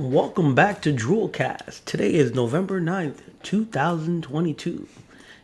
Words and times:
Welcome 0.00 0.54
back 0.54 0.80
to 0.82 0.94
Droolcast. 0.94 1.84
Today 1.84 2.14
is 2.14 2.32
November 2.34 2.80
9th, 2.80 3.18
2022. 3.42 4.88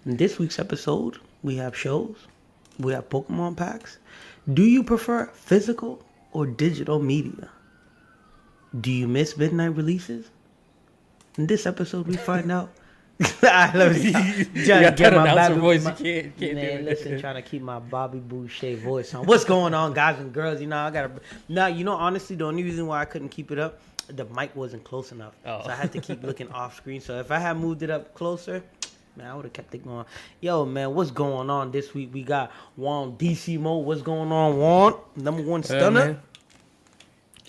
In 0.06 0.17
this 0.17 0.38
week's 0.38 0.59
episode, 0.59 1.19
we 1.43 1.56
have 1.56 1.77
shows, 1.77 2.17
we 2.79 2.95
have 2.95 3.11
Pokemon 3.11 3.58
packs. 3.58 3.99
Do 4.54 4.63
you 4.65 4.83
prefer 4.83 5.27
physical 5.27 6.03
or 6.33 6.47
digital 6.47 6.99
media? 7.03 7.51
Do 8.81 8.90
you 8.90 9.06
miss 9.06 9.37
midnight 9.37 9.77
releases? 9.77 10.31
In 11.37 11.47
this 11.49 11.67
episode, 11.67 12.07
we 12.07 12.17
find 12.17 12.51
out. 12.51 12.71
I 13.43 13.77
love 13.77 13.99
you. 14.03 14.13
Got 14.67 14.97
get 14.97 15.13
my 15.13 15.35
Bobby- 15.35 15.61
voice, 15.61 15.85
my- 15.85 15.91
you 15.91 15.97
can't- 15.97 16.38
can't 16.38 16.55
Man, 16.55 16.65
it. 16.65 16.84
listen, 16.87 17.20
trying 17.20 17.34
to 17.34 17.43
keep 17.43 17.61
my 17.61 17.79
Bobby 17.79 18.20
Boucher 18.20 18.77
voice 18.77 19.12
on. 19.12 19.27
What's 19.27 19.45
going 19.45 19.75
on, 19.75 19.93
guys 19.93 20.19
and 20.19 20.33
girls? 20.33 20.62
You 20.62 20.69
know, 20.69 20.79
I 20.79 20.91
gotta. 20.91 21.11
Now, 21.47 21.66
you 21.66 21.84
know, 21.84 21.93
honestly, 21.95 22.37
the 22.37 22.47
only 22.47 22.62
reason 22.62 22.87
why 22.87 23.02
I 23.02 23.05
couldn't 23.05 23.29
keep 23.30 23.51
it 23.51 23.59
up, 23.59 23.80
the 24.09 24.24
mic 24.27 24.55
wasn't 24.56 24.84
close 24.84 25.12
enough, 25.12 25.34
Oh. 25.45 25.62
so 25.65 25.70
I 25.70 25.74
had 25.74 25.92
to 25.92 25.98
oh. 25.98 26.02
keep 26.02 26.23
looking 26.23 26.51
off 26.52 26.77
screen. 26.77 27.01
So 27.01 27.19
if 27.19 27.30
I 27.30 27.38
had 27.38 27.56
moved 27.56 27.83
it 27.83 27.91
up 27.91 28.15
closer, 28.15 28.62
man, 29.16 29.27
I 29.30 29.34
would 29.34 29.45
have 29.45 29.52
kept 29.52 29.74
it 29.74 29.84
going. 29.84 30.05
Yo, 30.41 30.65
man, 30.65 30.95
what's 30.95 31.10
going 31.10 31.51
on 31.51 31.70
this 31.73 31.95
week? 31.95 32.10
We 32.12 32.23
got 32.23 32.51
Juan 32.77 33.16
DC 33.16 33.59
Mo. 33.59 33.79
What's 33.79 34.02
going 34.02 34.30
on, 34.32 34.59
Juan? 34.59 34.95
Number 35.16 35.42
one 35.42 35.62
stunner. 35.62 35.91
man. 35.91 36.23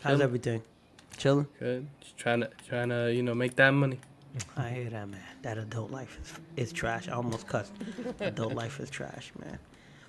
How's 0.02 0.12
Chilling. 0.14 0.22
everything? 0.22 0.62
Chilling. 1.18 1.48
Good. 1.60 1.88
Just 2.02 2.18
trying 2.18 2.42
to 2.42 2.50
trying 2.68 2.90
to 2.90 3.12
you 3.14 3.24
know 3.24 3.34
make 3.36 3.56
that 3.58 3.72
money. 3.72 4.00
I 4.56 4.70
hear 4.70 4.90
that, 4.92 5.10
man. 5.10 5.20
That 5.42 5.58
adult 5.58 5.92
life 5.92 6.20
is 6.56 6.68
is 6.68 6.72
trash. 6.74 7.08
I 7.10 7.14
almost 7.14 7.48
cussed. 7.48 7.72
adult 8.20 8.54
life 8.54 8.80
is 8.80 8.90
trash, 8.90 9.32
man. 9.40 9.58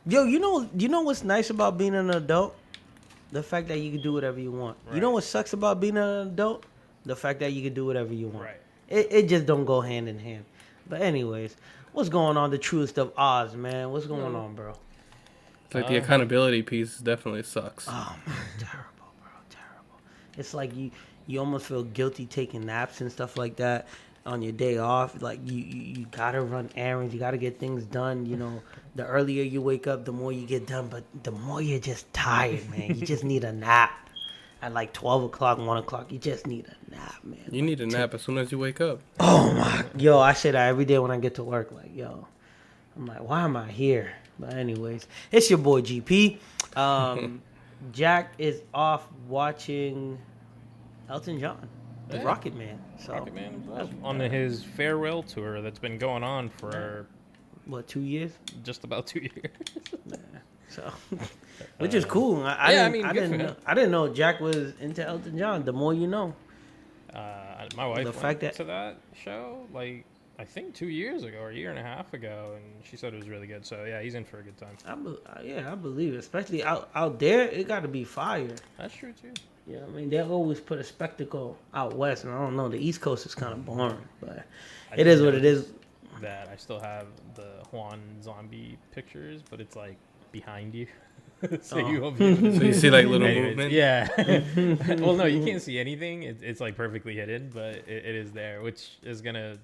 Yo, 0.06 0.24
you 0.24 0.38
know, 0.38 0.68
you 0.76 0.88
know 0.88 1.00
what's 1.02 1.22
nice 1.24 1.50
about 1.50 1.76
being 1.78 1.94
an 1.94 2.10
adult? 2.10 2.54
The 3.30 3.42
fact 3.42 3.68
that 3.68 3.78
you 3.78 3.90
can 3.92 4.00
do 4.00 4.12
whatever 4.12 4.40
you 4.40 4.50
want. 4.50 4.78
You 4.92 5.00
know 5.00 5.10
what 5.10 5.24
sucks 5.24 5.52
about 5.52 5.80
being 5.80 5.96
an 5.96 6.28
adult? 6.28 6.64
The 7.04 7.16
fact 7.16 7.40
that 7.40 7.52
you 7.52 7.62
can 7.62 7.74
do 7.74 7.84
whatever 7.84 8.12
you 8.12 8.28
want. 8.28 8.46
Right. 8.46 8.60
It 8.88 9.08
it 9.10 9.28
just 9.28 9.46
don't 9.46 9.64
go 9.64 9.80
hand 9.80 10.08
in 10.08 10.18
hand. 10.18 10.44
But 10.88 11.02
anyways, 11.02 11.56
what's 11.92 12.08
going 12.08 12.36
on? 12.36 12.50
The 12.50 12.58
truest 12.58 12.98
of 12.98 13.12
Oz, 13.16 13.54
man. 13.54 13.90
What's 13.90 14.06
going 14.06 14.34
on, 14.34 14.54
bro? 14.54 14.74
It's 15.66 15.74
like 15.74 15.88
the 15.88 15.96
uh, 15.96 16.02
accountability 16.02 16.62
piece 16.62 16.96
definitely 16.98 17.42
sucks. 17.42 17.86
Oh 17.88 18.16
man, 18.26 18.36
terrible, 18.58 19.12
bro, 19.20 19.30
terrible. 19.50 20.00
It's 20.38 20.54
like 20.54 20.74
you 20.74 20.90
you 21.26 21.38
almost 21.38 21.66
feel 21.66 21.84
guilty 21.84 22.24
taking 22.24 22.64
naps 22.64 23.02
and 23.02 23.12
stuff 23.12 23.36
like 23.36 23.56
that 23.56 23.86
on 24.26 24.42
your 24.42 24.52
day 24.52 24.78
off. 24.78 25.20
Like 25.22 25.40
you 25.44 25.56
you, 25.56 25.82
you 26.00 26.06
gotta 26.10 26.40
run 26.40 26.70
errands, 26.76 27.12
you 27.14 27.20
gotta 27.20 27.38
get 27.38 27.58
things 27.58 27.84
done. 27.84 28.26
You 28.26 28.36
know, 28.36 28.62
the 28.94 29.04
earlier 29.06 29.42
you 29.42 29.62
wake 29.62 29.86
up, 29.86 30.04
the 30.04 30.12
more 30.12 30.32
you 30.32 30.46
get 30.46 30.66
done. 30.66 30.88
But 30.88 31.04
the 31.22 31.32
more 31.32 31.60
you're 31.60 31.80
just 31.80 32.12
tired, 32.12 32.68
man. 32.70 32.94
You 32.96 33.06
just 33.06 33.24
need 33.24 33.44
a 33.44 33.52
nap. 33.52 33.90
At 34.60 34.74
like 34.74 34.92
twelve 34.92 35.22
o'clock, 35.22 35.58
one 35.58 35.76
o'clock, 35.76 36.10
you 36.10 36.18
just 36.18 36.44
need 36.44 36.66
a 36.66 36.90
nap, 36.90 37.14
man. 37.22 37.38
You 37.48 37.62
need 37.62 37.80
a 37.80 37.86
nap 37.86 38.12
as 38.14 38.22
soon 38.22 38.38
as 38.38 38.50
you 38.50 38.58
wake 38.58 38.80
up. 38.80 39.00
Oh 39.20 39.52
my, 39.52 39.84
yo, 39.96 40.18
I 40.18 40.32
say 40.32 40.50
that 40.50 40.68
every 40.68 40.84
day 40.84 40.98
when 40.98 41.12
I 41.12 41.18
get 41.18 41.36
to 41.36 41.44
work. 41.44 41.70
Like, 41.70 41.94
yo, 41.94 42.26
I'm 42.96 43.06
like, 43.06 43.20
why 43.22 43.42
am 43.42 43.56
I 43.56 43.70
here? 43.70 44.14
But 44.36 44.54
anyways, 44.54 45.06
it's 45.30 45.48
your 45.48 45.60
boy 45.60 45.82
GP. 45.82 46.38
Um, 46.76 47.40
Jack 47.92 48.32
is 48.38 48.62
off 48.74 49.06
watching 49.28 50.18
Elton 51.08 51.38
John, 51.38 51.68
Yeah. 52.16 52.22
Rocket 52.22 52.54
Man. 52.56 52.78
So 52.98 53.12
Rocket 53.12 53.34
Man 53.34 53.62
on 54.02 54.18
his 54.20 54.64
farewell 54.64 55.22
tour 55.22 55.60
that's 55.60 55.78
been 55.78 55.98
going 55.98 56.22
on 56.22 56.48
for 56.48 57.06
what, 57.66 57.86
two 57.86 58.00
years? 58.00 58.32
just 58.64 58.84
about 58.84 59.06
two 59.06 59.20
years. 59.34 59.52
So, 60.70 60.90
which 61.78 61.94
is 61.94 62.04
cool. 62.04 62.42
I, 62.44 62.54
I 62.54 62.72
yeah, 62.72 62.86
I 62.86 62.90
didn't, 62.90 62.92
mean, 62.92 63.04
I 63.04 63.12
good 63.12 63.20
didn't, 63.20 63.30
for 63.32 63.36
know, 63.38 63.46
him. 63.48 63.56
I 63.66 63.74
didn't 63.74 63.90
know 63.90 64.08
Jack 64.12 64.40
was 64.40 64.74
into 64.80 65.06
Elton 65.06 65.36
John. 65.38 65.64
The 65.64 65.72
more 65.72 65.94
you 65.94 66.06
know. 66.06 66.34
Uh, 67.12 67.66
my 67.76 67.86
wife 67.86 67.98
The 67.98 68.04
went 68.04 68.16
fact 68.16 68.40
that- 68.40 68.54
to 68.56 68.64
that 68.64 68.98
show 69.24 69.66
like 69.72 70.04
I 70.38 70.44
think 70.44 70.72
two 70.74 70.88
years 70.88 71.24
ago 71.24 71.38
or 71.38 71.50
a 71.50 71.54
year 71.54 71.70
and 71.70 71.78
a 71.78 71.82
half 71.82 72.12
ago, 72.14 72.52
and 72.54 72.64
she 72.84 72.96
said 72.96 73.12
it 73.12 73.16
was 73.16 73.28
really 73.28 73.48
good. 73.48 73.66
So 73.66 73.84
yeah, 73.84 74.00
he's 74.00 74.14
in 74.14 74.24
for 74.24 74.38
a 74.38 74.42
good 74.42 74.56
time. 74.56 74.76
I 74.86 74.94
be, 74.94 75.16
yeah, 75.48 75.72
I 75.72 75.74
believe, 75.74 76.14
it. 76.14 76.18
especially 76.18 76.62
out 76.62 76.90
out 76.94 77.18
there, 77.18 77.48
it 77.48 77.66
got 77.66 77.80
to 77.80 77.88
be 77.88 78.04
fire. 78.04 78.54
That's 78.76 78.94
true 78.94 79.12
too. 79.20 79.32
Yeah, 79.68 79.80
I 79.86 79.90
mean 79.90 80.08
they 80.10 80.20
always 80.20 80.60
put 80.60 80.78
a 80.78 80.84
spectacle 80.84 81.56
out 81.74 81.94
west, 81.94 82.24
and 82.24 82.32
I 82.32 82.38
don't 82.38 82.56
know. 82.56 82.68
The 82.68 82.78
East 82.78 83.00
Coast 83.00 83.26
is 83.26 83.34
kind 83.34 83.52
of 83.52 83.64
boring, 83.66 83.98
but 84.20 84.46
I 84.90 84.94
it 84.94 85.04
did 85.04 85.06
is 85.08 85.22
what 85.22 85.34
it 85.34 85.44
is. 85.44 85.72
That 86.22 86.48
I 86.48 86.56
still 86.56 86.80
have 86.80 87.06
the 87.34 87.62
Juan 87.70 88.00
zombie 88.22 88.78
pictures, 88.92 89.42
but 89.48 89.60
it's 89.60 89.76
like 89.76 89.96
behind 90.32 90.74
you. 90.74 90.86
so 91.60 91.76
Oh. 91.78 91.88
you 91.90 92.00
won't 92.00 92.18
be 92.18 92.24
able 92.26 92.50
to 92.50 92.56
So 92.58 92.64
you 92.64 92.72
see 92.74 92.90
like 92.90 93.06
little 93.06 93.26
Anyways, 93.26 93.56
movement. 93.56 93.72
Yeah. 93.72 94.08
well, 95.04 95.14
no, 95.14 95.26
you 95.26 95.44
can't 95.44 95.62
see 95.62 95.78
anything. 95.78 96.24
It, 96.24 96.38
it's 96.42 96.60
like 96.60 96.74
perfectly 96.74 97.14
hidden, 97.14 97.50
but 97.54 97.76
it, 97.76 98.04
it 98.06 98.14
is 98.16 98.32
there, 98.32 98.62
which 98.62 98.92
is 99.02 99.20
gonna 99.20 99.58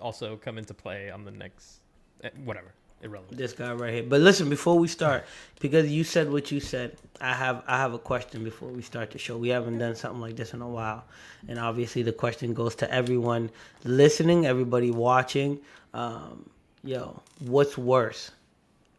also 0.00 0.36
come 0.36 0.58
into 0.58 0.74
play 0.74 1.10
on 1.10 1.24
the 1.24 1.30
next, 1.30 1.80
eh, 2.24 2.30
whatever, 2.44 2.72
irrelevant. 3.04 3.36
This 3.36 3.52
guy 3.52 3.72
right 3.72 3.92
here. 3.92 4.02
But 4.02 4.20
listen, 4.20 4.48
before 4.48 4.78
we 4.78 4.88
start, 4.88 5.24
because 5.60 5.90
you 5.90 6.04
said 6.04 6.30
what 6.32 6.50
you 6.50 6.60
said, 6.60 6.96
I 7.20 7.34
have 7.34 7.62
I 7.66 7.76
have 7.78 7.94
a 7.94 7.98
question 7.98 8.42
before 8.44 8.68
we 8.68 8.82
start 8.82 9.10
the 9.12 9.18
show. 9.18 9.36
We 9.36 9.50
haven't 9.50 9.78
done 9.78 9.94
something 9.94 10.20
like 10.20 10.36
this 10.36 10.54
in 10.54 10.62
a 10.62 10.68
while, 10.68 11.04
and 11.48 11.58
obviously 11.58 12.02
the 12.02 12.12
question 12.12 12.54
goes 12.54 12.74
to 12.76 12.90
everyone 12.92 13.50
listening, 13.84 14.46
everybody 14.46 14.90
watching. 14.90 15.60
Um, 15.92 16.48
yo, 16.82 17.22
what's 17.40 17.78
worse, 17.78 18.32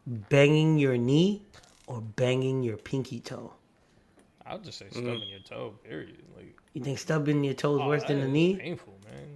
banging 0.06 0.78
your 0.78 0.96
knee 0.96 1.42
or 1.86 2.00
banging 2.00 2.62
your 2.62 2.76
pinky 2.76 3.20
toe? 3.20 3.52
I'll 4.46 4.58
just 4.60 4.78
say 4.78 4.86
Mm. 4.86 4.92
stubbing 4.92 5.28
your 5.28 5.40
toe. 5.40 5.74
Period. 5.84 6.16
Like 6.36 6.56
You 6.72 6.82
think 6.82 6.98
stubbing 6.98 7.42
your 7.44 7.54
toe 7.54 7.76
is 7.76 7.80
oh, 7.82 7.88
worse 7.88 8.02
that 8.02 8.08
than 8.08 8.20
the 8.20 8.28
knee? 8.28 8.56
Painful, 8.56 8.94
man. 9.04 9.35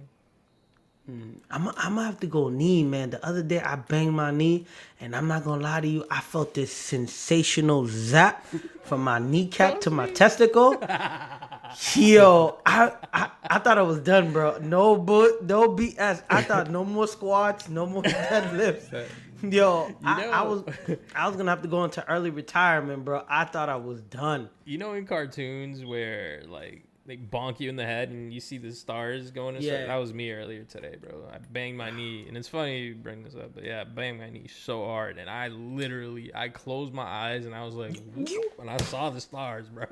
I'm, 1.49 1.67
I'm 1.69 1.95
gonna 1.95 2.03
have 2.05 2.19
to 2.21 2.27
go 2.27 2.49
knee, 2.49 2.83
man. 2.83 3.09
The 3.09 3.25
other 3.25 3.43
day 3.43 3.59
I 3.59 3.75
banged 3.75 4.13
my 4.13 4.31
knee, 4.31 4.65
and 4.99 5.15
I'm 5.15 5.27
not 5.27 5.43
gonna 5.43 5.61
lie 5.61 5.81
to 5.81 5.87
you, 5.87 6.05
I 6.09 6.21
felt 6.21 6.53
this 6.53 6.71
sensational 6.73 7.87
zap 7.87 8.45
from 8.83 9.03
my 9.03 9.19
kneecap 9.19 9.81
to 9.81 9.89
my 9.89 10.09
testicle. 10.09 10.73
Yo, 11.95 12.59
I, 12.65 12.91
I 13.13 13.29
I 13.49 13.59
thought 13.59 13.77
I 13.77 13.81
was 13.81 13.99
done, 13.99 14.31
bro. 14.31 14.57
No 14.59 14.97
but 14.97 15.43
no 15.43 15.69
BS. 15.69 16.23
I 16.29 16.41
thought 16.41 16.69
no 16.69 16.83
more 16.83 17.07
squats, 17.07 17.69
no 17.69 17.85
more 17.85 18.03
deadlifts. 18.03 19.07
Yo, 19.43 19.91
I, 20.03 20.27
I 20.27 20.41
was 20.43 20.63
I 21.15 21.27
was 21.27 21.35
gonna 21.35 21.49
have 21.49 21.61
to 21.63 21.67
go 21.67 21.83
into 21.83 22.07
early 22.09 22.29
retirement, 22.29 23.03
bro. 23.05 23.23
I 23.27 23.45
thought 23.45 23.69
I 23.69 23.77
was 23.77 24.01
done. 24.01 24.49
You 24.65 24.77
know, 24.77 24.93
in 24.93 25.05
cartoons 25.05 25.83
where 25.83 26.43
like 26.47 26.83
they 27.05 27.17
bonk 27.17 27.59
you 27.59 27.69
in 27.69 27.75
the 27.75 27.85
head 27.85 28.09
and 28.09 28.33
you 28.33 28.39
see 28.39 28.57
the 28.57 28.71
stars 28.71 29.31
going. 29.31 29.55
Yeah. 29.55 29.73
Yeah. 29.73 29.85
That 29.87 29.95
was 29.95 30.13
me 30.13 30.31
earlier 30.31 30.63
today, 30.63 30.95
bro. 31.01 31.27
I 31.31 31.37
banged 31.39 31.77
my 31.77 31.89
knee, 31.89 32.25
and 32.27 32.37
it's 32.37 32.47
funny 32.47 32.79
you 32.79 32.95
bring 32.95 33.23
this 33.23 33.35
up, 33.35 33.55
but 33.55 33.63
yeah, 33.63 33.81
I 33.81 33.83
banged 33.85 34.19
my 34.19 34.29
knee 34.29 34.47
so 34.47 34.85
hard, 34.85 35.17
and 35.17 35.29
I 35.29 35.47
literally 35.47 36.31
I 36.33 36.49
closed 36.49 36.93
my 36.93 37.03
eyes 37.03 37.45
and 37.45 37.55
I 37.55 37.63
was 37.63 37.75
like, 37.75 37.97
and 38.59 38.69
I 38.69 38.77
saw 38.77 39.09
the 39.09 39.21
stars, 39.21 39.67
bro. 39.67 39.85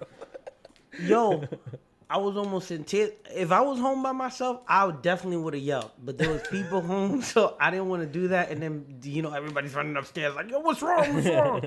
Yo, 1.01 1.43
I 2.11 2.17
was 2.17 2.37
almost 2.37 2.71
in 2.71 2.83
tears. 2.83 3.11
If 3.31 3.51
I 3.51 3.61
was 3.61 3.79
home 3.79 4.01
by 4.01 4.11
myself, 4.13 4.61
I 4.67 4.85
would 4.85 5.03
definitely 5.03 5.37
would 5.37 5.53
have 5.53 5.61
yelled. 5.61 5.91
But 6.03 6.17
there 6.17 6.29
was 6.29 6.41
people 6.49 6.81
home, 6.93 7.21
so 7.21 7.55
I 7.59 7.69
didn't 7.69 7.87
want 7.87 8.01
to 8.01 8.07
do 8.07 8.29
that. 8.29 8.49
And 8.49 8.61
then 8.61 8.99
you 9.03 9.21
know 9.21 9.31
everybody's 9.31 9.75
running 9.75 9.95
upstairs 9.95 10.35
like, 10.35 10.49
"Yo, 10.49 10.59
what's 10.59 10.81
wrong? 10.81 11.13
What's 11.13 11.27
wrong?" 11.27 11.61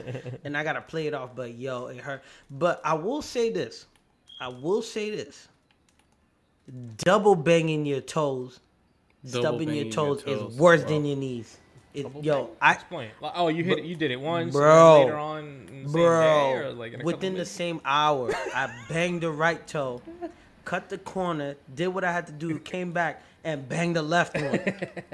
and 0.45 0.57
I 0.57 0.65
gotta 0.65 0.81
play 0.81 1.07
it 1.07 1.15
off. 1.15 1.35
But 1.35 1.55
yo, 1.55 1.87
it 1.87 1.99
hurt. 1.99 2.23
But 2.51 2.81
I 2.85 2.95
will 2.95 3.23
say 3.23 3.51
this. 3.51 3.87
I 4.43 4.49
will 4.49 4.83
say 4.83 5.11
this. 5.11 5.47
Double 6.99 7.37
banging 7.37 7.87
your 7.87 8.01
toes, 8.01 8.59
Double 9.25 9.41
stubbing 9.41 9.69
your 9.69 9.85
banging 9.85 9.85
your 9.87 9.93
toes, 9.95 10.23
toes. 10.25 10.53
is 10.53 10.59
worse 10.59 10.83
Wow. 10.83 10.89
than 10.89 11.05
your 11.05 11.17
knees. 11.17 11.59
It, 11.95 12.07
yo, 12.25 12.45
bang? 12.47 12.57
I 12.61 12.73
explain. 12.73 13.11
Like, 13.21 13.33
oh, 13.37 13.49
you 13.49 13.63
hit 13.63 13.79
it. 13.79 13.85
You 13.85 13.95
did 13.95 14.11
it 14.11 14.21
once, 14.21 14.53
Bro. 14.53 15.01
later 15.01 15.17
on, 15.17 15.67
same 15.69 15.93
Bro, 15.93 16.21
day, 16.21 16.53
or 16.55 16.73
like 16.73 16.93
in 16.95 17.03
a 17.03 17.05
within 17.05 17.35
the 17.35 17.45
same 17.45 17.81
hour, 17.85 18.33
I 18.55 18.69
banged 18.89 19.21
the 19.23 19.31
right 19.31 19.65
toe, 19.67 20.03
cut 20.65 20.89
the 20.89 20.99
corner, 20.99 21.55
did 21.73 21.89
what 21.89 22.03
I 22.03 22.11
had 22.13 22.27
to 22.27 22.33
do, 22.33 22.59
came 22.59 22.91
back 22.93 23.23
and 23.45 23.69
banged 23.69 23.95
the 23.97 24.03
left 24.03 24.35
one. 24.41 24.59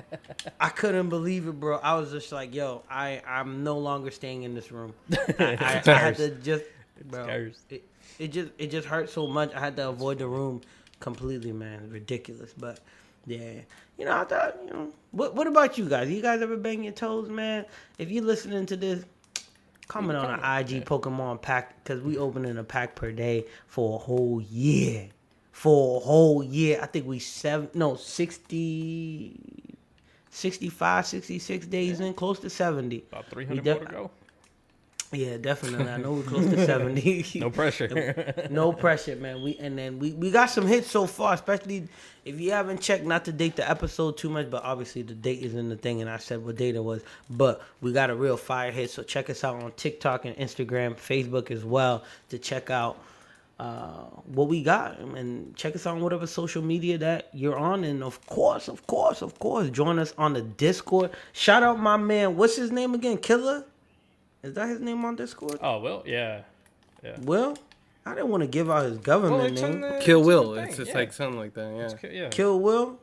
I 0.60 0.68
couldn't 0.70 1.08
believe 1.10 1.48
it, 1.48 1.58
bro. 1.60 1.78
I 1.78 1.94
was 1.96 2.12
just 2.12 2.30
like, 2.32 2.54
"Yo, 2.54 2.82
I 2.90 3.20
I'm 3.26 3.62
no 3.64 3.76
longer 3.78 4.10
staying 4.10 4.44
in 4.44 4.54
this 4.54 4.70
room." 4.72 4.94
I, 5.38 5.82
I, 5.84 5.90
I 5.90 5.94
had 5.94 6.16
to 6.16 6.30
just, 6.30 6.64
bro. 7.10 7.26
cursed. 7.26 7.72
It, 7.72 7.82
it 8.18 8.28
just 8.28 8.50
it 8.58 8.70
just 8.70 8.86
hurt 8.86 9.10
so 9.10 9.26
much. 9.26 9.54
I 9.54 9.60
had 9.60 9.76
to 9.76 9.88
avoid 9.88 10.18
the 10.18 10.26
room 10.26 10.60
completely, 11.00 11.52
man. 11.52 11.90
Ridiculous, 11.90 12.52
but. 12.56 12.80
Yeah, 13.26 13.60
you 13.98 14.06
know, 14.06 14.16
I 14.16 14.24
thought, 14.24 14.56
you 14.64 14.72
know, 14.72 14.88
what 15.10 15.34
what 15.34 15.46
about 15.46 15.76
you 15.76 15.86
guys? 15.86 16.08
You 16.08 16.22
guys 16.22 16.40
ever 16.40 16.56
bang 16.56 16.82
your 16.82 16.94
toes, 16.94 17.28
man? 17.28 17.66
If 17.98 18.10
you're 18.10 18.24
listening 18.24 18.64
to 18.66 18.76
this, 18.76 19.04
comment 19.88 20.18
on 20.18 20.38
an 20.38 20.60
IG 20.60 20.84
Pokemon 20.86 21.42
pack 21.42 21.82
because 21.82 22.00
we 22.00 22.16
opening 22.16 22.56
a 22.56 22.64
pack 22.64 22.94
per 22.94 23.10
day 23.10 23.44
for 23.66 23.96
a 23.96 23.98
whole 23.98 24.40
year. 24.40 25.08
For 25.52 25.96
a 25.96 26.00
whole 26.00 26.42
year. 26.42 26.78
I 26.80 26.86
think 26.86 27.06
we 27.06 27.18
seven 27.18 27.68
no 27.74 27.96
60 27.96 29.40
65, 30.30 31.06
66 31.06 31.66
days 31.66 32.00
in, 32.00 32.14
close 32.14 32.38
to 32.40 32.48
70. 32.50 33.04
about 33.10 33.26
300 33.26 33.64
def- 33.64 33.76
more 33.78 33.86
to 33.86 33.92
go. 33.92 34.10
Yeah, 35.10 35.38
definitely. 35.38 35.88
I 35.88 35.96
know 35.96 36.12
we're 36.12 36.22
close 36.22 36.44
to 36.50 36.66
seventy. 36.66 37.24
No 37.36 37.50
pressure. 37.50 38.46
no 38.50 38.72
pressure, 38.72 39.16
man. 39.16 39.42
We 39.42 39.56
and 39.56 39.78
then 39.78 39.98
we, 39.98 40.12
we 40.12 40.30
got 40.30 40.50
some 40.50 40.66
hits 40.66 40.90
so 40.90 41.06
far, 41.06 41.32
especially 41.32 41.88
if 42.26 42.38
you 42.38 42.50
haven't 42.50 42.82
checked. 42.82 43.04
Not 43.04 43.24
to 43.24 43.32
date 43.32 43.56
the 43.56 43.68
episode 43.68 44.18
too 44.18 44.28
much, 44.28 44.50
but 44.50 44.62
obviously 44.64 45.02
the 45.02 45.14
date 45.14 45.42
is 45.42 45.54
in 45.54 45.70
the 45.70 45.76
thing, 45.76 46.02
and 46.02 46.10
I 46.10 46.18
said 46.18 46.44
what 46.44 46.56
date 46.56 46.76
it 46.76 46.84
was. 46.84 47.02
But 47.30 47.62
we 47.80 47.92
got 47.92 48.10
a 48.10 48.14
real 48.14 48.36
fire 48.36 48.70
hit, 48.70 48.90
so 48.90 49.02
check 49.02 49.30
us 49.30 49.44
out 49.44 49.62
on 49.62 49.72
TikTok 49.72 50.26
and 50.26 50.36
Instagram, 50.36 50.94
Facebook 50.94 51.50
as 51.50 51.64
well 51.64 52.04
to 52.28 52.38
check 52.38 52.68
out 52.68 52.98
uh, 53.58 54.04
what 54.26 54.48
we 54.48 54.62
got, 54.62 54.98
and 54.98 55.56
check 55.56 55.74
us 55.74 55.86
out 55.86 55.96
on 55.96 56.02
whatever 56.02 56.26
social 56.26 56.62
media 56.62 56.98
that 56.98 57.30
you're 57.32 57.56
on, 57.58 57.82
and 57.82 58.02
of 58.04 58.24
course, 58.26 58.68
of 58.68 58.86
course, 58.86 59.22
of 59.22 59.38
course, 59.38 59.70
join 59.70 59.98
us 59.98 60.12
on 60.18 60.34
the 60.34 60.42
Discord. 60.42 61.12
Shout 61.32 61.62
out 61.62 61.80
my 61.80 61.96
man, 61.96 62.36
what's 62.36 62.56
his 62.56 62.70
name 62.70 62.94
again? 62.94 63.16
Killer. 63.16 63.64
Is 64.48 64.54
that 64.54 64.68
his 64.68 64.80
name 64.80 65.04
on 65.04 65.16
Discord? 65.16 65.58
oh 65.62 65.78
well, 65.80 66.02
yeah. 66.06 66.42
Will? 67.20 67.56
I 68.06 68.14
didn't 68.14 68.30
want 68.30 68.42
to 68.42 68.46
give 68.48 68.70
out 68.70 68.84
his 68.86 68.98
government 68.98 69.54
Well, 69.60 69.70
name. 69.70 69.80
the- 69.82 70.00
Kill 70.02 70.22
Will. 70.24 70.54
It's 70.54 70.76
just 70.76 70.90
yeah. 70.90 70.96
like 70.96 71.12
something 71.12 71.38
like 71.38 71.54
that. 71.54 71.74
Yeah. 71.76 71.96
Ki- 72.08 72.16
yeah. 72.16 72.28
Kill 72.30 72.58
Will? 72.60 72.98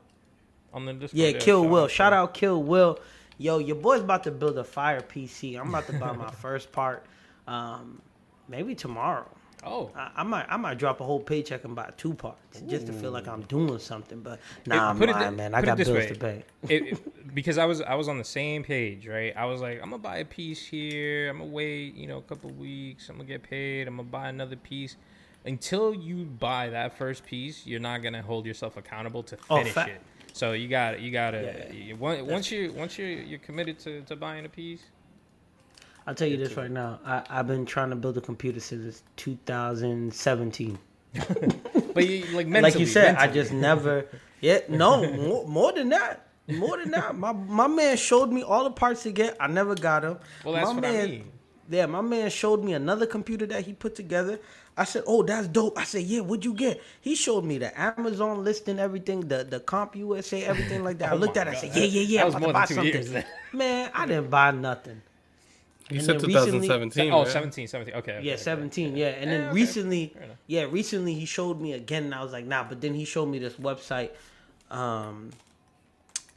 on 0.74 0.86
the 0.86 0.94
Discord, 0.94 1.18
Yeah, 1.20 1.32
Kill 1.34 1.64
shout 1.64 1.72
Will. 1.72 1.88
Shout 1.88 2.14
out 2.14 2.34
Kill 2.34 2.62
Will. 2.64 3.00
Yo, 3.38 3.60
your 3.60 3.76
boy's 3.76 4.02
about 4.02 4.24
to 4.24 4.32
build 4.32 4.58
a 4.58 4.64
fire 4.64 5.02
PC. 5.02 5.60
I'm 5.60 5.70
about 5.70 5.86
to 5.88 5.94
buy 5.94 6.12
my 6.14 6.32
first 6.42 6.72
part. 6.72 7.06
Um, 7.48 8.02
maybe 8.50 8.74
tomorrow. 8.76 9.30
Oh, 9.66 9.92
I, 9.96 10.12
I 10.18 10.24
might 10.24 10.46
I 10.50 10.58
might 10.58 10.78
drop 10.78 11.02
a 11.02 11.04
whole 11.04 11.20
paycheck 11.20 11.64
and 11.66 11.76
buy 11.76 11.92
two 11.98 12.14
parts 12.14 12.62
just 12.68 12.88
to 12.88 12.94
feel 12.94 13.12
like 13.12 13.28
I'm 13.28 13.42
doing 13.44 13.80
something. 13.80 14.22
But 14.22 14.40
nah, 14.66 14.90
I'm 14.90 14.98
put 14.98 15.10
it 15.10 15.14
lying, 15.14 15.36
man. 15.36 15.54
I 15.54 15.60
put 15.60 15.64
it 15.64 15.68
got 15.68 15.78
bills 15.78 15.90
way. 15.90 16.08
to 16.08 16.16
pay. 16.16 16.44
it, 16.70 16.84
it- 16.94 17.36
because 17.36 17.58
I 17.58 17.66
was 17.66 17.82
I 17.82 17.96
was 17.96 18.08
on 18.08 18.18
the 18.18 18.24
same 18.24 18.64
page, 18.64 19.08
right? 19.08 19.34
I 19.36 19.46
was 19.46 19.60
like, 19.62 19.76
I'm 19.82 19.90
gonna 19.90 19.98
buy 19.98 20.18
a 20.18 20.26
piece 20.26 20.66
here. 20.66 21.30
I'm 21.30 21.40
gonna 21.40 21.50
wait, 21.52 21.96
you 21.96 22.08
know, 22.08 22.18
a 22.18 22.22
couple 22.22 22.50
weeks. 22.52 23.10
I'm 23.10 23.16
gonna 23.18 23.28
get 23.28 23.44
paid. 23.44 23.88
I'm 23.88 23.98
gonna 23.98 24.08
buy 24.10 24.30
another 24.30 24.56
piece. 24.56 24.96
Until 25.46 25.94
you 25.94 26.26
buy 26.26 26.70
that 26.70 26.98
first 26.98 27.26
piece, 27.26 27.68
you're 27.68 27.80
not 27.80 28.02
gonna 28.02 28.22
hold 28.22 28.46
yourself 28.46 28.78
accountable 28.78 29.22
to 29.24 29.38
Oh, 29.50 29.58
finish 29.58 29.74
fa- 29.74 29.88
it. 29.90 30.02
So 30.34 30.54
you 30.54 30.68
got 30.68 31.00
you 31.02 31.12
gotta 31.12 31.66
Yeah. 31.70 31.74
you, 31.74 31.96
once, 31.98 32.22
once 32.24 32.52
you 32.52 32.72
once 32.74 32.98
you 32.98 33.06
you're 33.06 33.40
committed 33.40 33.80
to, 33.80 34.02
to 34.04 34.16
buying 34.16 34.46
a 34.46 34.50
piece. 34.50 34.84
I'll 36.08 36.16
tell 36.16 36.28
you 36.28 36.38
this 36.38 36.56
right 36.56 36.70
now. 36.70 37.00
I, 37.06 37.24
I've 37.30 37.48
been 37.48 37.66
trying 37.66 37.90
to 37.90 37.96
build 37.96 38.18
a 38.18 38.22
computer 38.22 38.60
since 38.60 39.04
2017. 39.18 40.78
But 41.94 42.08
you, 42.08 42.26
like 42.36 42.48
mentally, 42.48 42.72
like 42.74 42.80
you 42.80 42.86
said, 42.86 43.16
I 43.16 43.28
just 43.28 43.54
never. 43.54 44.06
Yeah, 44.42 44.60
no, 44.68 45.10
more, 45.14 45.48
more 45.48 45.72
than 45.72 45.90
that. 45.90 46.28
More 46.48 46.78
than 46.78 46.92
that. 46.92 47.16
My 47.18 47.32
my 47.32 47.68
man 47.68 47.96
showed 47.98 48.32
me 48.32 48.44
all 48.44 48.66
the 48.66 48.72
parts 48.72 49.04
to 49.04 49.12
get. 49.12 49.38
I 49.40 49.48
never 49.48 49.76
got 49.76 50.02
them. 50.02 50.20
Well, 50.44 50.54
that's 50.56 50.68
my 50.68 50.74
what 50.74 50.82
man, 50.82 51.06
I 51.06 51.08
mean. 51.08 51.32
Yeah, 51.70 51.86
my 51.86 52.02
man 52.02 52.30
showed 52.30 52.64
me 52.64 52.74
another 52.74 53.06
computer 53.06 53.46
that 53.48 53.64
he 53.66 53.72
put 53.74 53.96
together. 53.96 54.40
I 54.78 54.84
said, 54.84 55.04
"Oh, 55.08 55.24
that's 55.24 55.48
dope." 55.48 55.78
I 55.80 55.86
said, 55.86 56.04
"Yeah, 56.04 56.20
what'd 56.20 56.44
you 56.44 56.54
get?" 56.54 56.84
He 57.00 57.16
showed 57.16 57.46
me 57.46 57.60
the 57.60 57.72
Amazon 57.80 58.44
listing, 58.44 58.78
everything, 58.78 59.22
the 59.22 59.46
the 59.46 59.62
Comp 59.62 59.96
USA, 59.96 60.44
everything 60.44 60.84
like 60.84 60.98
that. 61.00 61.14
I 61.14 61.14
Oh 61.14 61.16
looked 61.16 61.38
at 61.38 61.48
it. 61.48 61.52
I 61.52 61.54
said, 61.56 61.72
"Yeah, 61.74 61.86
yeah, 61.86 62.02
yeah." 62.02 62.20
That 62.20 62.26
was 62.26 62.36
I'm 62.36 62.42
more 62.42 62.52
about 62.52 62.68
to 62.68 62.76
than 62.76 62.76
buy 62.76 62.82
two 62.82 62.88
years 62.88 63.06
something. 63.06 63.14
then. 63.14 63.26
Man, 63.54 63.92
I 63.94 64.06
didn't 64.06 64.30
buy 64.30 64.52
nothing. 64.52 65.02
You 65.90 65.98
And 65.98 66.06
said 66.06 66.20
then 66.20 66.28
recently- 66.30 66.68
2017. 66.68 67.12
Oh, 67.14 67.24
right? 67.24 67.28
17, 67.32 67.68
17. 67.68 67.94
Okay. 67.96 68.12
okay, 68.14 68.26
Yeah, 68.26 68.34
okay. 68.34 68.42
17. 68.42 68.96
Yeah, 68.98 69.08
and 69.10 69.30
then 69.30 69.42
Yeah, 69.42 69.46
okay. 69.50 69.56
recently, 69.56 70.16
yeah, 70.48 70.64
recently 70.64 71.14
he 71.14 71.26
showed 71.26 71.62
me 71.62 71.74
again, 71.74 72.06
and 72.06 72.16
I 72.16 72.24
was 72.24 72.32
like, 72.32 72.46
nah. 72.46 72.64
But 72.64 72.82
then 72.82 72.94
he 72.96 73.06
showed 73.06 73.28
me 73.28 73.38
this 73.40 73.54
website. 73.54 74.10
Um, 74.72 75.30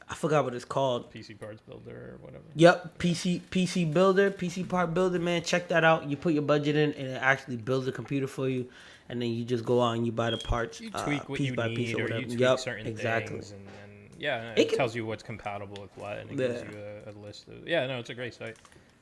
I 0.07 0.15
forgot 0.15 0.43
what 0.43 0.53
it's 0.55 0.65
called. 0.65 1.11
PC 1.11 1.39
parts 1.39 1.61
builder 1.61 2.13
or 2.13 2.17
whatever. 2.21 2.43
Yep, 2.55 2.97
PC 2.99 3.41
PC 3.51 3.91
Builder, 3.91 4.31
PC 4.31 4.67
Part 4.67 4.93
Builder. 4.93 5.19
Man, 5.19 5.41
check 5.43 5.67
that 5.69 5.83
out. 5.83 6.09
You 6.09 6.15
put 6.17 6.33
your 6.33 6.41
budget 6.43 6.75
in, 6.75 6.93
and 6.93 7.07
it 7.09 7.21
actually 7.21 7.57
builds 7.57 7.87
a 7.87 7.91
computer 7.91 8.27
for 8.27 8.49
you. 8.49 8.67
And 9.07 9.19
then 9.21 9.29
you 9.31 9.43
just 9.45 9.65
go 9.65 9.81
out 9.81 9.93
and 9.97 10.05
you 10.05 10.11
buy 10.11 10.29
the 10.29 10.37
parts, 10.37 10.79
You 10.79 10.91
uh, 10.93 11.03
tweak 11.03 11.27
what 11.27 11.37
piece 11.39 11.47
you 11.49 11.55
by 11.55 11.67
piece 11.69 11.77
need, 11.89 11.95
or 11.95 11.99
or 11.99 12.03
whatever. 12.03 12.19
you 12.21 12.25
tweak 12.27 12.39
Yep, 12.39 12.59
certain 12.59 12.85
exactly. 12.87 13.33
things, 13.37 13.51
and, 13.51 13.61
and 13.61 14.21
yeah, 14.21 14.51
It 14.51 14.59
it, 14.59 14.69
can- 14.69 14.77
tells 14.77 14.95
you 14.95 15.05
what's 15.07 15.23
compatible 15.23 15.81
with 15.81 15.89
what, 15.97 16.19
and 16.19 16.29
it 16.29 16.37
gives 16.37 16.61
you 16.61 16.77
a, 16.79 17.09
a 17.09 17.13
list 17.25 17.47
of. 17.47 17.67
Yeah, 17.67 17.87
no, 17.87 17.97
it's 17.99 18.11
a 18.11 18.13
great 18.13 18.35
site. 18.35 18.55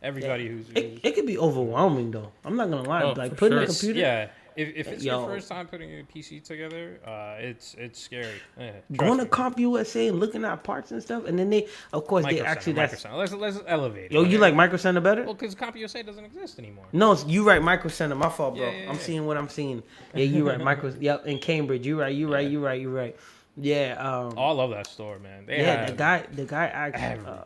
Everybody 0.07 0.47
who's, 0.47 0.65
It, 0.73 0.83
who's 0.91 0.99
it 1.03 1.15
could 1.15 1.25
be 1.27 1.37
overwhelming 1.37 2.11
though. 2.11 2.31
I'm 2.45 2.55
not 2.55 2.69
gonna 2.69 2.87
lie. 2.87 3.03
Oh, 3.03 3.13
like 3.13 3.35
putting 3.37 3.57
sure. 3.57 3.63
a 3.63 3.67
computer. 3.67 3.99
yeah, 3.99 4.27
if, 4.55 4.75
if 4.75 4.87
it's 4.87 5.03
Yo. 5.03 5.19
your 5.19 5.27
first 5.35 5.47
time 5.49 5.67
putting 5.67 5.91
a 5.99 6.03
PC 6.03 6.43
together, 6.43 6.99
uh, 7.05 7.35
it's 7.39 7.75
it's 7.77 7.99
scary. 7.99 8.41
Yeah, 8.59 8.71
Going 8.95 9.19
to 9.19 9.25
trust 9.25 9.25
me. 9.25 9.25
Comp 9.29 9.59
USA 9.59 10.07
and 10.07 10.19
looking 10.19 10.43
at 10.43 10.63
parts 10.63 10.91
and 10.91 11.01
stuff, 11.03 11.25
and 11.25 11.37
then 11.37 11.51
they, 11.51 11.67
of 11.93 12.07
course, 12.07 12.25
they 12.25 12.31
Micro 12.37 12.45
actually 12.47 12.73
Center, 12.73 12.87
that's. 12.87 13.03
Micro 13.05 13.25
Center. 13.25 13.37
Let's 13.37 13.55
let's 13.57 13.67
elevate. 13.67 14.05
it, 14.05 14.11
Yo, 14.13 14.21
you 14.21 14.27
okay? 14.29 14.37
like 14.39 14.55
Micro 14.55 14.77
Center 14.77 14.99
better? 14.99 15.23
Well, 15.25 15.35
because 15.35 15.53
CompUSA 15.53 16.03
doesn't 16.05 16.25
exist 16.25 16.57
anymore. 16.57 16.85
No, 16.91 17.11
it's- 17.11 17.27
you 17.27 17.43
right, 17.47 17.61
Micro 17.61 17.89
Center. 17.89 18.15
My 18.15 18.29
fault, 18.29 18.55
bro. 18.55 18.65
Yeah, 18.65 18.83
yeah, 18.83 18.89
I'm 18.89 18.97
seeing 18.97 19.27
what 19.27 19.37
I'm 19.37 19.49
seeing. 19.49 19.83
Yeah, 20.15 20.23
you 20.23 20.47
right, 20.47 20.59
Micro. 20.59 20.91
Yep, 20.99 21.27
in 21.27 21.37
Cambridge. 21.37 21.85
You 21.85 21.99
right. 21.99 22.15
You 22.15 22.33
right. 22.33 22.49
You 22.49 22.59
right. 22.65 22.81
You 22.81 22.89
right. 22.89 23.15
Yeah. 23.57 23.95
Um, 23.99 24.33
Oh, 24.37 24.43
I 24.45 24.51
love 24.53 24.71
that 24.71 24.87
store, 24.87 25.19
man. 25.19 25.45
They 25.45 25.57
yeah, 25.59 25.81
have 25.81 25.89
the 25.91 25.95
guy. 25.95 26.25
The 26.31 26.45
guy 26.45 26.65
actually. 26.65 27.27
Uh, 27.27 27.41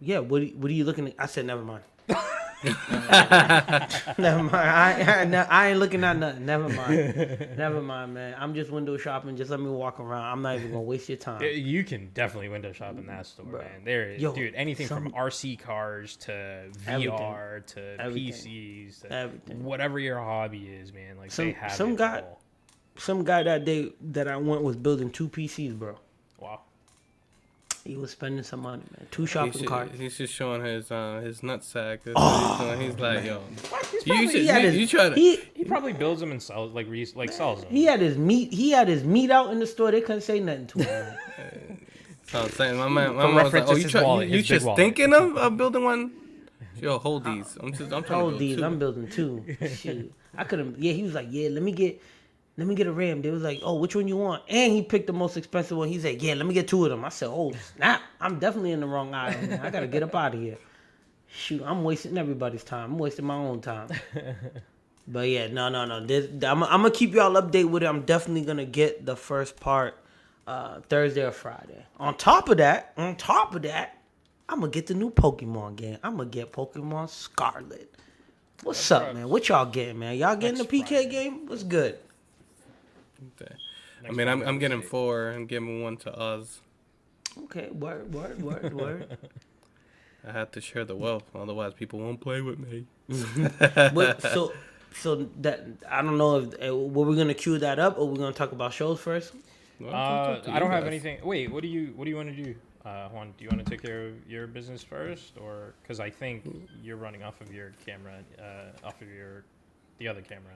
yeah. 0.00 0.20
What? 0.20 0.42
Are, 0.42 0.46
what 0.46 0.70
are 0.70 0.74
you 0.74 0.84
looking 0.84 1.08
at? 1.08 1.14
I 1.18 1.26
said 1.26 1.44
never 1.46 1.62
mind. 1.62 1.82
never 4.18 4.42
mind. 4.42 4.54
I, 4.54 5.20
I, 5.20 5.24
no, 5.24 5.46
I 5.48 5.68
ain't 5.70 5.78
looking 5.80 6.04
at 6.04 6.16
nothing. 6.16 6.46
Never 6.46 6.68
mind. 6.68 7.48
Never 7.56 7.82
mind, 7.82 8.14
man. 8.14 8.36
I'm 8.38 8.54
just 8.54 8.70
window 8.70 8.96
shopping. 8.96 9.36
Just 9.36 9.50
let 9.50 9.60
me 9.60 9.68
walk 9.70 9.98
around. 10.00 10.24
I'm 10.24 10.42
not 10.42 10.56
even 10.56 10.68
gonna 10.70 10.82
waste 10.82 11.08
your 11.08 11.18
time. 11.18 11.42
You 11.42 11.84
can 11.84 12.10
definitely 12.14 12.48
window 12.48 12.72
shop 12.72 12.96
in 12.98 13.06
that 13.06 13.26
store, 13.26 13.46
man. 13.46 13.84
There 13.84 14.10
is, 14.10 14.22
Yo, 14.22 14.32
dude, 14.34 14.54
anything 14.54 14.86
from 14.86 15.10
RC 15.12 15.58
cars 15.58 16.16
to 16.18 16.32
Everything. 16.86 17.10
VR 17.10 17.66
to 17.66 18.00
Everything. 18.00 18.32
PCs 18.86 19.00
to 19.02 19.12
Everything. 19.12 19.64
whatever 19.64 19.98
your 19.98 20.18
hobby 20.18 20.66
is, 20.68 20.92
man. 20.92 21.18
Like 21.18 21.30
Some- 21.32 21.46
they 21.46 21.52
have 21.52 21.72
some 21.72 21.96
guy- 21.96 22.20
all. 22.20 22.38
Some 22.98 23.24
guy 23.24 23.42
that 23.42 23.64
day 23.64 23.90
that 24.02 24.28
I 24.28 24.36
went 24.36 24.62
was 24.62 24.76
building 24.76 25.10
two 25.10 25.28
PCs, 25.28 25.78
bro. 25.78 25.96
Wow. 27.84 27.90
He 27.90 27.96
was 27.96 28.10
spending 28.12 28.42
some 28.44 28.60
money, 28.60 28.82
man. 28.96 29.06
Two 29.10 29.22
He's, 29.22 29.30
shopping 29.30 29.52
ju- 29.52 29.66
carts. 29.66 29.98
he's 29.98 30.16
just 30.18 30.32
showing 30.32 30.64
his 30.64 30.90
uh, 30.90 31.20
his 31.24 31.40
nutsack. 31.40 32.00
That's 32.04 32.14
what 32.16 32.78
he's, 32.78 32.78
doing. 32.78 32.80
he's 32.90 32.98
like, 33.00 33.24
yo, 33.24 33.40
He's 33.92 34.06
you, 34.06 34.30
should, 34.30 34.40
he 34.40 34.46
had 34.46 34.62
you, 34.62 34.68
his- 34.70 34.78
you 34.80 34.86
try 34.86 35.08
to. 35.08 35.14
he- 35.14 35.40
He 35.54 35.64
probably 35.64 35.92
builds 35.92 36.20
them 36.20 36.30
and 36.30 36.42
sells, 36.42 36.72
like 36.72 36.88
re- 36.88 37.06
like 37.14 37.32
sells 37.32 37.62
them. 37.62 37.70
He 37.72 37.84
had 37.84 38.00
his 38.00 38.16
meat. 38.18 38.52
He 38.52 38.70
had 38.70 38.88
his 38.88 39.04
meat 39.04 39.30
out 39.30 39.50
in 39.52 39.58
the 39.60 39.66
store. 39.66 39.90
They 39.90 40.00
couldn't 40.00 40.22
say 40.22 40.40
nothing 40.40 40.66
to 40.68 40.78
him. 40.82 41.14
So 42.28 42.40
I'm 42.40 42.50
saying, 42.50 42.78
my 42.78 42.88
man, 42.88 43.14
my 43.14 43.22
For 43.26 43.32
man 43.34 43.44
was 43.44 43.52
like, 43.52 43.68
oh, 43.68 43.74
you, 43.76 43.82
his 43.82 43.90
try, 43.92 44.02
wallet, 44.02 44.28
you, 44.30 44.36
you 44.38 44.42
just 44.42 44.64
wallet. 44.64 44.78
thinking 44.78 45.12
of, 45.12 45.36
of 45.36 45.56
building 45.58 45.84
one? 45.84 46.12
Yo, 46.80 46.96
hold 46.98 47.24
these. 47.24 47.58
I'm 47.60 47.72
just, 47.74 47.92
I'm 47.92 48.02
trying 48.04 48.20
to 48.24 48.28
build 48.28 48.38
these. 48.38 48.56
two. 48.56 48.64
I'm 48.64 48.78
building 48.78 49.08
two. 49.10 49.44
Shoot, 49.76 50.10
I 50.38 50.44
could 50.44 50.60
have. 50.60 50.78
Yeah, 50.78 50.92
he 50.94 51.02
was 51.02 51.12
like, 51.12 51.26
yeah, 51.30 51.50
let 51.50 51.62
me 51.62 51.72
get, 51.72 52.00
let 52.56 52.66
me 52.66 52.74
get 52.74 52.86
a 52.86 52.92
RAM. 52.92 53.22
They 53.22 53.30
was 53.30 53.42
like, 53.42 53.60
oh, 53.62 53.76
which 53.76 53.96
one 53.96 54.08
you 54.08 54.16
want? 54.16 54.42
And 54.48 54.72
he 54.72 54.82
picked 54.82 55.06
the 55.06 55.12
most 55.12 55.36
expensive 55.36 55.76
one. 55.76 55.88
He 55.88 55.98
said, 55.98 56.22
yeah, 56.22 56.34
let 56.34 56.46
me 56.46 56.54
get 56.54 56.68
two 56.68 56.84
of 56.84 56.90
them. 56.90 57.04
I 57.04 57.08
said, 57.08 57.28
oh 57.28 57.52
snap, 57.76 58.02
I'm 58.20 58.38
definitely 58.38 58.72
in 58.72 58.80
the 58.80 58.86
wrong 58.86 59.14
aisle. 59.14 59.40
Man. 59.46 59.60
I 59.60 59.70
gotta 59.70 59.86
get 59.86 60.02
up 60.02 60.14
out 60.14 60.34
of 60.34 60.40
here. 60.40 60.58
Shoot, 61.34 61.62
I'm 61.64 61.82
wasting 61.82 62.18
everybody's 62.18 62.64
time. 62.64 62.92
I'm 62.92 62.98
wasting 62.98 63.24
my 63.24 63.36
own 63.36 63.60
time. 63.60 63.88
But 65.06 65.28
yeah, 65.28 65.48
no, 65.48 65.68
no, 65.68 65.84
no. 65.84 66.04
This, 66.04 66.28
I'm, 66.44 66.62
I'm 66.62 66.82
gonna 66.82 66.90
keep 66.90 67.14
y'all 67.14 67.32
update 67.40 67.68
with 67.68 67.82
it. 67.82 67.86
I'm 67.86 68.02
definitely 68.02 68.42
gonna 68.44 68.64
get 68.64 69.04
the 69.04 69.16
first 69.16 69.58
part 69.58 69.98
uh, 70.46 70.80
Thursday 70.88 71.24
or 71.24 71.32
Friday. 71.32 71.84
On 71.98 72.16
top 72.16 72.48
of 72.48 72.58
that, 72.58 72.92
on 72.96 73.16
top 73.16 73.54
of 73.54 73.62
that, 73.62 73.98
I'm 74.48 74.60
gonna 74.60 74.70
get 74.70 74.86
the 74.86 74.94
new 74.94 75.10
Pokemon 75.10 75.76
game. 75.76 75.98
I'm 76.02 76.16
gonna 76.16 76.28
get 76.28 76.52
Pokemon 76.52 77.08
Scarlet. 77.08 77.92
What's 78.62 78.90
up, 78.92 79.14
man? 79.14 79.28
What 79.28 79.48
y'all 79.48 79.66
getting, 79.66 79.98
man? 79.98 80.16
Y'all 80.16 80.36
getting 80.36 80.58
the 80.58 80.64
PK 80.64 80.86
Friday. 80.86 81.08
game? 81.10 81.46
What's 81.46 81.64
good? 81.64 81.98
Okay. 83.40 83.54
I 84.06 84.10
mean, 84.12 84.28
I'm, 84.28 84.38
Friday 84.38 84.48
I'm 84.48 84.58
getting 84.58 84.82
see. 84.82 84.88
four 84.88 85.28
and 85.28 85.48
giving 85.48 85.82
one 85.82 85.96
to 85.98 86.18
Oz. 86.18 86.60
Okay, 87.44 87.68
word, 87.70 88.12
word, 88.12 88.42
word, 88.42 88.74
word. 88.82 89.18
I 90.26 90.32
have 90.32 90.50
to 90.52 90.60
share 90.60 90.84
the 90.84 90.96
wealth, 90.96 91.24
otherwise 91.34 91.74
people 91.74 91.98
won't 92.00 92.20
play 92.20 92.40
with 92.40 92.58
me. 92.58 92.86
But, 93.94 94.22
so, 94.22 94.52
so 94.94 95.28
that 95.40 95.64
I 95.90 96.02
don't 96.02 96.18
know 96.18 96.38
if 96.40 96.54
uh, 96.70 96.76
were 96.76 97.04
we 97.06 97.16
gonna 97.16 97.34
cue 97.34 97.58
that 97.58 97.78
up 97.78 97.98
or 97.98 98.08
we're 98.08 98.16
gonna 98.18 98.32
talk 98.32 98.52
about 98.52 98.72
shows 98.72 99.00
first. 99.00 99.32
Well, 99.80 99.94
Uh, 99.94 100.32
it's 100.34 100.40
up 100.40 100.44
to 100.46 100.52
I 100.52 100.58
don't 100.58 100.70
have 100.70 100.84
guys. 100.84 100.88
anything. 100.92 101.18
Wait, 101.24 101.50
what 101.50 101.62
do 101.62 101.68
you 101.68 101.92
what 101.96 102.04
do 102.04 102.10
you 102.10 102.16
want 102.16 102.36
to 102.36 102.42
do, 102.44 102.54
uh, 102.84 103.08
Juan? 103.08 103.34
Do 103.36 103.44
you 103.44 103.50
want 103.50 103.64
to 103.64 103.70
take 103.70 103.82
care 103.82 104.06
of 104.08 104.14
your 104.28 104.46
business 104.46 104.82
first, 104.84 105.32
or 105.38 105.74
because 105.82 105.98
I 106.00 106.10
think 106.10 106.44
you're 106.82 106.96
running 106.96 107.22
off 107.22 107.40
of 107.40 107.52
your 107.52 107.72
camera, 107.84 108.14
uh, 108.38 108.86
off 108.86 109.00
of 109.02 109.08
your 109.08 109.44
the 109.98 110.06
other 110.08 110.22
camera, 110.22 110.54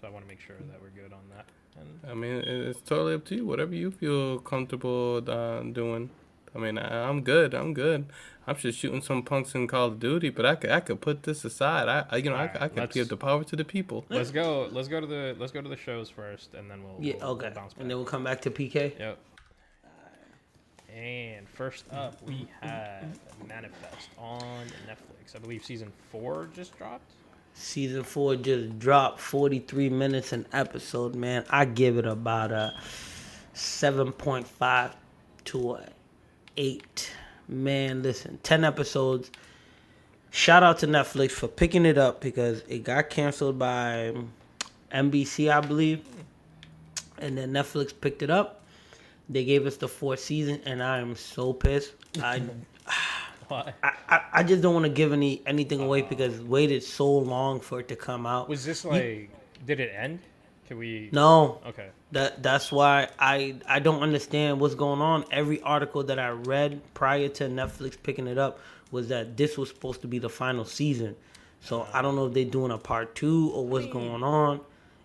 so 0.00 0.06
I 0.06 0.10
want 0.10 0.24
to 0.24 0.28
make 0.28 0.40
sure 0.40 0.56
that 0.70 0.80
we're 0.80 0.90
good 0.90 1.12
on 1.12 1.22
that. 1.36 1.46
And 1.78 2.10
I 2.10 2.14
mean, 2.14 2.42
it's 2.46 2.80
totally 2.80 3.14
up 3.14 3.24
to 3.26 3.36
you. 3.36 3.46
Whatever 3.46 3.74
you 3.74 3.90
feel 3.90 4.38
comfortable 4.38 5.22
uh, 5.26 5.60
doing. 5.62 6.10
I 6.54 6.58
mean, 6.58 6.78
I, 6.78 7.08
I'm 7.08 7.22
good. 7.22 7.54
I'm 7.54 7.72
good. 7.72 8.06
I'm 8.46 8.56
just 8.56 8.78
shooting 8.78 9.00
some 9.00 9.22
punks 9.22 9.54
in 9.54 9.68
Call 9.68 9.86
of 9.86 10.00
Duty, 10.00 10.28
but 10.28 10.44
I 10.44 10.56
could, 10.56 10.70
I 10.70 10.80
could 10.80 11.00
put 11.00 11.22
this 11.22 11.44
aside. 11.44 11.88
I, 11.88 12.04
I 12.10 12.16
you 12.16 12.28
know, 12.30 12.36
I, 12.36 12.50
I 12.60 12.68
could 12.68 12.90
give 12.90 13.08
the 13.08 13.16
power 13.16 13.44
to 13.44 13.56
the 13.56 13.64
people. 13.64 14.04
let's 14.08 14.30
go. 14.30 14.68
Let's 14.70 14.88
go 14.88 15.00
to 15.00 15.06
the 15.06 15.36
let's 15.38 15.52
go 15.52 15.62
to 15.62 15.68
the 15.68 15.76
shows 15.76 16.10
first, 16.10 16.54
and 16.54 16.70
then 16.70 16.82
we'll 16.82 16.96
Yeah, 17.00 17.14
we'll, 17.20 17.30
okay. 17.30 17.46
we'll 17.46 17.54
bounce 17.54 17.72
back. 17.74 17.80
And 17.80 17.90
then 17.90 17.96
we'll 17.96 18.06
come 18.06 18.24
back 18.24 18.40
to 18.42 18.50
PK. 18.50 18.98
Yep. 18.98 19.18
And 20.94 21.48
first 21.48 21.84
up, 21.90 22.20
we 22.26 22.46
have 22.60 23.18
Manifest 23.48 24.10
on 24.18 24.66
Netflix. 24.86 25.34
I 25.34 25.38
believe 25.38 25.64
season 25.64 25.90
four 26.10 26.50
just 26.54 26.76
dropped. 26.76 27.12
Season 27.54 28.02
four 28.02 28.36
just 28.36 28.78
dropped 28.78 29.20
43 29.20 29.88
minutes 29.90 30.32
an 30.32 30.46
episode, 30.52 31.14
man. 31.14 31.44
I 31.50 31.64
give 31.64 31.98
it 31.98 32.06
about 32.06 32.50
a 32.50 32.74
7.5 33.54 34.92
to 35.44 35.72
a 35.74 35.88
8. 36.56 37.12
Man, 37.48 38.02
listen, 38.02 38.38
10 38.42 38.64
episodes. 38.64 39.30
Shout 40.30 40.62
out 40.62 40.78
to 40.78 40.86
Netflix 40.86 41.32
for 41.32 41.48
picking 41.48 41.84
it 41.84 41.98
up 41.98 42.20
because 42.20 42.62
it 42.68 42.84
got 42.84 43.10
canceled 43.10 43.58
by 43.58 44.14
NBC, 44.92 45.52
I 45.52 45.60
believe. 45.60 46.06
And 47.18 47.36
then 47.36 47.52
Netflix 47.52 47.92
picked 47.98 48.22
it 48.22 48.30
up. 48.30 48.64
They 49.28 49.44
gave 49.44 49.66
us 49.66 49.76
the 49.76 49.88
fourth 49.88 50.20
season, 50.20 50.60
and 50.64 50.82
I 50.82 50.98
am 50.98 51.16
so 51.16 51.52
pissed. 51.52 51.92
I 52.20 52.42
Why? 53.52 53.74
I, 53.82 53.92
I, 54.08 54.20
I 54.32 54.42
just 54.44 54.62
don't 54.62 54.72
want 54.72 54.86
to 54.86 54.92
give 54.92 55.12
any 55.12 55.42
anything 55.46 55.80
away 55.80 56.02
oh. 56.02 56.06
because 56.08 56.40
waited 56.40 56.82
so 56.82 57.10
long 57.18 57.60
for 57.60 57.80
it 57.80 57.88
to 57.88 57.96
come 57.96 58.26
out. 58.26 58.48
Was 58.48 58.64
this 58.64 58.82
like? 58.82 59.28
Did 59.66 59.78
it 59.78 59.92
end? 59.94 60.20
Can 60.66 60.78
we? 60.78 61.10
No, 61.12 61.60
Okay. 61.66 61.90
that 62.12 62.42
that's 62.42 62.72
why 62.72 63.08
I 63.18 63.56
I 63.66 63.78
don't 63.78 64.02
understand 64.02 64.58
what's 64.58 64.74
going 64.74 65.02
on. 65.02 65.26
Every 65.30 65.60
article 65.60 66.02
that 66.04 66.18
I 66.18 66.30
read 66.30 66.80
prior 66.94 67.28
to 67.28 67.44
Netflix 67.44 67.96
picking 68.02 68.26
it 68.26 68.38
up 68.38 68.58
was 68.90 69.08
that 69.08 69.36
this 69.36 69.58
was 69.58 69.68
supposed 69.68 70.00
to 70.00 70.08
be 70.08 70.18
the 70.18 70.30
final 70.30 70.64
season. 70.64 71.14
So 71.60 71.86
I 71.92 72.00
don't 72.00 72.16
know 72.16 72.28
if 72.28 72.32
they're 72.32 72.46
doing 72.46 72.72
a 72.72 72.78
part 72.78 73.14
two 73.14 73.50
or 73.50 73.66
what's 73.66 73.86
going 73.86 74.22
on. 74.22 74.60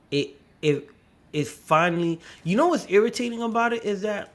It 0.10 0.40
it 0.62 0.90
it's 1.34 1.52
finally 1.52 2.22
you 2.46 2.56
know 2.56 2.70
what's 2.70 2.86
irritating 2.90 3.42
about 3.42 3.74
it 3.74 3.84
is 3.84 4.04
that 4.04 4.32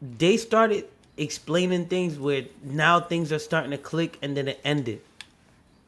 they 0.00 0.36
started 0.36 0.86
explaining 1.16 1.86
things 1.86 2.18
where 2.18 2.44
now 2.62 3.00
things 3.00 3.32
are 3.32 3.38
starting 3.38 3.70
to 3.70 3.78
click 3.78 4.18
and 4.22 4.36
then 4.36 4.48
it 4.48 4.60
ended. 4.64 5.00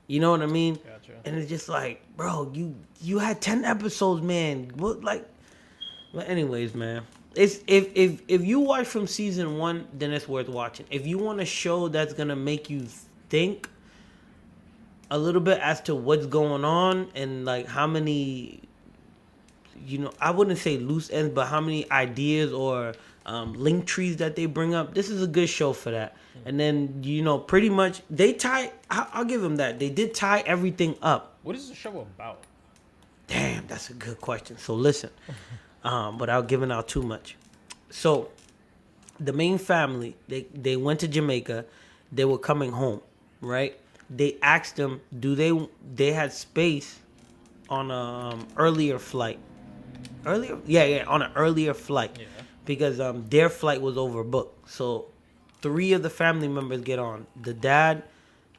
You 0.07 0.21
know 0.21 0.31
what 0.31 0.43
I 0.43 0.47
mean? 0.47 0.75
Gotcha. 0.77 1.13
And 1.25 1.37
it's 1.37 1.49
just 1.49 1.69
like, 1.69 2.01
bro, 2.17 2.51
you 2.55 2.75
you 3.01 3.19
had 3.19 3.41
ten 3.41 3.65
episodes, 3.65 4.23
man. 4.23 4.71
What 4.77 5.03
like? 5.03 5.29
But 6.15 6.29
anyways, 6.29 6.75
man, 6.75 7.03
it's 7.35 7.61
if 7.67 7.91
if 7.95 8.23
if 8.29 8.45
you 8.45 8.61
watch 8.61 8.87
from 8.87 9.07
season 9.07 9.59
one, 9.59 9.89
then 9.93 10.13
it's 10.13 10.29
worth 10.29 10.49
watching. 10.49 10.87
If 10.91 11.07
you 11.07 11.19
want 11.19 11.41
a 11.41 11.45
show 11.45 11.89
that's 11.89 12.13
gonna 12.13 12.37
make 12.37 12.71
you 12.71 12.87
think 13.29 13.69
a 15.11 15.19
little 15.19 15.41
bit 15.41 15.59
as 15.61 15.81
to 15.83 15.95
what's 15.95 16.27
going 16.27 16.65
on 16.65 17.09
and 17.15 17.45
like 17.45 17.67
how 17.67 17.87
many, 17.87 18.61
you 19.85 19.99
know, 19.99 20.13
I 20.21 20.31
wouldn't 20.31 20.59
say 20.59 20.79
loose 20.79 21.11
ends, 21.11 21.33
but 21.35 21.47
how 21.47 21.61
many 21.61 21.91
ideas 21.91 22.53
or 22.53 22.95
um, 23.27 23.53
link 23.55 23.85
trees 23.87 24.17
that 24.19 24.37
they 24.37 24.47
bring 24.47 24.75
up. 24.75 24.95
This 24.95 25.11
is 25.11 25.23
a 25.23 25.27
good 25.27 25.49
show 25.49 25.73
for 25.73 25.91
that. 25.91 26.17
And 26.45 26.59
then 26.59 27.03
you 27.03 27.23
know, 27.23 27.39
pretty 27.39 27.69
much 27.71 28.01
they 28.09 28.33
tie. 28.33 28.73
I- 28.91 29.09
I'll 29.13 29.25
give 29.25 29.43
them 29.43 29.57
that. 29.57 29.79
They 29.79 29.91
did 29.91 30.15
tie 30.15 30.41
everything 30.47 30.97
up. 31.03 31.35
What 31.43 31.57
is 31.57 31.69
the 31.69 31.75
show 31.75 32.01
about? 32.01 32.41
Damn, 33.27 33.67
that's 33.67 33.91
a 33.91 33.95
good 33.95 34.21
question. 34.21 34.57
So 34.59 34.75
listen, 34.75 35.11
um, 35.85 36.19
without 36.19 36.47
giving 36.49 36.71
out 36.71 36.89
too 36.89 37.03
much. 37.03 37.37
So, 37.91 38.29
the 39.19 39.33
main 39.33 39.59
family 39.59 40.17
they 40.29 40.47
they 40.55 40.77
went 40.77 41.01
to 41.01 41.09
Jamaica. 41.09 41.65
They 42.13 42.25
were 42.25 42.39
coming 42.39 42.71
home, 42.73 43.01
right? 43.41 43.79
They 44.09 44.37
asked 44.43 44.77
them, 44.77 45.01
do 45.19 45.35
they 45.35 45.51
they 45.95 46.13
had 46.13 46.33
space 46.33 47.01
on 47.69 47.91
a 47.91 47.95
um, 47.95 48.47
earlier 48.57 48.99
flight? 49.01 49.39
Earlier, 50.25 50.59
yeah, 50.67 50.85
yeah, 50.85 51.05
on 51.07 51.23
an 51.23 51.33
earlier 51.35 51.75
flight 51.75 52.17
Yeah. 52.19 52.27
Because 52.67 53.01
um 53.01 53.27
their 53.31 53.49
flight 53.51 53.81
was 53.83 53.97
overbooked. 53.97 54.51
So 54.67 55.07
three 55.63 55.93
of 55.95 56.03
the 56.03 56.11
family 56.11 56.49
members 56.49 56.83
get 56.83 56.99
on. 56.99 57.27
The 57.41 57.55
dad, 57.55 58.05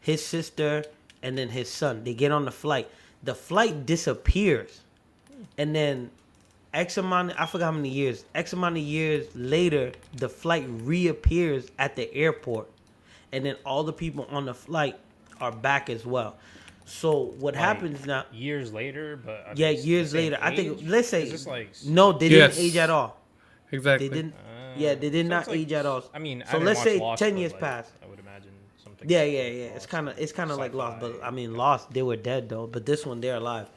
his 0.01 0.25
sister, 0.25 0.85
and 1.23 1.37
then 1.37 1.49
his 1.49 1.69
son. 1.69 2.03
They 2.03 2.13
get 2.13 2.31
on 2.31 2.45
the 2.45 2.51
flight. 2.51 2.89
The 3.23 3.35
flight 3.35 3.85
disappears. 3.85 4.81
And 5.57 5.75
then 5.75 6.11
X 6.73 6.97
amount 6.97 7.33
I 7.39 7.45
forgot 7.45 7.65
how 7.67 7.71
many 7.73 7.89
years. 7.89 8.25
X 8.35 8.53
amount 8.53 8.77
of 8.77 8.83
years 8.83 9.27
later, 9.35 9.93
the 10.13 10.29
flight 10.29 10.65
reappears 10.69 11.69
at 11.79 11.95
the 11.95 12.13
airport. 12.13 12.69
And 13.31 13.45
then 13.45 13.57
all 13.65 13.83
the 13.83 13.93
people 13.93 14.27
on 14.31 14.45
the 14.45 14.53
flight 14.53 14.97
are 15.41 15.51
back 15.51 15.89
as 15.89 16.05
well. 16.05 16.37
So 16.85 17.33
what 17.39 17.55
Like, 17.55 17.63
happens 17.63 18.05
now 18.05 18.25
Years 18.31 18.73
later, 18.73 19.17
but 19.17 19.45
I 19.47 19.53
yeah, 19.55 19.71
mean, 19.71 19.75
it's 19.75 19.83
the 19.83 19.87
years 19.89 20.11
same 20.11 20.31
later. 20.31 20.39
I 20.41 20.55
think 20.55 20.79
let's 20.85 21.09
say 21.09 21.25
like 21.45 21.69
no, 21.85 22.13
they 22.13 22.29
didn't 22.29 22.55
Yes. 22.55 22.59
age 22.59 22.75
at 22.77 22.89
all. 22.89 23.19
Exactly. 23.71 24.07
They 24.07 24.15
didn't. 24.15 24.33
Uh, 24.33 24.73
yeah, 24.77 24.95
they 24.95 25.09
did 25.09 25.25
so 25.25 25.29
not 25.29 25.47
like- 25.47 25.57
age 25.57 25.73
at 25.73 25.85
all. 25.85 26.03
I 26.13 26.19
mean, 26.19 26.43
so 26.45 26.53
didn't 26.53 26.65
let's 26.65 26.83
say 26.83 26.99
Lost, 26.99 27.19
ten 27.19 27.37
years 27.37 27.51
like, 27.51 27.61
passed. 27.61 27.91
I 28.03 28.07
would 28.07 28.19
imagine 28.19 28.51
something. 28.83 29.09
Yeah, 29.09 29.21
like 29.21 29.31
yeah, 29.31 29.47
yeah. 29.47 29.65
It's 29.75 29.85
kind 29.85 30.09
of 30.09 30.17
it's 30.17 30.31
kind 30.31 30.51
of 30.51 30.57
like 30.57 30.73
Lost, 30.73 30.99
but. 30.99 31.19
I 31.23 31.31
mean 31.31 31.55
Lost. 31.55 31.91
They 31.91 32.03
were 32.03 32.15
dead 32.15 32.49
though, 32.49 32.67
but 32.67 32.85
this 32.85 33.05
one 33.05 33.21
they're 33.21 33.37
alive. 33.37 33.69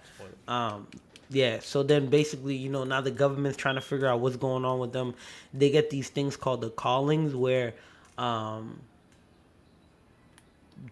Um, 0.48 0.88
yeah. 1.30 1.60
So 1.60 1.82
then 1.82 2.06
basically, 2.06 2.56
you 2.56 2.68
know, 2.70 2.84
now 2.84 3.00
the 3.00 3.10
government's 3.10 3.56
trying 3.56 3.76
to 3.76 3.80
figure 3.80 4.08
out 4.08 4.20
what's 4.20 4.36
going 4.36 4.64
on 4.64 4.78
with 4.78 4.92
them. 4.92 5.14
They 5.54 5.70
get 5.70 5.90
these 5.90 6.08
things 6.10 6.36
called 6.36 6.60
the 6.60 6.70
callings, 6.70 7.34
where 7.34 7.74
um, 8.18 8.80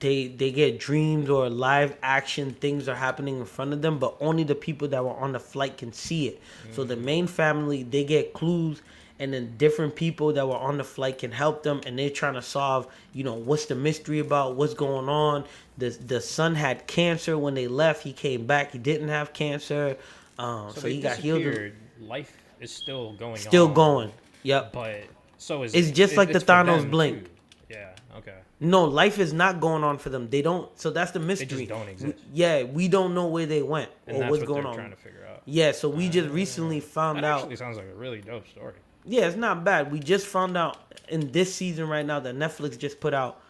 they 0.00 0.28
they 0.28 0.50
get 0.50 0.78
dreams 0.78 1.30
or 1.30 1.48
live 1.48 1.96
action 2.02 2.52
things 2.52 2.88
are 2.88 2.94
happening 2.94 3.38
in 3.38 3.44
front 3.44 3.72
of 3.72 3.82
them, 3.82 3.98
but 3.98 4.16
only 4.20 4.44
the 4.44 4.54
people 4.54 4.88
that 4.88 5.02
were 5.04 5.16
on 5.16 5.32
the 5.32 5.40
flight 5.40 5.78
can 5.78 5.92
see 5.92 6.28
it. 6.28 6.40
So 6.72 6.84
the 6.84 6.96
main 6.96 7.26
family 7.26 7.82
they 7.82 8.04
get 8.04 8.32
clues. 8.32 8.82
And 9.20 9.32
then 9.32 9.56
different 9.58 9.96
people 9.96 10.32
that 10.34 10.46
were 10.46 10.54
on 10.56 10.76
the 10.78 10.84
flight 10.84 11.18
can 11.18 11.32
help 11.32 11.64
them, 11.64 11.80
and 11.84 11.98
they're 11.98 12.08
trying 12.08 12.34
to 12.34 12.42
solve, 12.42 12.86
you 13.12 13.24
know, 13.24 13.34
what's 13.34 13.66
the 13.66 13.74
mystery 13.74 14.20
about, 14.20 14.54
what's 14.54 14.74
going 14.74 15.08
on. 15.08 15.44
The 15.76 15.90
the 15.90 16.20
son 16.20 16.54
had 16.54 16.86
cancer 16.86 17.36
when 17.36 17.54
they 17.54 17.66
left. 17.66 18.04
He 18.04 18.12
came 18.12 18.46
back. 18.46 18.70
He 18.70 18.78
didn't 18.78 19.08
have 19.08 19.32
cancer, 19.32 19.96
um, 20.38 20.70
so, 20.72 20.82
they 20.82 20.92
he 20.94 21.00
got 21.00 21.16
healed. 21.16 21.72
Life 22.00 22.32
is 22.60 22.70
still 22.70 23.14
going. 23.14 23.38
Still 23.38 23.66
on, 23.66 23.74
going. 23.74 24.12
Yep. 24.44 24.72
But 24.72 25.02
so 25.36 25.64
is 25.64 25.74
It's 25.74 25.90
just 25.90 26.16
like 26.16 26.30
the 26.32 26.38
Thanos 26.38 26.88
blink. 26.88 27.24
too. 27.24 27.30
Yeah. 27.70 27.96
Okay. 28.18 28.38
No, 28.60 28.84
life 28.84 29.18
is 29.18 29.32
not 29.32 29.60
going 29.60 29.84
on 29.84 29.98
for 29.98 30.10
them. 30.10 30.28
They 30.30 30.42
don't. 30.42 30.68
So 30.78 30.90
that's 30.90 31.12
the 31.12 31.20
mystery. 31.20 31.46
They 31.46 31.66
just 31.66 31.68
don't 31.68 31.88
exist. 31.88 32.14
Yeah, 32.32 32.64
we 32.64 32.88
don't 32.88 33.14
know 33.14 33.26
where 33.26 33.46
they 33.46 33.62
went 33.62 33.90
And 34.06 34.16
or 34.16 34.30
what's 34.30 34.40
what 34.40 34.48
going 34.48 34.66
on. 34.66 34.74
trying 34.74 34.90
to 34.90 34.96
figure 34.96 35.24
out. 35.30 35.42
Yeah, 35.44 35.72
so 35.72 35.88
we 35.88 36.08
just 36.08 36.28
recently 36.30 36.80
found 36.80 37.24
out. 37.24 37.42
actually 37.42 37.56
sounds 37.56 37.76
like 37.76 37.86
a 37.86 37.94
really 37.94 38.20
dope 38.20 38.48
story. 38.48 38.74
Yeah, 39.04 39.26
it's 39.28 39.36
not 39.36 39.64
bad. 39.64 39.92
We 39.92 40.00
just 40.00 40.26
found 40.26 40.56
out 40.56 40.76
in 41.08 41.30
this 41.32 41.54
season 41.54 41.88
right 41.88 42.04
now 42.04 42.20
that 42.20 42.34
Netflix 42.34 42.76
just 42.78 43.00
put 43.00 43.14
out 43.14 43.40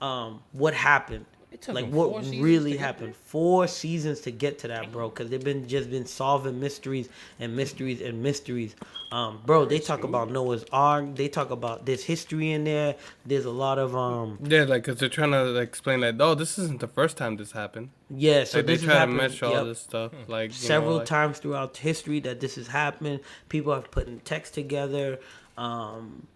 um 0.00 0.42
what 0.52 0.74
happened. 0.74 1.24
It 1.50 1.62
took 1.62 1.74
Like 1.74 1.86
what 1.90 2.24
four 2.24 2.42
really 2.42 2.76
happened. 2.76 3.16
Four 3.16 3.66
seasons 3.66 4.20
to 4.22 4.30
get 4.30 4.58
to 4.60 4.68
that, 4.68 4.92
bro. 4.92 5.08
Because 5.08 5.30
they've 5.30 5.42
been 5.42 5.66
just 5.66 5.90
been 5.90 6.04
solving 6.04 6.60
mysteries 6.60 7.08
and 7.40 7.56
mysteries 7.56 8.02
and 8.02 8.22
mysteries. 8.22 8.76
Um, 9.10 9.40
bro, 9.46 9.64
they 9.64 9.78
talk 9.78 10.04
about 10.04 10.30
Noah's 10.30 10.66
Ark. 10.72 11.14
They 11.14 11.28
talk 11.28 11.50
about 11.50 11.86
there's 11.86 12.04
history 12.04 12.52
in 12.52 12.64
there. 12.64 12.96
There's 13.24 13.46
a 13.46 13.50
lot 13.50 13.78
of 13.78 13.96
um. 13.96 14.38
Yeah, 14.42 14.64
like 14.64 14.84
because 14.84 15.00
they're 15.00 15.08
trying 15.08 15.30
to 15.30 15.44
like, 15.44 15.68
explain 15.68 16.00
that. 16.00 16.16
Oh, 16.20 16.34
this 16.34 16.58
isn't 16.58 16.80
the 16.80 16.88
first 16.88 17.16
time 17.16 17.36
this 17.36 17.52
happened. 17.52 17.90
Yeah, 18.10 18.44
so 18.44 18.58
like 18.58 18.66
they 18.66 18.72
this 18.74 18.82
has 18.82 18.86
try 18.86 18.94
to 18.94 18.98
happened 19.00 19.16
mesh 19.16 19.42
all 19.42 19.52
yep, 19.52 19.64
this 19.64 19.80
stuff. 19.80 20.12
Like 20.26 20.50
you 20.50 20.56
several 20.56 20.92
know, 20.92 20.96
like, 20.98 21.06
times 21.06 21.38
throughout 21.38 21.78
history 21.78 22.20
that 22.20 22.40
this 22.40 22.56
has 22.56 22.66
happened. 22.66 23.20
People 23.48 23.74
have 23.74 23.90
put 23.90 24.06
in 24.06 24.20
text 24.20 24.52
together. 24.52 25.18
Um, 25.56 26.26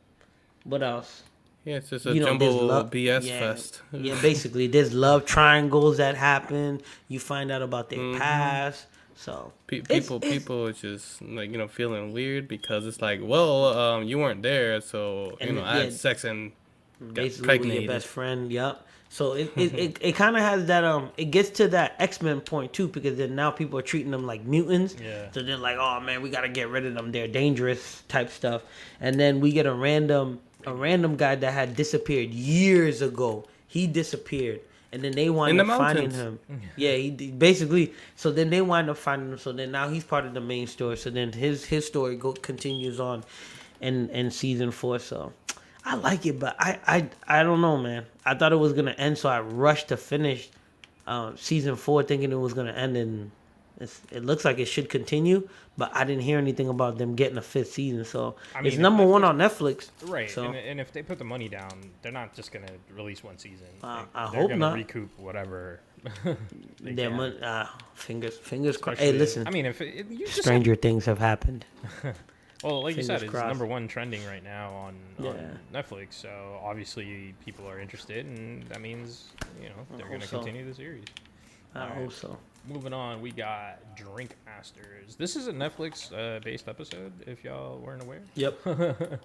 what 0.64 0.82
else? 0.82 1.24
Yeah, 1.64 1.76
it's 1.76 1.90
just 1.90 2.06
a 2.06 2.12
you 2.14 2.20
know, 2.20 2.26
jumbo 2.26 2.50
love- 2.50 2.90
BS 2.90 3.24
yeah, 3.24 3.38
fest. 3.38 3.82
yeah, 3.92 4.20
basically, 4.20 4.66
there's 4.66 4.92
love 4.92 5.24
triangles 5.24 5.98
that 5.98 6.16
happen. 6.16 6.80
You 7.08 7.20
find 7.20 7.52
out 7.52 7.62
about 7.62 7.88
their 7.88 8.00
Mhm. 8.00 8.18
past. 8.18 8.86
So 9.14 9.52
Pe- 9.68 9.76
It's- 9.78 10.00
people, 10.02 10.16
it's- 10.16 10.32
people 10.32 10.66
is 10.66 10.80
just 10.80 11.22
like 11.22 11.50
you 11.52 11.58
know 11.58 11.68
feeling 11.68 12.12
weird 12.12 12.48
because 12.48 12.84
it's 12.86 13.00
like, 13.00 13.20
well, 13.22 13.66
um, 13.78 14.02
you 14.04 14.18
weren't 14.18 14.42
there, 14.42 14.80
so 14.80 15.36
you 15.40 15.52
know 15.52 15.62
I 15.62 15.76
had 15.76 15.84
yeah, 15.92 15.96
sex 15.96 16.24
and 16.24 16.50
got 17.00 17.14
basically 17.14 17.78
your 17.78 17.86
best 17.92 18.06
friend. 18.08 18.50
Yep. 18.50 18.84
So 19.10 19.34
it 19.34 19.52
it, 19.56 19.74
it, 19.78 19.98
it 20.08 20.12
kind 20.16 20.34
of 20.36 20.42
has 20.42 20.66
that 20.66 20.82
um 20.84 21.10
it 21.16 21.26
gets 21.26 21.50
to 21.50 21.68
that 21.68 21.94
X 22.00 22.20
Men 22.22 22.40
point 22.40 22.72
too 22.72 22.88
because 22.88 23.16
then 23.18 23.36
now 23.36 23.50
people 23.52 23.78
are 23.78 23.82
treating 23.82 24.10
them 24.10 24.26
like 24.26 24.44
mutants. 24.44 24.96
Yeah. 25.00 25.30
So 25.32 25.42
they're 25.42 25.56
like, 25.58 25.76
oh 25.78 26.00
man, 26.00 26.22
we 26.22 26.30
gotta 26.30 26.48
get 26.48 26.68
rid 26.70 26.84
of 26.86 26.94
them. 26.94 27.12
They're 27.12 27.28
dangerous 27.28 28.02
type 28.08 28.30
stuff. 28.30 28.62
And 29.00 29.20
then 29.20 29.40
we 29.40 29.52
get 29.52 29.66
a 29.66 29.72
random 29.74 30.40
a 30.66 30.74
random 30.74 31.16
guy 31.16 31.34
that 31.34 31.52
had 31.52 31.76
disappeared 31.76 32.30
years 32.30 33.02
ago. 33.02 33.44
He 33.66 33.86
disappeared. 33.86 34.60
And 34.92 35.02
then 35.02 35.12
they 35.12 35.30
wind 35.30 35.58
the 35.58 35.64
up 35.64 35.78
finding 35.78 36.10
him. 36.10 36.38
Yeah, 36.76 36.92
he 36.92 37.10
basically. 37.10 37.94
So 38.14 38.30
then 38.30 38.50
they 38.50 38.60
wind 38.60 38.90
up 38.90 38.98
finding 38.98 39.32
him. 39.32 39.38
So 39.38 39.50
then 39.52 39.72
now 39.72 39.88
he's 39.88 40.04
part 40.04 40.26
of 40.26 40.34
the 40.34 40.40
main 40.40 40.66
story. 40.66 40.98
So 40.98 41.08
then 41.08 41.32
his 41.32 41.64
his 41.64 41.86
story 41.86 42.16
go 42.16 42.32
continues 42.34 43.00
on, 43.00 43.24
in 43.80 44.10
in 44.10 44.30
season 44.30 44.70
four. 44.70 44.98
So 44.98 45.32
I 45.84 45.96
like 45.96 46.26
it, 46.26 46.38
but 46.38 46.56
I 46.58 46.78
I 46.86 47.08
I 47.26 47.42
don't 47.42 47.62
know, 47.62 47.78
man. 47.78 48.04
I 48.26 48.34
thought 48.34 48.52
it 48.52 48.56
was 48.56 48.74
gonna 48.74 48.94
end, 48.98 49.16
so 49.16 49.30
I 49.30 49.40
rushed 49.40 49.88
to 49.88 49.96
finish 49.96 50.50
um, 51.06 51.38
season 51.38 51.76
four, 51.76 52.02
thinking 52.02 52.30
it 52.30 52.36
was 52.36 52.52
gonna 52.52 52.72
end, 52.72 52.96
and 52.96 53.30
it's, 53.82 54.00
it 54.10 54.24
looks 54.24 54.44
like 54.44 54.58
it 54.58 54.66
should 54.66 54.88
continue. 54.88 55.48
But 55.78 55.90
I 55.94 56.04
didn't 56.04 56.22
hear 56.22 56.36
anything 56.38 56.68
about 56.68 56.98
them 56.98 57.14
getting 57.14 57.38
a 57.38 57.42
fifth 57.42 57.72
season, 57.72 58.04
so 58.04 58.36
I 58.54 58.60
it's 58.60 58.74
mean, 58.76 58.82
number 58.82 59.06
one 59.06 59.24
on 59.24 59.38
Netflix. 59.38 59.88
Right, 60.06 60.30
So 60.30 60.44
and, 60.44 60.54
and 60.56 60.78
if 60.80 60.92
they 60.92 61.02
put 61.02 61.18
the 61.18 61.24
money 61.24 61.48
down, 61.48 61.90
they're 62.02 62.12
not 62.12 62.34
just 62.34 62.52
gonna 62.52 62.66
release 62.94 63.24
one 63.24 63.38
season. 63.38 63.66
Uh, 63.82 63.86
Like, 63.86 64.06
I 64.14 64.30
they're 64.30 64.40
hope 64.42 64.48
gonna 64.50 64.58
not. 64.58 64.74
recoup 64.74 65.08
whatever 65.18 65.80
They 66.24 66.92
Yeah, 66.92 67.08
can. 67.08 67.16
mon- 67.16 67.42
uh, 67.42 67.68
fingers, 67.94 68.36
fingers 68.36 68.76
crossed. 68.76 69.00
Hey, 69.00 69.12
listen, 69.12 69.46
I 69.46 69.50
mean, 69.50 69.64
if 69.66 69.80
it, 69.80 70.06
you 70.10 70.26
just 70.26 70.42
stranger 70.42 70.74
things 70.76 71.06
have 71.06 71.18
happened. 71.18 71.64
well, 72.62 72.82
like 72.82 72.96
you 72.96 73.02
said, 73.02 73.20
fingers 73.20 73.34
it's 73.40 73.48
number 73.48 73.64
one 73.64 73.88
trending 73.88 74.24
right 74.26 74.44
now 74.44 74.72
on, 74.74 74.94
on 75.26 75.58
Netflix. 75.72 76.12
So 76.14 76.60
obviously, 76.62 77.34
people 77.44 77.66
are 77.66 77.80
interested, 77.80 78.26
and 78.26 78.62
that 78.64 78.80
means 78.82 79.30
you 79.62 79.68
know 79.70 79.86
they're 79.96 80.08
going 80.08 80.20
to 80.20 80.26
so. 80.26 80.36
continue 80.38 80.66
the 80.68 80.74
series. 80.74 81.04
I 81.74 81.80
Alright. 81.84 81.96
hope 81.96 82.12
so. 82.12 82.36
Moving 82.68 82.92
on, 82.92 83.20
we 83.20 83.32
got 83.32 83.96
Drink 83.96 84.36
Masters. 84.46 85.16
This 85.16 85.34
is 85.34 85.48
a 85.48 85.52
Netflix 85.52 86.12
uh, 86.12 86.38
based 86.40 86.68
episode, 86.68 87.12
if 87.26 87.42
y'all 87.42 87.78
weren't 87.78 88.02
aware. 88.02 88.20
Yep. 88.36 88.62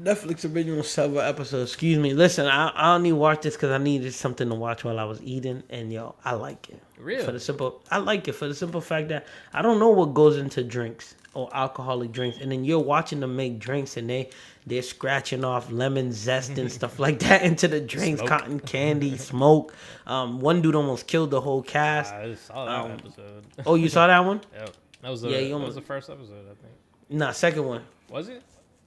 Netflix 0.00 0.50
original 0.50 0.82
several 0.84 1.20
episodes. 1.20 1.70
Excuse 1.70 1.98
me. 1.98 2.14
Listen, 2.14 2.46
I, 2.46 2.68
I 2.68 2.94
only 2.94 3.12
watched 3.12 3.42
this 3.42 3.56
because 3.56 3.70
I 3.70 3.76
needed 3.76 4.14
something 4.14 4.48
to 4.48 4.54
watch 4.54 4.84
while 4.84 4.98
I 4.98 5.04
was 5.04 5.20
eating, 5.22 5.62
and 5.68 5.92
yo, 5.92 6.14
I 6.24 6.32
like 6.32 6.70
it. 6.70 6.82
Really? 6.98 7.24
For 7.24 7.32
the 7.32 7.40
simple, 7.40 7.82
I 7.90 7.98
like 7.98 8.26
it 8.26 8.32
for 8.32 8.48
the 8.48 8.54
simple 8.54 8.80
fact 8.80 9.08
that 9.08 9.26
I 9.52 9.60
don't 9.60 9.78
know 9.78 9.90
what 9.90 10.14
goes 10.14 10.38
into 10.38 10.64
drinks 10.64 11.14
or 11.34 11.48
alcoholic 11.54 12.12
drinks, 12.12 12.38
and 12.40 12.52
then 12.52 12.64
you're 12.64 12.78
watching 12.78 13.20
them 13.20 13.36
make 13.36 13.58
drinks, 13.58 13.96
and 13.96 14.08
they 14.10 14.30
they're 14.66 14.82
scratching 14.82 15.44
off 15.44 15.70
lemon 15.72 16.12
zest 16.12 16.58
and 16.58 16.70
stuff 16.70 16.98
like 16.98 17.18
that 17.20 17.42
into 17.48 17.66
the 17.68 17.80
drinks, 17.80 18.20
Smoke. 18.20 18.28
cotton 18.28 18.60
candy, 18.60 19.16
smoke. 19.16 19.74
Um, 20.06 20.40
one 20.40 20.62
dude 20.62 20.74
almost 20.74 21.06
killed 21.06 21.30
the 21.30 21.40
whole 21.40 21.62
cast. 21.62 22.12
I 22.12 22.34
saw 22.34 22.64
that 22.66 22.80
Um, 22.84 22.90
episode. 22.92 23.44
Oh, 23.66 23.74
you 23.74 23.88
saw 23.88 24.06
that 24.06 24.20
one? 24.20 24.40
Yep. 24.54 24.70
That 25.02 25.10
was 25.10 25.22
the 25.22 25.30
Yeah, 25.30 25.48
that 25.48 25.58
was 25.58 25.74
the 25.74 25.80
first 25.80 26.08
episode, 26.10 26.44
I 26.44 26.54
think. 26.62 26.74
Nah, 27.08 27.32
second 27.32 27.64
one. 27.64 27.82
Was 28.08 28.28
it? 28.28 28.42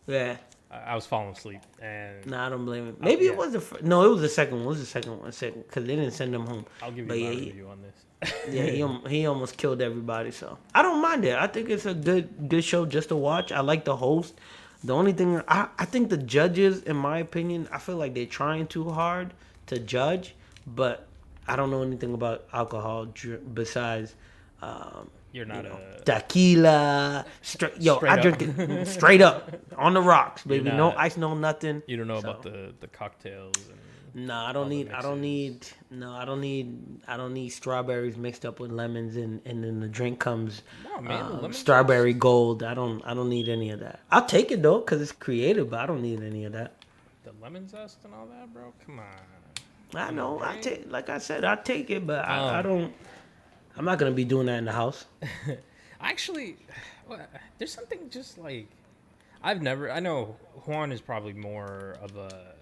Yeah. 0.08 0.38
I, 0.72 0.96
was 0.96 1.06
falling 1.06 1.32
asleep, 1.34 1.62
and 1.82 2.26
Nah, 2.26 2.48
I 2.48 2.50
don't 2.50 2.66
blame 2.66 2.86
him. 2.88 2.98
Maybe 3.00 3.26
yeah. 3.26 3.32
it 3.32 3.38
was 3.38 3.52
the 3.54 3.60
fir- 3.62 3.80
no, 3.82 4.04
it 4.06 4.10
was 4.10 4.22
the 4.22 4.30
second 4.30 4.58
one. 4.58 4.66
It 4.66 4.70
was 4.70 4.80
the 4.80 4.86
second 4.86 5.20
one, 5.20 5.32
second 5.32 5.64
because 5.64 5.86
they 5.86 5.96
didn't 5.96 6.12
send 6.12 6.34
him 6.36 6.46
home. 6.46 6.66
I'll 6.82 6.90
give 6.90 7.00
you 7.00 7.06
but 7.06 7.18
my 7.18 7.24
yeah, 7.24 7.30
review 7.30 7.68
on 7.70 7.82
this. 7.82 7.94
Yeah, 8.50 8.64
he 8.64 8.88
he 9.10 9.26
almost 9.26 9.58
killed 9.58 9.82
everybody. 9.82 10.32
So 10.32 10.58
I 10.74 10.82
don't 10.82 11.02
mind 11.02 11.26
it. 11.26 11.36
I 11.38 11.48
think 11.48 11.70
it's 11.70 11.86
a 11.86 11.94
good 11.94 12.50
good 12.50 12.64
show 12.64 12.86
just 12.86 13.10
to 13.10 13.16
watch. 13.16 13.52
I 13.52 13.62
like 13.62 13.86
the 13.86 13.96
host. 13.96 14.34
The 14.84 14.94
only 14.94 15.14
thing 15.14 15.42
I 15.48 15.68
I 15.78 15.86
think 15.86 16.10
the 16.10 16.18
judges, 16.18 16.84
in 16.84 16.96
my 16.96 17.20
opinion, 17.20 17.68
I 17.72 17.80
feel 17.80 17.98
like 17.98 18.14
they're 18.14 18.26
trying 18.26 18.68
too 18.68 18.90
hard 18.90 19.34
to 19.68 19.80
judge, 19.80 20.36
but 20.68 21.08
I 21.48 21.56
don't 21.56 21.72
know 21.72 21.84
anything 21.84 22.14
about 22.14 22.46
alcohol 22.54 23.08
besides. 23.54 24.16
Um, 24.62 25.10
You're 25.36 25.44
not 25.46 25.64
you 25.66 25.70
know, 25.70 25.80
a 25.98 26.00
tequila, 26.06 27.26
straight, 27.42 27.82
yo, 27.82 27.98
Straight 27.98 28.10
I 28.10 28.16
up. 28.16 28.22
drink 28.22 28.42
it 28.58 28.88
straight 28.88 29.22
up 29.22 29.52
on 29.78 29.94
the 29.94 30.02
rocks, 30.02 30.44
baby. 30.44 30.70
No 30.72 30.92
ice, 30.96 31.18
no 31.18 31.34
nothing. 31.36 31.84
you 31.88 31.98
don't 31.98 32.08
know 32.08 32.22
So- 32.22 32.30
about 32.30 32.44
the 32.44 32.74
the 32.80 32.88
cocktails 32.88 33.54
and 33.70 34.28
No, 34.28 34.34
I 34.34 34.54
don't 34.54 34.70
need. 34.70 34.92
I 34.94 35.02
don't 35.02 35.20
need. 35.20 35.68
No, 35.92 36.14
I 36.14 36.24
don't 36.24 36.40
need. 36.40 37.02
I 37.06 37.18
don't 37.18 37.34
need 37.34 37.50
strawberries 37.50 38.16
mixed 38.16 38.46
up 38.46 38.62
with 38.62 38.72
lemons, 38.72 39.18
and 39.18 39.42
and 39.46 39.62
then 39.62 39.82
the 39.82 39.90
drink 39.90 40.20
comes 40.20 40.62
no 40.86 41.02
man, 41.02 41.22
um, 41.44 41.52
strawberry 41.52 42.14
gold. 42.14 42.64
I 42.64 42.74
don't. 42.74 43.02
I 43.06 43.14
don't 43.14 43.28
need 43.28 43.50
any 43.50 43.72
of 43.72 43.82
that. 43.82 44.00
I'll 44.12 44.26
take 44.26 44.52
it 44.52 44.62
though, 44.64 44.80
cause 44.80 45.02
it's 45.02 45.12
creative, 45.12 45.70
but 45.70 45.80
I 45.82 45.86
don't 45.86 46.02
need 46.02 46.24
any 46.24 46.46
of 46.46 46.54
that. 46.54 46.70
the 47.26 47.34
lemon 47.42 47.68
zest 47.68 47.98
and 48.06 48.14
all 48.14 48.28
that, 48.28 48.54
bro. 48.54 48.72
Come 48.86 49.00
on. 49.00 49.06
I 50.08 50.12
know. 50.12 50.40
I 50.42 50.56
take. 50.62 50.90
Like 50.90 51.10
I 51.10 51.18
said, 51.18 51.44
I 51.44 51.56
take 51.58 51.90
it, 51.90 52.08
but 52.08 52.24
I, 52.24 52.38
I 52.38 52.58
Um, 52.60 52.64
don't. 52.64 52.94
I'm 53.78 53.86
not 53.86 54.00
gonna 54.00 54.12
be 54.12 54.26
doing 54.26 54.46
that 54.48 54.58
in 54.58 54.66
the 54.66 54.72
house. 54.72 55.06
Actually, 56.02 56.58
there's 57.58 57.74
something 57.74 58.10
just 58.10 58.38
like 58.38 58.68
I've 59.44 59.62
never. 59.62 59.92
I 59.92 60.00
know 60.00 60.36
Juan 60.66 60.92
is 60.92 61.02
probably 61.02 61.34
more 61.34 61.98
of 62.02 62.16
a 62.16 62.56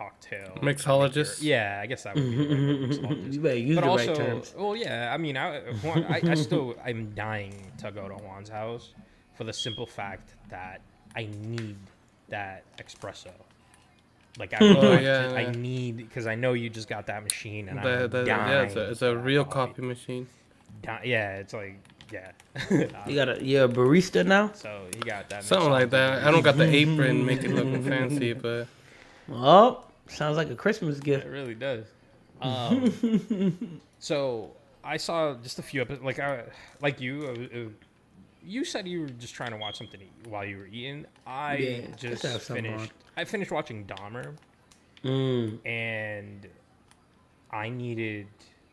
cocktail 0.00 0.56
Mixologist? 0.62 1.42
Yeah, 1.42 1.80
I 1.82 1.86
guess 1.86 2.04
that 2.04 2.14
would 2.14 2.30
be 2.30 2.36
the 2.36 2.42
right 2.42 2.58
word, 2.58 2.90
mixologist. 2.90 3.32
You 3.34 3.40
better 3.40 3.58
use 3.58 3.74
but 3.76 3.84
the 3.84 3.90
also, 3.90 4.06
right 4.06 4.16
terms. 4.16 4.54
well, 4.56 4.76
yeah. 4.76 5.10
I 5.12 5.18
mean, 5.18 5.36
I, 5.36 5.60
Juan, 5.82 6.04
I, 6.04 6.20
I 6.24 6.34
still, 6.34 6.74
I'm 6.84 7.12
dying 7.14 7.54
to 7.78 7.90
go 7.90 8.08
to 8.08 8.14
Juan's 8.14 8.48
house 8.48 8.94
for 9.34 9.44
the 9.44 9.52
simple 9.52 9.86
fact 9.86 10.34
that 10.48 10.80
I 11.16 11.28
need 11.42 11.76
that 12.28 12.64
espresso. 12.78 13.32
Like 14.38 14.54
I, 14.54 14.58
Oh, 14.60 14.74
want 14.90 15.02
yeah, 15.02 15.28
to- 15.28 15.36
I 15.38 15.50
need 15.52 15.96
because 15.98 16.26
I 16.26 16.34
know 16.34 16.52
you 16.52 16.70
just 16.70 16.88
got 16.88 17.06
that 17.06 17.22
machine, 17.22 17.68
and 17.68 17.78
The, 17.82 18.04
I'm 18.04 18.10
the, 18.10 18.24
dying. 18.24 18.26
yeah, 18.50 18.62
it's 18.62 18.76
a, 18.76 18.90
it's 18.90 19.02
a 19.02 19.16
real 19.16 19.44
coffee 19.44 19.82
machine. 19.82 20.26
Di- 20.82 21.02
yeah, 21.04 21.36
it's 21.38 21.52
like 21.52 21.76
yeah. 22.12 22.32
You 23.06 23.14
got 23.14 23.28
a. 23.28 23.44
You're 23.44 23.64
a 23.64 23.68
barista 23.68 24.24
now. 24.26 24.50
so 24.54 24.86
he 24.94 25.00
got 25.00 25.28
that. 25.30 25.44
Something 25.44 25.70
like 25.70 25.90
that. 25.90 26.24
I 26.24 26.30
don't 26.30 26.42
got 26.42 26.56
the 26.56 26.64
apron, 26.68 27.24
make 27.26 27.42
it 27.44 27.50
look 27.50 27.82
fancy, 27.84 28.32
but 28.32 28.66
Oh, 29.32 29.84
sounds 30.08 30.36
like 30.36 30.50
a 30.50 30.56
Christmas 30.56 30.98
gift. 31.00 31.24
It 31.26 31.28
really 31.30 31.54
does. 31.54 31.84
Um, 32.40 33.80
so 33.98 34.50
I 34.82 34.96
saw 34.96 35.34
just 35.34 35.58
a 35.58 35.62
few 35.62 35.82
episodes. 35.82 36.02
Like 36.04 36.18
I, 36.18 36.44
like 36.80 37.00
you, 37.00 37.26
uh, 37.54 37.58
uh, 37.58 37.62
you 38.50 38.64
said 38.64 38.86
you 38.88 39.02
were 39.02 39.08
just 39.08 39.34
trying 39.34 39.52
to 39.52 39.56
watch 39.56 39.76
something 39.78 40.00
to 40.00 40.06
eat 40.06 40.26
while 40.28 40.44
you 40.44 40.58
were 40.58 40.66
eating. 40.66 41.06
I 41.26 41.56
Yeah, 41.56 41.80
just 41.96 41.98
just 42.00 42.22
have 42.24 42.42
something 42.42 42.64
finished. 42.64 42.92
I 43.16 43.24
finished 43.24 43.50
watching 43.52 43.84
Dahmer, 43.86 44.34
Mm. 45.04 45.64
and 45.66 46.46
I 47.50 47.68
needed 47.68 48.26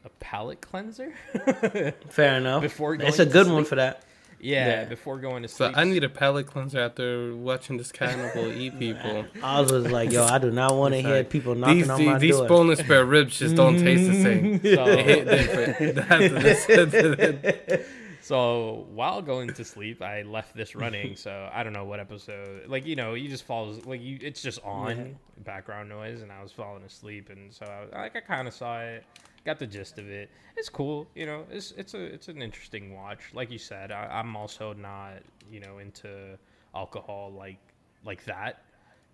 a 0.03 0.09
palate 0.19 0.61
cleanser. 0.61 1.13
Fair 2.09 2.37
enough. 2.37 2.61
Before 2.61 2.95
it's 2.95 3.19
a 3.19 3.25
going 3.25 3.27
to 3.27 3.33
good 3.33 3.47
one 3.51 3.65
for 3.65 3.75
that. 3.75 4.03
yeah, 4.39 4.67
Yeah. 4.81 4.85
before 4.85 5.17
going 5.19 5.41
to 5.43 5.47
so 5.49 5.65
sleep. 5.65 5.77
I 5.77 5.83
need 5.83 6.03
a 6.03 6.09
palate 6.09 6.47
cleanser 6.47 6.79
after 6.79 7.35
watching 7.35 7.77
this 7.77 7.91
cannibal 7.91 8.51
eat 8.51 8.77
people. 8.79 9.25
I 9.43 9.61
was 9.61 9.71
like, 9.71 10.11
yo, 10.11 10.23
I 10.25 10.37
do 10.37 10.51
not 10.51 10.75
want 10.75 10.93
to 10.95 11.01
hear 11.01 11.17
Like, 11.17 11.29
people 11.29 11.55
knocking 11.55 11.77
These 11.79 11.89
on 11.89 11.97
these, 11.99 12.07
my 12.07 12.17
these 12.19 12.37
door. 12.37 12.47
boneless 12.47 12.79
spare 12.79 13.05
ribs 13.05 13.37
just 13.39 13.55
don't 13.55 13.77
taste 13.79 14.09
the 14.11 14.23
same. 14.23 14.59
They 14.61 15.03
hit 15.03 15.25
So, 15.27 15.35
different. 15.35 15.95
That's- 15.95 16.65
that's- 16.67 17.85
so 18.27 18.85
while 18.91 19.21
going 19.21 19.53
to 19.53 19.63
sleep, 19.63 20.01
I 20.01 20.23
left 20.23 20.55
this 20.55 20.75
running. 20.75 21.15
So 21.15 21.49
I 21.53 21.63
don't 21.63 21.73
know 21.73 21.85
what 21.85 21.99
episode. 21.99 22.67
Like 22.67 22.85
you 22.85 22.95
know, 22.95 23.13
you 23.13 23.29
just 23.29 23.43
fall 23.45 23.73
like 23.85 24.01
you. 24.01 24.19
It's 24.21 24.41
just 24.41 24.59
on 24.63 24.97
Yeah. 24.97 25.43
background 25.43 25.89
noise, 25.89 26.21
and 26.21 26.31
I 26.31 26.41
was 26.43 26.51
falling 26.51 26.83
asleep, 26.83 27.29
and 27.29 27.53
so 27.53 27.65
I, 27.65 27.97
like 28.03 28.15
I 28.15 28.19
kind 28.19 28.47
of 28.47 28.53
saw 28.53 28.79
it, 28.81 29.05
got 29.45 29.59
the 29.59 29.67
gist 29.67 29.97
of 29.97 30.09
it. 30.09 30.29
It's 30.57 30.69
cool, 30.69 31.07
you 31.15 31.25
know. 31.25 31.45
It's 31.49 31.71
it's 31.77 31.93
a 31.93 32.03
it's 32.03 32.27
an 32.27 32.41
interesting 32.41 32.93
watch. 32.93 33.21
Like 33.33 33.49
you 33.51 33.59
said, 33.59 33.91
I, 33.91 34.07
I'm 34.19 34.35
also 34.35 34.73
not 34.73 35.13
you 35.49 35.59
know 35.61 35.77
into 35.79 36.37
alcohol 36.75 37.31
like 37.37 37.59
like 38.03 38.23
that. 38.25 38.63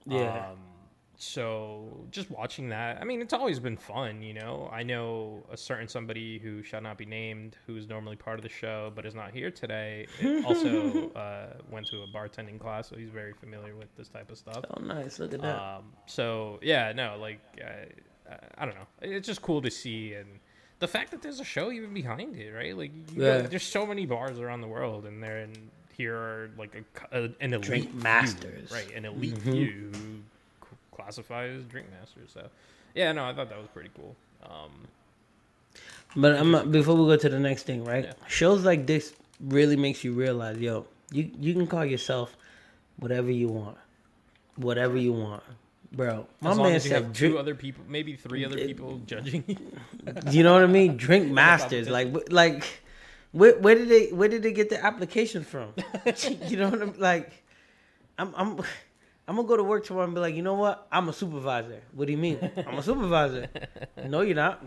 Yeah. 0.05 0.49
Um, 0.51 0.57
so 1.17 2.05
just 2.11 2.29
watching 2.31 2.69
that, 2.69 2.99
I 3.01 3.05
mean, 3.05 3.21
it's 3.21 3.33
always 3.33 3.59
been 3.59 3.77
fun, 3.77 4.21
you 4.21 4.33
know. 4.33 4.69
I 4.73 4.83
know 4.83 5.43
a 5.51 5.57
certain 5.57 5.87
somebody 5.87 6.39
who 6.39 6.63
shall 6.63 6.81
not 6.81 6.97
be 6.97 7.05
named, 7.05 7.55
who's 7.67 7.87
normally 7.87 8.15
part 8.15 8.39
of 8.39 8.43
the 8.43 8.49
show 8.49 8.91
but 8.95 9.05
is 9.05 9.15
not 9.15 9.31
here 9.31 9.51
today. 9.51 10.07
also 10.45 11.09
uh, 11.15 11.53
went 11.71 11.87
to 11.87 12.01
a 12.03 12.07
bartending 12.07 12.59
class, 12.59 12.89
so 12.89 12.95
he's 12.95 13.09
very 13.09 13.33
familiar 13.33 13.75
with 13.75 13.95
this 13.95 14.09
type 14.09 14.31
of 14.31 14.37
stuff. 14.37 14.63
Oh, 14.75 14.81
nice. 14.81 15.19
Look 15.19 15.33
at 15.33 15.41
that. 15.41 15.55
Um, 15.61 15.83
so 16.07 16.59
yeah, 16.61 16.91
no, 16.93 17.17
like 17.19 17.39
I, 17.63 17.87
I 18.57 18.65
don't 18.65 18.75
know. 18.75 18.87
It's 19.01 19.27
just 19.27 19.41
cool 19.41 19.61
to 19.61 19.71
see 19.71 20.13
and. 20.13 20.27
The 20.79 20.87
fact 20.89 21.11
that 21.11 21.21
there's 21.21 21.39
a 21.39 21.45
show 21.45 21.71
even 21.71 21.93
behind 21.93 22.35
it, 22.35 22.51
right? 22.51 22.75
Like, 22.77 22.91
Yeah. 23.15 23.43
there's 23.43 23.63
so 23.63 23.85
many 23.85 24.05
bars 24.05 24.37
around 24.41 24.59
the 24.59 24.67
world, 24.67 25.05
and 25.05 25.23
they're 25.23 25.39
in 25.39 25.53
here 25.95 26.13
are 26.17 26.49
like 26.57 26.75
a, 27.11 27.17
a 27.17 27.23
an 27.39 27.53
elite 27.53 27.61
Drink 27.61 27.91
few, 27.91 27.99
masters. 28.01 28.69
right? 28.69 28.93
An 28.93 29.05
elite 29.05 29.41
c- 29.45 29.87
classify 30.95 31.45
as 31.47 31.63
drink 31.63 31.87
masters. 31.99 32.31
So, 32.33 32.47
yeah, 32.95 33.11
no, 33.11 33.25
I 33.25 33.33
thought 33.33 33.49
that 33.49 33.57
was 33.57 33.67
pretty 33.73 33.89
cool. 33.95 34.15
Um, 34.43 34.71
But 36.15 36.35
I'm 36.35 36.51
not, 36.51 36.71
before 36.71 36.95
we 36.95 37.05
go 37.07 37.17
to 37.17 37.29
the 37.29 37.39
next 37.39 37.63
thing, 37.63 37.83
right? 37.83 38.05
Yeah. 38.05 38.13
Shows 38.27 38.63
like 38.63 38.85
this 38.85 39.13
really 39.39 39.75
makes 39.75 40.03
you 40.03 40.13
realize, 40.13 40.57
yo, 40.59 40.85
you 41.11 41.31
you 41.39 41.53
can 41.53 41.65
call 41.67 41.85
yourself 41.85 42.37
whatever 42.97 43.31
you 43.31 43.47
want, 43.47 43.77
whatever 44.55 44.95
you 44.97 45.13
want, 45.13 45.43
bro. 45.91 46.27
My 46.41 46.51
as 46.51 46.57
man 46.57 46.75
as 46.75 46.85
you 46.85 46.93
have 46.93 47.03
said, 47.05 47.15
two 47.15 47.39
other 47.39 47.55
people, 47.55 47.83
maybe 47.89 48.15
three 48.15 48.45
other 48.45 48.57
It- 48.57 48.67
people 48.67 49.01
judging 49.07 49.43
you. 49.47 49.57
you 50.31 50.43
know 50.43 50.53
what 50.53 50.63
I 50.63 50.67
mean? 50.67 50.97
Drink 50.97 51.31
masters, 51.41 51.89
like 51.89 52.09
like. 52.31 52.63
Where, 53.33 53.57
where 53.57 53.73
did 53.73 53.89
they 53.89 54.11
where 54.13 54.29
did 54.29 54.43
they 54.43 54.51
get 54.53 54.69
the 54.69 54.77
application 54.85 55.43
from? 55.43 55.73
you 56.49 56.55
know 56.55 56.69
what 56.69 56.81
I'm 56.83 56.93
like? 56.99 57.31
I'm 58.19 58.29
I'm 58.37 58.61
I'm 59.27 59.35
gonna 59.35 59.47
go 59.47 59.55
to 59.57 59.63
work 59.63 59.85
tomorrow 59.85 60.05
and 60.05 60.13
be 60.13 60.19
like, 60.19 60.35
you 60.35 60.41
know 60.41 60.55
what? 60.55 60.87
I'm 60.91 61.07
a 61.09 61.13
supervisor. 61.13 61.81
What 61.93 62.05
do 62.05 62.11
you 62.11 62.17
mean? 62.17 62.37
I'm 62.67 62.77
a 62.77 62.83
supervisor. 62.83 63.47
no, 64.05 64.21
you're 64.21 64.35
not. 64.35 64.63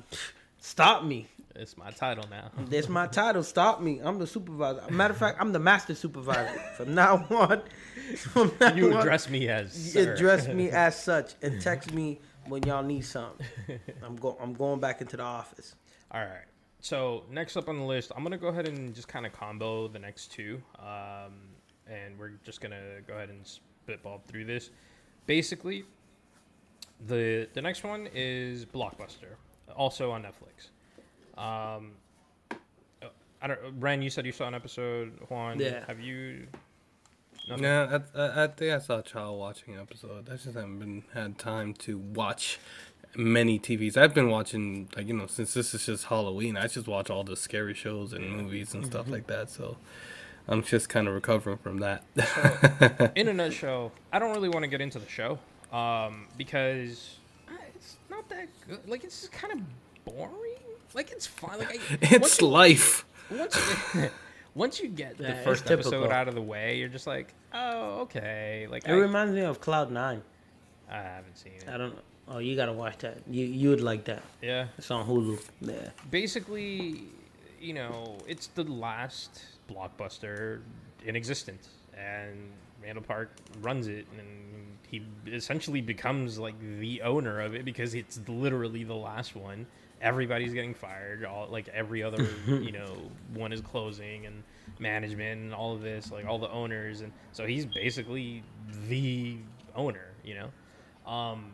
Stop 0.58 1.04
me. 1.04 1.28
it's 1.54 1.76
my 1.76 1.90
title 1.90 2.24
now. 2.30 2.50
That's 2.70 2.88
my 2.88 3.06
title. 3.06 3.42
Stop 3.42 3.80
me. 3.80 4.00
I'm 4.02 4.18
the 4.18 4.26
supervisor. 4.26 4.82
Matter 4.90 5.12
of 5.12 5.18
fact, 5.18 5.38
I'm 5.40 5.52
the 5.52 5.58
master 5.58 5.94
supervisor. 5.94 6.58
From 6.76 6.94
now 6.94 7.26
on, 7.30 7.62
from 8.16 8.50
now 8.60 8.74
You 8.74 8.94
on, 8.94 9.00
address 9.00 9.28
me 9.28 9.48
as 9.48 9.94
you 9.94 10.04
sir. 10.04 10.12
address 10.14 10.48
me 10.48 10.70
as 10.70 11.00
such 11.02 11.34
and 11.42 11.60
text 11.60 11.92
me 11.92 12.18
when 12.46 12.62
y'all 12.62 12.82
need 12.82 13.02
something. 13.02 13.46
I'm 14.02 14.16
go. 14.16 14.36
I'm 14.40 14.54
going 14.54 14.80
back 14.80 15.00
into 15.02 15.16
the 15.18 15.22
office. 15.22 15.74
All 16.10 16.20
right. 16.20 16.44
So 16.80 17.24
next 17.30 17.56
up 17.56 17.68
on 17.68 17.78
the 17.78 17.84
list, 17.84 18.12
I'm 18.16 18.22
gonna 18.22 18.38
go 18.38 18.48
ahead 18.48 18.68
and 18.68 18.94
just 18.94 19.08
kind 19.08 19.26
of 19.26 19.32
combo 19.32 19.86
the 19.88 19.98
next 19.98 20.32
two, 20.32 20.62
um, 20.78 21.32
and 21.86 22.18
we're 22.18 22.32
just 22.44 22.60
gonna 22.60 23.00
go 23.06 23.14
ahead 23.14 23.28
and 23.28 23.46
spitball 23.86 24.20
through 24.26 24.44
this. 24.44 24.70
Basically, 25.26 25.84
the 27.06 27.48
the 27.54 27.62
next 27.62 27.84
one 27.84 28.08
is 28.14 28.64
Blockbuster. 28.64 29.36
also 29.76 30.10
on 30.10 30.22
Netflix. 30.24 30.70
Um, 31.40 31.92
uh, 32.50 33.08
I 33.40 33.46
don't. 33.48 33.58
Ren, 33.78 34.02
you 34.02 34.10
said 34.10 34.26
you 34.26 34.32
saw 34.32 34.48
an 34.48 34.54
episode. 34.54 35.12
Juan, 35.28 35.60
Yeah. 35.60 35.84
Have 35.86 36.00
you? 36.00 36.48
Nothing? 37.48 37.64
Yeah, 37.64 38.00
I, 38.16 38.20
I, 38.20 38.44
I 38.44 38.46
think 38.48 38.72
I 38.72 38.78
saw 38.78 38.98
a 38.98 39.02
child 39.02 39.38
watching 39.38 39.76
episode. 39.78 40.28
I 40.28 40.32
just 40.32 40.46
haven't 40.46 40.80
been 40.80 41.04
had 41.14 41.38
time 41.38 41.74
to 41.74 41.96
watch 41.98 42.58
many 43.14 43.58
TVs. 43.60 43.96
I've 43.96 44.14
been 44.14 44.30
watching 44.30 44.88
like 44.96 45.06
you 45.06 45.14
know 45.14 45.26
since 45.28 45.54
this 45.54 45.74
is 45.74 45.86
just 45.86 46.06
Halloween. 46.06 46.56
I 46.56 46.66
just 46.66 46.88
watch 46.88 47.08
all 47.08 47.22
the 47.22 47.36
scary 47.36 47.74
shows 47.74 48.12
and 48.12 48.36
movies 48.36 48.74
and 48.74 48.84
stuff 48.84 49.08
like 49.08 49.28
that. 49.28 49.48
So 49.50 49.76
I'm 50.48 50.62
just 50.62 50.88
kind 50.88 51.08
of 51.08 51.14
recovering 51.14 51.58
from 51.58 51.78
that. 51.78 52.02
in 53.16 53.28
a 53.28 53.32
nutshell, 53.32 53.92
I 54.12 54.18
don't 54.18 54.32
really 54.34 54.48
want 54.48 54.62
to 54.62 54.68
get 54.68 54.80
into 54.80 54.98
the 54.98 55.08
show 55.08 55.38
um, 55.72 56.26
because 56.36 57.16
uh, 57.48 57.52
it's 57.74 57.96
not 58.10 58.28
that 58.28 58.48
good. 58.68 58.88
Like 58.88 59.04
it's 59.04 59.20
just 59.22 59.32
kind 59.32 59.52
of 59.54 59.60
boring. 60.04 60.54
Like 60.94 61.10
it's 61.10 61.26
fine. 61.26 61.58
Like 61.58 61.70
I, 61.70 61.78
it's 62.02 62.20
once, 62.40 62.42
life. 62.42 63.04
once, 63.30 63.58
once 64.54 64.80
you 64.80 64.88
get 64.88 65.16
the 65.18 65.24
Yeah, 65.24 65.30
it's 65.30 65.44
first 65.44 65.70
episode 65.70 65.90
typical. 65.90 66.12
out 66.12 66.28
of 66.28 66.34
the 66.34 66.42
way, 66.42 66.78
you're 66.78 66.88
just 66.88 67.06
like, 67.06 67.34
oh 67.52 68.00
okay. 68.02 68.66
Like 68.70 68.84
It 68.86 68.92
I, 68.92 68.94
reminds 68.94 69.32
me 69.32 69.40
of 69.40 69.60
Cloud 69.60 69.90
Nine. 69.90 70.22
I 70.88 70.98
haven't 70.98 71.36
seen 71.36 71.54
it. 71.54 71.68
I 71.68 71.76
don't 71.76 71.94
know. 71.94 72.00
Oh, 72.28 72.38
you 72.38 72.54
gotta 72.56 72.72
watch 72.72 72.98
that. 72.98 73.18
You 73.28 73.44
you 73.44 73.70
would 73.70 73.80
like 73.80 74.04
that. 74.04 74.22
Yeah, 74.42 74.66
It's 74.78 74.90
on 74.90 75.06
Hulu. 75.06 75.40
Yeah. 75.60 75.90
basically, 76.10 77.02
you 77.60 77.74
know, 77.74 78.18
it's 78.28 78.46
the 78.48 78.64
last 78.64 79.40
blockbuster 79.70 80.60
in 81.04 81.16
existence, 81.16 81.68
and 81.96 82.50
Randall 82.82 83.04
Park 83.04 83.30
runs 83.60 83.86
it, 83.86 84.06
and 84.18 84.76
he 84.88 85.02
essentially 85.26 85.80
becomes 85.80 86.38
like 86.38 86.54
the 86.80 87.02
owner 87.02 87.40
of 87.40 87.54
it 87.54 87.64
because 87.64 87.94
it's 87.94 88.20
literally 88.28 88.84
the 88.84 88.94
last 88.94 89.34
one. 89.34 89.66
Everybody's 90.00 90.52
getting 90.52 90.74
fired. 90.74 91.24
All 91.24 91.48
like 91.48 91.68
every 91.68 92.02
other, 92.02 92.28
you 92.46 92.72
know, 92.72 92.96
one 93.34 93.52
is 93.52 93.60
closing, 93.60 94.26
and 94.26 94.42
management 94.78 95.40
and 95.40 95.54
all 95.54 95.74
of 95.74 95.82
this, 95.82 96.10
like 96.10 96.26
all 96.26 96.38
the 96.38 96.50
owners, 96.50 97.00
and 97.00 97.12
so 97.32 97.46
he's 97.46 97.66
basically 97.66 98.42
the 98.88 99.36
owner, 99.74 100.08
you 100.24 100.34
know. 100.34 101.10
Um, 101.10 101.52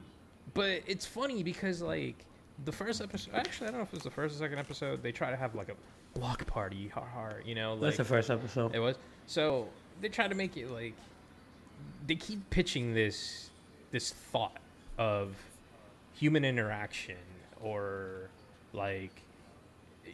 but 0.54 0.82
it's 0.86 1.06
funny 1.06 1.42
because 1.42 1.82
like 1.82 2.24
the 2.64 2.72
first 2.72 3.00
episode, 3.00 3.34
actually, 3.34 3.68
I 3.68 3.70
don't 3.70 3.80
know 3.80 3.84
if 3.84 3.88
it 3.88 3.94
was 3.94 4.02
the 4.02 4.10
first 4.10 4.36
or 4.36 4.38
second 4.38 4.58
episode. 4.58 5.02
They 5.02 5.12
try 5.12 5.30
to 5.30 5.36
have 5.36 5.54
like 5.54 5.68
a 5.68 5.74
block 6.14 6.46
party, 6.46 6.88
har, 6.88 7.42
you 7.44 7.54
know. 7.54 7.72
Like, 7.74 7.82
That's 7.82 7.96
the 7.98 8.04
first 8.04 8.30
episode. 8.30 8.74
it 8.74 8.78
was. 8.78 8.96
So 9.26 9.68
they 10.00 10.08
try 10.08 10.28
to 10.28 10.34
make 10.34 10.56
it 10.56 10.70
like 10.70 10.94
they 12.06 12.14
keep 12.14 12.48
pitching 12.50 12.94
this 12.94 13.50
this 13.90 14.10
thought 14.12 14.58
of 14.98 15.34
human 16.14 16.44
interaction 16.44 17.16
or 17.60 18.28
like 18.72 19.22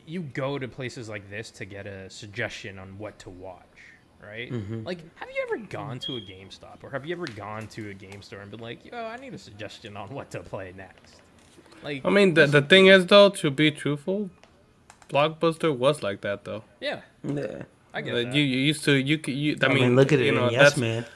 you 0.06 0.22
go 0.22 0.58
to 0.58 0.68
places 0.68 1.08
like 1.08 1.28
this 1.30 1.50
to 1.50 1.64
get 1.64 1.86
a 1.86 2.08
suggestion 2.10 2.78
on 2.78 2.98
what 2.98 3.18
to 3.20 3.30
watch, 3.30 3.64
right? 4.22 4.50
Mm-hmm. 4.50 4.84
Like, 4.84 4.98
have 5.16 5.28
you 5.30 5.42
ever 5.50 5.58
gone 5.66 5.98
to 6.00 6.16
a 6.16 6.20
GameStop 6.20 6.82
or 6.82 6.90
have 6.90 7.04
you 7.06 7.14
ever 7.14 7.26
gone 7.26 7.66
to 7.68 7.90
a 7.90 7.94
game 7.94 8.22
store 8.22 8.40
and 8.40 8.50
been 8.50 8.60
like, 8.60 8.84
"Yo, 8.84 8.96
I 8.96 9.16
need 9.16 9.34
a 9.34 9.38
suggestion 9.38 9.96
on 9.96 10.08
what 10.10 10.30
to 10.32 10.40
play 10.40 10.72
next"? 10.76 11.20
Like, 11.82 12.04
I 12.04 12.10
mean, 12.10 12.34
the 12.34 12.46
the 12.46 12.62
thing 12.62 12.86
is 12.86 13.06
though, 13.06 13.30
to 13.30 13.50
be 13.50 13.70
truthful, 13.70 14.30
Blockbuster 15.08 15.76
was 15.76 16.02
like 16.02 16.20
that 16.22 16.44
though. 16.44 16.64
yeah, 16.80 17.00
Yeah. 17.22 17.62
I 17.94 18.02
get 18.02 18.14
Like, 18.14 18.26
that. 18.26 18.34
you, 18.36 18.42
you 18.42 18.58
used 18.58 18.84
to 18.84 18.92
you 18.92 19.18
could 19.18 19.34
you. 19.34 19.56
I, 19.62 19.66
I 19.66 19.68
mean, 19.68 19.82
mean, 19.82 19.96
look 19.96 20.12
at 20.12 20.20
it. 20.20 20.26
You 20.26 20.32
know, 20.32 20.48
in 20.48 20.52
yes, 20.52 20.76
man. 20.76 21.06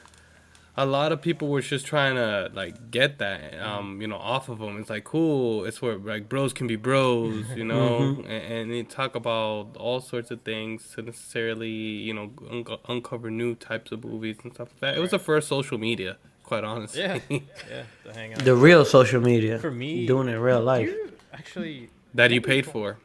a 0.76 0.86
lot 0.86 1.12
of 1.12 1.20
people 1.20 1.48
were 1.48 1.60
just 1.60 1.84
trying 1.84 2.14
to 2.14 2.50
like 2.54 2.90
get 2.90 3.18
that 3.18 3.40
um 3.60 4.00
you 4.00 4.08
know 4.08 4.16
off 4.16 4.48
of 4.48 4.58
them 4.58 4.78
it's 4.80 4.88
like 4.88 5.04
cool 5.04 5.66
it's 5.66 5.82
where 5.82 5.96
like 5.98 6.30
bros 6.30 6.54
can 6.54 6.66
be 6.66 6.76
bros 6.76 7.44
you 7.54 7.62
know 7.72 7.90
Mm-hmm. 8.00 8.20
and, 8.22 8.42
and 8.54 8.72
they 8.72 8.82
talk 8.82 9.14
about 9.14 9.76
all 9.76 10.00
sorts 10.00 10.30
of 10.30 10.40
things 10.42 10.88
to 10.94 11.02
necessarily 11.02 11.68
you 11.68 12.14
know 12.14 12.30
un- 12.50 12.64
uncover 12.88 13.30
new 13.30 13.54
types 13.54 13.92
of 13.92 14.02
movies 14.02 14.36
and 14.44 14.54
stuff 14.54 14.68
like 14.72 14.80
that 14.80 14.96
it 14.96 15.00
was 15.00 15.10
the 15.10 15.18
first 15.18 15.46
social 15.46 15.76
media 15.76 16.16
quite 16.42 16.64
honestly 16.64 17.02
yeah, 17.02 17.18
yeah, 17.28 17.82
to 18.04 18.12
hang 18.14 18.32
out. 18.32 18.38
The 18.42 18.56
real 18.56 18.84
social 18.86 19.20
media. 19.20 19.58
For 19.58 19.70
me, 19.70 20.06
doing 20.06 20.28
it 20.28 20.32
in 20.36 20.40
real 20.40 20.62
life. 20.62 20.88
You 20.88 21.12
actually 21.34 21.90
that 22.14 22.30
you 22.30 22.40
paid 22.40 22.64
for 22.66 22.96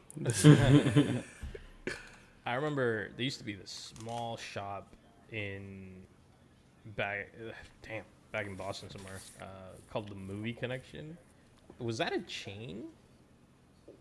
I 2.46 2.54
remember 2.54 3.10
there 3.16 3.24
used 3.24 3.40
to 3.40 3.46
be 3.46 3.54
this 3.54 3.94
small 4.00 4.38
shop 4.38 4.96
in 5.32 5.92
back 6.96 7.30
damn 7.82 8.04
back 8.32 8.48
in 8.48 8.56
Boston 8.56 8.90
somewhere 8.90 9.20
uh, 9.42 9.46
called 9.92 10.10
the 10.10 10.16
Movie 10.16 10.54
Connection. 10.54 11.18
Was 11.80 11.98
that 11.98 12.14
a 12.14 12.20
chain? 12.22 12.84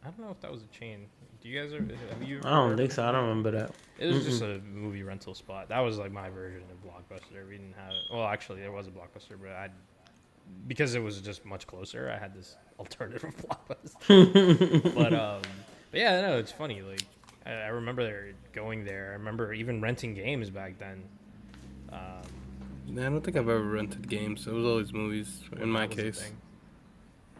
I 0.04 0.10
don't 0.10 0.20
know 0.20 0.30
if 0.30 0.40
that 0.40 0.52
was 0.52 0.62
a 0.62 0.66
chain. 0.68 1.06
Do 1.42 1.48
you 1.48 1.60
guys 1.60 1.72
are? 1.72 1.80
Have 1.80 2.22
you? 2.22 2.40
I 2.44 2.50
don't 2.50 2.76
think 2.76 2.92
so. 2.92 3.04
I 3.04 3.12
don't 3.12 3.28
remember 3.28 3.50
that. 3.52 3.72
It 3.98 4.06
was 4.06 4.24
just 4.24 4.42
a 4.42 4.60
movie 4.72 5.02
rental 5.02 5.34
spot. 5.34 5.68
That 5.68 5.80
was 5.80 5.98
like 5.98 6.12
my 6.12 6.30
version 6.30 6.62
of 6.70 6.90
Blockbuster. 6.90 7.46
We 7.48 7.56
didn't 7.56 7.74
have. 7.74 7.92
Well, 8.12 8.26
actually, 8.26 8.60
there 8.60 8.72
was 8.72 8.86
a 8.86 8.90
Blockbuster, 8.90 9.36
but 9.40 9.50
I, 9.50 9.68
because 10.66 10.94
it 10.94 11.02
was 11.02 11.20
just 11.20 11.44
much 11.44 11.66
closer, 11.66 12.10
I 12.14 12.18
had 12.18 12.34
this 12.34 12.56
alternative 12.78 13.34
Blockbuster. 13.68 14.94
but 14.94 15.12
um, 15.12 15.42
but 15.96 16.02
yeah, 16.02 16.20
no, 16.20 16.36
it's 16.36 16.52
funny. 16.52 16.82
Like 16.82 17.04
I, 17.46 17.52
I 17.52 17.68
remember 17.68 18.32
going 18.52 18.84
there. 18.84 19.10
I 19.10 19.12
remember 19.14 19.54
even 19.54 19.80
renting 19.80 20.12
games 20.12 20.50
back 20.50 20.78
then. 20.78 21.02
Um, 21.90 22.22
i 22.88 23.02
don't 23.02 23.20
think 23.22 23.36
i've 23.36 23.48
ever 23.48 23.62
rented 23.62 24.08
games 24.08 24.46
it 24.46 24.52
was 24.52 24.64
always 24.64 24.92
movies 24.92 25.42
in 25.60 25.68
my 25.68 25.86
that 25.86 25.88
was 25.88 25.96
the 25.96 26.02
case 26.02 26.30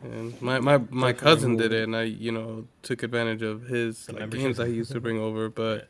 and 0.02 0.42
my 0.42 0.58
my, 0.58 0.78
my 0.78 1.12
Definitely 1.12 1.14
cousin 1.14 1.56
did 1.56 1.72
it 1.72 1.84
and 1.84 1.96
i 1.96 2.02
you 2.02 2.32
know 2.32 2.66
took 2.82 3.02
advantage 3.04 3.42
of 3.42 3.62
his 3.62 4.10
like, 4.10 4.28
games 4.30 4.56
that 4.56 4.66
he 4.66 4.74
used 4.74 4.92
to 4.92 5.00
bring 5.00 5.18
over 5.18 5.48
but 5.64 5.88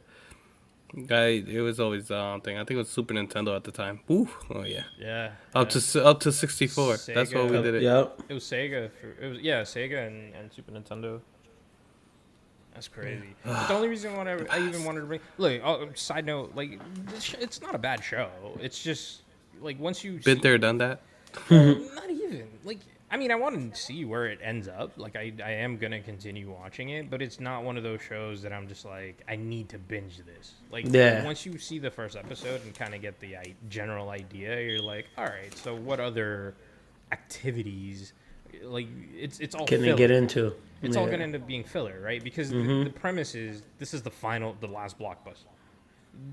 I, 1.11 1.45
it 1.47 1.61
was 1.61 1.81
always 1.81 2.11
um 2.11 2.41
thing. 2.41 2.57
I 2.57 2.61
think 2.61 2.71
it 2.73 2.77
was 2.77 2.89
Super 2.89 3.13
Nintendo 3.13 3.55
at 3.55 3.65
the 3.65 3.73
time. 3.73 4.01
Ooh, 4.09 4.29
oh 4.55 4.63
yeah. 4.63 4.85
Yeah. 4.99 5.33
Up 5.53 5.75
yeah. 5.75 5.81
to 5.81 6.07
up 6.07 6.21
to 6.21 6.33
64. 6.33 6.97
That's 7.13 7.35
what 7.35 7.51
we 7.51 7.61
did 7.61 7.75
it. 7.75 7.83
Yep. 7.83 8.23
It 8.29 8.35
was 8.35 8.45
Sega. 8.45 8.91
For, 8.93 9.11
it 9.21 9.29
was 9.29 9.39
yeah, 9.41 9.63
Sega 9.63 10.07
and, 10.07 10.33
and 10.35 10.51
Super 10.51 10.73
Nintendo. 10.73 11.21
That's 12.77 12.89
crazy. 12.89 13.35
The 13.43 13.73
only 13.73 13.89
reason 13.89 14.15
why 14.15 14.31
I, 14.31 14.37
I 14.51 14.67
even 14.69 14.85
wanted 14.85 15.01
to 15.01 15.07
bring 15.07 15.21
look. 15.39 15.63
Oh, 15.65 15.83
um, 15.85 15.97
side 15.97 16.27
note, 16.27 16.53
like 16.55 16.79
this 17.11 17.25
sh- 17.25 17.35
it's 17.41 17.63
not 17.63 17.75
a 17.75 17.79
bad 17.79 18.05
show. 18.05 18.29
It's 18.61 18.83
just 18.83 19.23
like 19.63 19.81
once 19.81 20.05
you 20.05 20.21
Been 20.21 20.37
see- 20.37 20.43
there, 20.43 20.59
done 20.59 20.77
that. 20.79 21.01
not 21.51 22.11
even 22.11 22.47
like 22.65 22.81
I 23.11 23.17
mean 23.17 23.31
I 23.31 23.35
want 23.37 23.75
to 23.75 23.81
see 23.81 24.05
where 24.05 24.27
it 24.27 24.41
ends 24.43 24.69
up. 24.69 24.93
Like 24.99 25.17
I 25.17 25.33
I 25.43 25.53
am 25.53 25.79
gonna 25.79 26.01
continue 26.03 26.51
watching 26.51 26.91
it, 26.91 27.09
but 27.09 27.23
it's 27.23 27.41
not 27.41 27.65
one 27.65 27.79
of 27.79 27.83
those 27.83 28.03
shows 28.03 28.43
that 28.43 28.53
I'm 28.53 28.69
just 28.69 28.85
like 28.85 29.23
I 29.27 29.37
need 29.37 29.71
to 29.71 29.79
binge 29.79 30.19
this. 30.19 30.53
Like 30.71 30.85
Yeah. 30.87 31.25
once 31.25 31.47
you 31.47 31.57
see 31.57 31.79
the 31.79 31.91
first 31.91 32.15
episode 32.15 32.63
and 32.63 32.75
kind 32.75 32.95
of 32.95 33.01
get 33.01 33.19
the 33.21 33.39
I- 33.39 33.55
general 33.71 34.11
idea, 34.11 34.61
you're 34.61 34.83
like, 34.83 35.07
all 35.17 35.25
right, 35.25 35.57
so 35.57 35.75
what 35.75 35.99
other 35.99 36.55
activities? 37.11 38.13
Like 38.63 38.89
it's 39.17 39.39
it's 39.41 39.55
all 39.55 39.67
Can 39.67 39.83
they 39.83 39.95
get 39.95 40.11
into? 40.11 40.55
It's 40.83 40.97
all 40.97 41.07
gonna 41.07 41.23
end 41.25 41.35
up 41.35 41.47
being 41.47 41.65
filler, 41.65 42.01
right? 42.01 42.23
Because 42.23 42.51
the, 42.51 42.57
Mm-hmm. 42.57 42.85
the 42.85 42.91
premise 42.91 43.35
is 43.35 43.63
this 43.79 43.95
is 43.95 44.03
the 44.03 44.11
final, 44.11 44.57
the 44.61 44.69
last 44.69 44.99
blockbuster. 44.99 45.47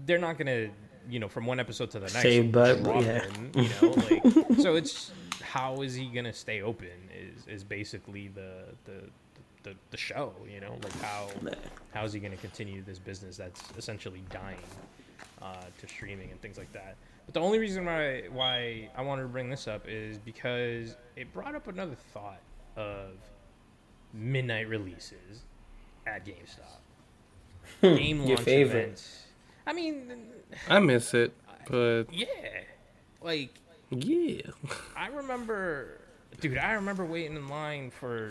They're 0.05 0.19
not 0.19 0.37
gonna, 0.37 0.69
you 1.09 1.19
know, 1.19 1.27
from 1.27 1.45
one 1.45 1.59
episode 1.59 1.91
to 1.91 1.99
the 1.99 2.05
next, 2.05 2.21
Save 2.21 2.51
but- 2.51 2.79
yeah. 3.03 3.25
you 3.55 3.69
know, 3.81 3.89
like 4.49 4.59
so. 4.61 4.75
It's 4.75 5.11
how 5.41 5.81
is 5.81 5.95
he 5.95 6.05
gonna 6.07 6.33
stay 6.33 6.61
open? 6.61 6.87
Is 7.17 7.47
is 7.47 7.63
basically 7.63 8.27
the 8.29 8.65
the 8.85 9.01
the, 9.63 9.75
the 9.91 9.97
show, 9.97 10.33
you 10.53 10.59
know, 10.59 10.77
like 10.83 11.01
how 11.01 11.29
how 11.93 12.03
is 12.03 12.11
he 12.13 12.19
gonna 12.19 12.35
continue 12.37 12.81
this 12.83 12.99
business 12.99 13.37
that's 13.37 13.61
essentially 13.77 14.23
dying 14.29 14.57
uh, 15.41 15.55
to 15.79 15.87
streaming 15.87 16.31
and 16.31 16.41
things 16.41 16.57
like 16.57 16.71
that. 16.73 16.95
But 17.25 17.33
the 17.35 17.39
only 17.39 17.59
reason 17.59 17.85
why 17.85 18.23
why 18.31 18.89
I 18.95 19.01
wanted 19.01 19.23
to 19.23 19.27
bring 19.29 19.49
this 19.49 19.67
up 19.67 19.85
is 19.87 20.17
because 20.17 20.95
it 21.15 21.31
brought 21.33 21.55
up 21.55 21.67
another 21.67 21.95
thought 22.13 22.41
of 22.75 23.11
midnight 24.13 24.67
releases 24.67 25.43
at 26.05 26.25
GameStop. 26.25 26.79
Hmm, 27.81 27.95
Game 27.95 28.17
Your 28.19 28.27
launch 28.35 28.41
favorite. 28.41 28.81
events. 28.83 29.23
I 29.65 29.73
mean, 29.73 30.11
I 30.69 30.79
miss 30.79 31.13
it, 31.13 31.33
but 31.69 32.05
yeah, 32.11 32.25
like 33.21 33.51
yeah. 33.89 34.41
I 34.97 35.07
remember, 35.07 35.99
dude. 36.41 36.57
I 36.57 36.73
remember 36.73 37.05
waiting 37.05 37.37
in 37.37 37.47
line 37.47 37.89
for 37.91 38.29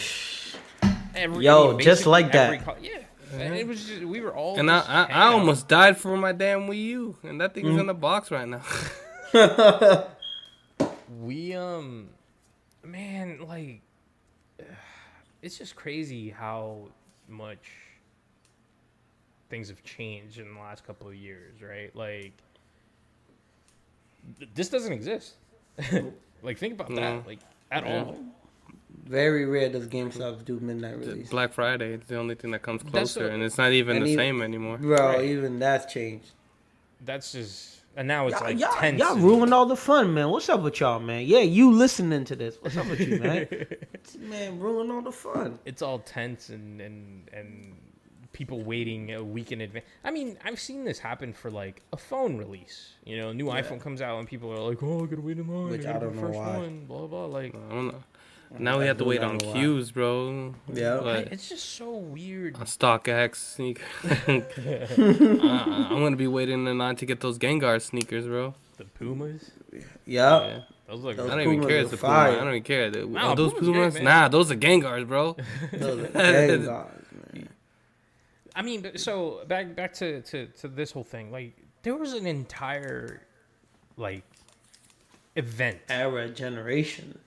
every 1.15 1.45
Yo, 1.47 1.79
just 1.79 2.05
like 2.07 2.33
that. 2.33 2.63
co- 2.65 2.77
yeah, 2.83 2.99
and 3.33 3.55
it 3.55 3.67
was 3.67 3.85
just 3.85 4.03
we 4.05 4.21
were 4.21 4.35
all 4.35 4.59
And 4.59 4.71
I, 4.71 4.79
just 4.79 4.91
I, 4.91 4.95
hanging 5.07 5.17
I 5.17 5.27
almost 5.27 5.69
died 5.69 5.97
for 5.97 6.17
my 6.17 6.33
damn 6.33 6.67
Wii 6.69 6.85
U, 6.87 7.17
and 7.23 7.41
that 7.41 7.55
thing's 7.55 7.79
in 7.79 7.87
the 7.87 7.95
box 7.95 8.31
right 8.31 8.49
now. 8.49 8.63
we 11.21 11.55
um 11.55 12.09
man 12.85 13.39
like 13.47 13.81
it's 15.43 15.59
just 15.59 15.77
crazy 15.77 16.31
how 16.31 16.89
much 17.29 17.71
things 19.51 19.69
have 19.69 19.83
changed 19.85 20.39
in 20.39 20.55
the 20.55 20.61
last 20.61 20.87
couple 20.87 21.07
of 21.09 21.15
years 21.15 21.61
right 21.63 21.95
like 21.95 22.33
this 24.55 24.69
doesn't 24.69 24.93
exist 24.93 25.35
like 26.43 26.59
think 26.59 26.75
about 26.75 26.91
No. 26.91 26.97
that 27.19 27.27
like 27.27 27.39
at 27.71 27.85
Yeah. 27.87 28.05
all 28.05 28.17
Very 29.05 29.45
rare 29.47 29.69
does 29.69 29.89
GameStop 29.89 30.45
do 30.45 30.61
midnight 30.61 30.99
release. 30.99 31.29
Black 31.31 31.53
Friday 31.53 31.95
is 31.95 32.01
the 32.07 32.17
only 32.17 32.35
thing 32.37 32.53
that 32.53 32.63
comes 32.63 32.83
closer, 32.85 33.29
a- 33.29 33.33
and 33.35 33.43
it's 33.43 33.59
not 33.59 33.73
even 33.73 34.01
the 34.01 34.07
even- 34.07 34.17
same 34.19 34.43
anymore. 34.43 34.79
Bro, 34.79 34.97
Right. 34.97 35.25
even 35.25 35.59
that's 35.59 35.93
changed. 35.93 36.31
That's 37.05 37.33
just 37.33 37.81
and 37.95 38.09
now 38.09 38.27
it's 38.27 38.37
Y'all, 38.37 38.45
like 38.49 38.59
y'all, 38.59 38.73
tense. 38.81 38.99
y'all 39.01 39.13
and- 39.15 39.23
ruined 39.25 39.53
all 39.53 39.67
the 39.67 39.77
fun, 39.77 40.15
man. 40.15 40.31
What's 40.31 40.49
up 40.49 40.63
with 40.63 40.81
y'all, 40.81 40.99
man? 41.01 41.27
Yeah, 41.27 41.41
you 41.41 41.73
listening 41.73 42.25
to 42.27 42.37
this. 42.37 42.57
What's 42.61 42.77
up 42.77 42.87
with 42.89 43.01
you, 43.01 43.19
man? 43.19 43.49
man, 44.21 44.59
ruin 44.61 44.91
all 44.91 45.03
the 45.03 45.13
fun. 45.13 45.59
it's 45.67 45.83
all 45.83 45.99
tense 45.99 46.49
and 46.49 46.81
and 46.81 47.29
and 47.33 47.75
people 48.33 48.63
waiting 48.63 49.13
a 49.13 49.23
week 49.23 49.53
in 49.53 49.61
advance. 49.61 49.85
I 50.05 50.11
mean, 50.11 50.39
I've 50.43 50.59
seen 50.59 50.85
this 50.85 50.99
happen 50.99 51.35
for 51.35 51.51
like 51.51 51.83
a 51.93 51.99
phone 51.99 52.39
release. 52.39 52.93
You 53.05 53.19
know, 53.19 53.29
a 53.31 53.35
new 53.35 53.47
iPhone 53.47 53.79
comes 53.79 54.01
out 54.01 54.19
and 54.21 54.27
people 54.27 54.51
are 54.53 54.59
like, 54.71 54.83
"Oh, 54.83 55.03
I 55.03 55.07
gotta 55.07 55.21
wait 55.21 55.39
in 55.39 55.47
line. 55.49 55.69
Which 55.71 55.83
I, 55.83 55.93
gotta 55.93 55.97
I 55.97 56.01
don't 56.01 56.17
the 56.17 56.23
know 56.23 56.27
first 56.29 56.39
why. 56.39 56.57
One, 56.59 56.85
blah 56.87 57.07
blah. 57.09 57.27
Like, 57.27 57.55
I 57.55 57.75
don't 57.75 57.89
know. 57.89 58.03
Now 58.59 58.79
we 58.79 58.87
have 58.87 58.99
to 58.99 59.05
wait 59.05 59.23
on 59.23 59.39
know 59.39 59.47
why. 59.49 59.53
queues, 59.55 59.91
bro. 59.93 60.55
Yeah. 60.73 60.99
I- 60.99 61.03
But 61.03 61.33
it's 61.33 61.49
just 61.49 61.71
so 61.71 61.91
weird. 61.97 62.57
on 62.57 62.63
StockX 62.67 63.37
sneaker, 63.37 63.83
uh, 64.05 65.65
I'm 65.89 66.01
gonna 66.03 66.17
be 66.17 66.27
waiting 66.27 66.67
in 66.67 66.79
line 66.79 66.97
to 66.97 67.07
get 67.07 67.21
those 67.21 67.39
Gengar 67.39 67.81
sneakers, 67.81 68.27
bro. 68.27 68.55
The 68.77 68.85
Pumas, 68.85 69.51
Yep. 69.73 69.85
Yeah. 70.07 70.61
those 70.89 71.01
look. 71.03 71.17
Those 71.17 71.31
I 71.31 71.37
don't 71.37 71.53
even 71.55 71.67
care. 71.69 71.79
are 71.79 71.81
It's 71.83 71.91
the 71.91 71.97
Puma. 71.97 72.13
fire. 72.13 72.33
I 72.33 72.37
don't 72.37 72.49
even 72.49 72.63
care. 72.63 72.91
The- 72.91 73.07
Nah, 73.07 73.31
are 73.31 73.37
those 73.37 73.53
Puma's 73.53 73.69
Pumas? 73.69 73.95
man. 73.95 74.05
nah, 74.05 74.29
those 74.29 74.51
are 74.51 74.57
Gengars, 74.57 75.07
bro. 75.07 75.37
Those 75.73 76.05
are 76.05 76.09
dang 76.13 76.65
gods, 76.65 77.07
man. 77.35 77.49
I 78.55 78.63
mean, 78.63 78.99
so 78.99 79.45
back 79.49 79.75
back 79.75 79.95
to, 79.95 80.21
to 80.23 80.47
to 80.47 80.69
this 80.69 80.91
whole 80.93 81.05
thing. 81.05 81.31
Like, 81.33 81.57
there 81.83 81.95
was 81.95 82.13
an 82.13 82.27
entire 82.27 83.23
like 83.97 84.25
event, 85.37 85.79
Era 85.89 86.29
generation. 86.29 87.19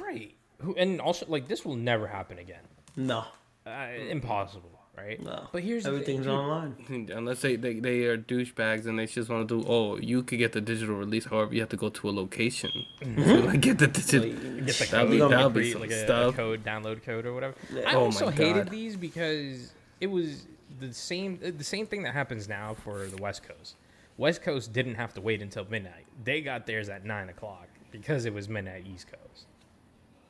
right? 0.00 0.34
Who 0.60 0.74
and 0.76 1.00
also 1.00 1.26
like 1.28 1.48
this 1.48 1.64
will 1.64 1.76
never 1.76 2.06
happen 2.06 2.38
again. 2.38 2.62
No, 2.96 3.24
Uh, 3.66 3.88
impossible, 4.08 4.70
right? 4.96 5.20
no. 5.22 5.48
But 5.52 5.62
here's 5.64 5.84
everything's 5.86 6.26
dude. 6.26 6.28
online. 6.34 7.08
Unless 7.12 7.40
they, 7.42 7.56
they, 7.56 7.80
they 7.80 8.04
are 8.04 8.16
douchebags 8.16 8.86
and 8.86 8.98
they 8.98 9.06
just 9.06 9.28
want 9.28 9.48
to 9.48 9.60
do, 9.62 9.66
oh, 9.68 9.96
you 9.96 10.22
could 10.22 10.38
get 10.38 10.52
the 10.52 10.60
digital 10.60 10.94
release. 10.94 11.24
However, 11.24 11.52
you 11.54 11.60
have 11.60 11.70
to 11.70 11.76
go 11.76 11.88
to 11.88 12.08
a 12.08 12.12
location. 12.12 12.70
to 13.02 13.40
like, 13.46 13.60
get 13.60 13.78
the 13.78 13.88
digital. 13.88 14.30
Get 14.30 14.76
the 14.76 14.86
That'd 14.86 14.90
code, 14.90 15.10
be- 15.10 15.20
like, 15.20 15.30
that'd 15.30 15.52
be 15.54 15.60
create, 15.60 15.72
some 15.72 15.80
like 15.80 15.90
a, 15.90 16.28
a 16.28 16.32
code, 16.32 16.64
download 16.64 17.02
code 17.02 17.26
or 17.26 17.34
whatever. 17.34 17.54
Yeah. 17.72 17.90
I 17.90 17.94
Oh 17.94 18.04
also 18.04 18.30
hated 18.30 18.68
these 18.68 18.96
because 18.96 19.72
it 20.00 20.06
was 20.06 20.46
the 20.80 20.92
same 20.92 21.38
the 21.40 21.64
same 21.64 21.86
thing 21.86 22.02
that 22.04 22.12
happens 22.14 22.48
now 22.48 22.74
for 22.74 23.06
the 23.06 23.20
West 23.20 23.42
Coast. 23.42 23.74
West 24.18 24.42
Coast 24.42 24.72
didn't 24.72 24.94
have 24.94 25.12
to 25.14 25.20
wait 25.20 25.42
until 25.42 25.64
midnight. 25.68 26.04
They 26.22 26.40
got 26.40 26.66
theirs 26.66 26.88
at 26.88 27.04
nine 27.04 27.28
o'clock 27.28 27.66
because 27.90 28.24
it 28.24 28.32
was 28.34 28.48
midnight 28.48 28.86
East 28.86 29.06
Coast, 29.08 29.46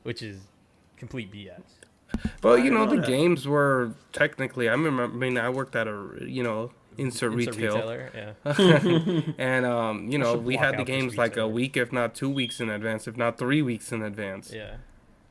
which 0.05 0.23
is 0.23 0.39
complete 0.97 1.33
BS. 1.33 1.61
Well, 2.43 2.57
you 2.57 2.71
know, 2.71 2.85
know 2.85 2.91
the 2.91 3.01
that. 3.01 3.07
games 3.07 3.47
were 3.49 3.95
technically, 4.13 4.69
I 4.69 4.73
remember, 4.73 5.05
I 5.05 5.09
mean, 5.09 5.37
I 5.37 5.51
worked 5.51 5.75
at 5.75 5.89
a, 5.89 6.19
you 6.21 6.43
know, 6.43 6.71
insert 6.97 7.35
It's 7.35 7.49
a 7.49 7.51
retail. 7.51 7.75
retailer, 7.75 8.35
yeah. 8.47 9.21
and, 9.39 9.67
um, 9.67 10.09
you 10.09 10.19
know, 10.19 10.37
we 10.37 10.57
had 10.57 10.79
the 10.79 10.85
games 10.85 11.17
like 11.17 11.37
a 11.37 11.49
week, 11.49 11.77
if 11.77 11.93
not 11.93 12.15
two 12.15 12.31
weeks 12.31 12.61
in 12.61 12.71
advance, 12.71 13.09
if 13.09 13.17
not 13.17 13.37
three 13.37 13.63
weeks 13.63 13.91
in 13.91 14.03
advance. 14.03 14.53
Yeah. 14.53 14.77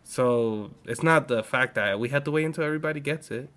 So 0.04 0.72
it's 0.86 1.02
not 1.04 1.30
the 1.30 1.44
fact 1.44 1.76
that 1.76 2.00
we 2.00 2.10
had 2.10 2.26
to 2.26 2.32
wait 2.32 2.44
until 2.44 2.66
everybody 2.66 3.00
gets 3.00 3.32
it. 3.32 3.50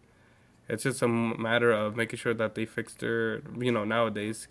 It's 0.69 0.85
just 0.85 1.03
a 1.03 1.09
matter 1.09 1.73
of 1.73 1.97
making 1.97 2.19
sure 2.19 2.35
that 2.35 2.55
they 2.55 2.67
fix 2.67 2.95
their, 2.95 3.43
you 3.59 3.73
know, 3.73 3.85
nowadays, 3.85 4.49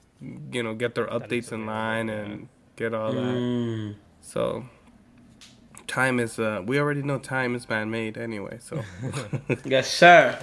you 0.52 0.64
know, 0.64 0.74
get 0.74 0.96
their 0.96 1.08
updates 1.08 1.52
in 1.52 1.66
line 1.66 2.10
and 2.10 2.48
get 2.76 2.94
all 2.94 3.12
that. 3.12 3.36
Mm. 3.36 3.96
So 4.22 4.66
time 5.88 6.20
is, 6.20 6.40
uh, 6.40 6.62
we 6.66 6.80
already 6.80 7.02
know 7.02 7.20
time 7.20 7.56
is 7.56 7.68
man 7.70 7.90
made 7.92 8.18
anyway. 8.18 8.60
So 8.62 8.82
Yes, 9.66 9.92
sir. 9.92 10.38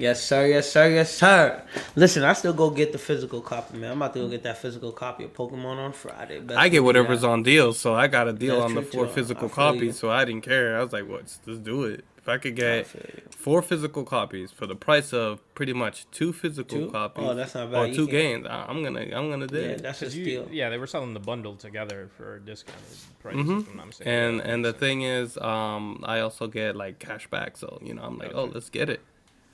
Yes, 0.00 0.22
sir. 0.22 0.46
Yes, 0.46 0.72
sir. 0.72 0.88
Yes, 0.88 1.14
sir. 1.14 1.62
Listen, 1.94 2.22
I 2.22 2.32
still 2.32 2.54
go 2.54 2.70
get 2.70 2.92
the 2.92 2.98
physical 2.98 3.42
copy, 3.42 3.76
man. 3.76 3.92
I'm 3.92 3.98
about 3.98 4.14
to 4.14 4.20
go 4.20 4.28
get 4.28 4.42
that 4.44 4.56
physical 4.56 4.92
copy 4.92 5.24
of 5.24 5.34
Pokemon 5.34 5.76
on 5.76 5.92
Friday. 5.92 6.40
Best 6.40 6.58
I 6.58 6.70
get 6.70 6.82
whatever's 6.82 7.22
on 7.22 7.42
deal. 7.42 7.74
So 7.74 7.94
I 7.94 8.06
got 8.06 8.26
a 8.26 8.32
deal 8.32 8.54
That's 8.60 8.70
on 8.70 8.74
the 8.76 8.82
four 8.82 9.06
too. 9.06 9.12
Physical 9.12 9.50
copies. 9.50 9.98
So 9.98 10.10
I 10.10 10.24
didn't 10.24 10.40
care. 10.40 10.78
I 10.78 10.82
was 10.82 10.94
like, 10.94 11.06
what? 11.06 11.36
Let's 11.46 11.60
do 11.60 11.84
it. 11.84 12.06
If 12.22 12.28
I 12.28 12.36
could 12.36 12.54
get 12.54 12.86
feel 12.86 13.02
four 13.30 13.62
physical 13.62 14.04
copies 14.04 14.52
for 14.52 14.66
the 14.66 14.74
price 14.76 15.12
of 15.14 15.40
pretty 15.54 15.72
much 15.72 16.06
two 16.10 16.32
physical 16.34 16.78
Two? 16.86 16.90
copies. 16.90 17.24
Oh, 17.26 17.34
that's 17.34 17.54
not 17.54 17.68
Or 17.68 17.70
bad. 17.70 17.88
You 17.88 17.94
two 17.94 18.06
can- 18.06 18.14
games. 18.14 18.46
I- 18.46 18.66
I'm 18.68 18.82
gonna, 18.82 19.00
I'm 19.00 19.30
gonna 19.30 19.46
do 19.46 19.56
Yeah, 19.58 19.66
it. 19.68 19.82
that's 19.82 20.02
a 20.02 20.04
'Cause 20.04 20.14
you- 20.14 20.24
steal. 20.24 20.48
yeah, 20.52 20.68
they 20.68 20.76
were 20.76 20.86
selling 20.86 21.14
the 21.14 21.20
bundle 21.20 21.56
together 21.56 22.10
for 22.18 22.36
a 22.36 22.40
discounted 22.40 22.82
price. 23.22 23.36
Mhm. 23.36 23.60
if 23.62 23.68
I'm 23.70 23.76
not. 23.78 24.00
And 24.04 24.36
Yeah, 24.36 24.42
and 24.52 24.64
the 24.64 24.72
so- 24.72 24.78
thing 24.78 25.02
is, 25.02 25.38
um, 25.38 26.02
I 26.06 26.20
also 26.20 26.46
get 26.46 26.76
like 26.76 26.98
cash 26.98 27.26
back. 27.28 27.56
So 27.56 27.78
you 27.82 27.94
know, 27.94 28.02
I'm 28.02 28.18
like, 28.18 28.32
oh, 28.34 28.44
let's 28.44 28.68
get 28.68 28.90
it. 28.90 29.00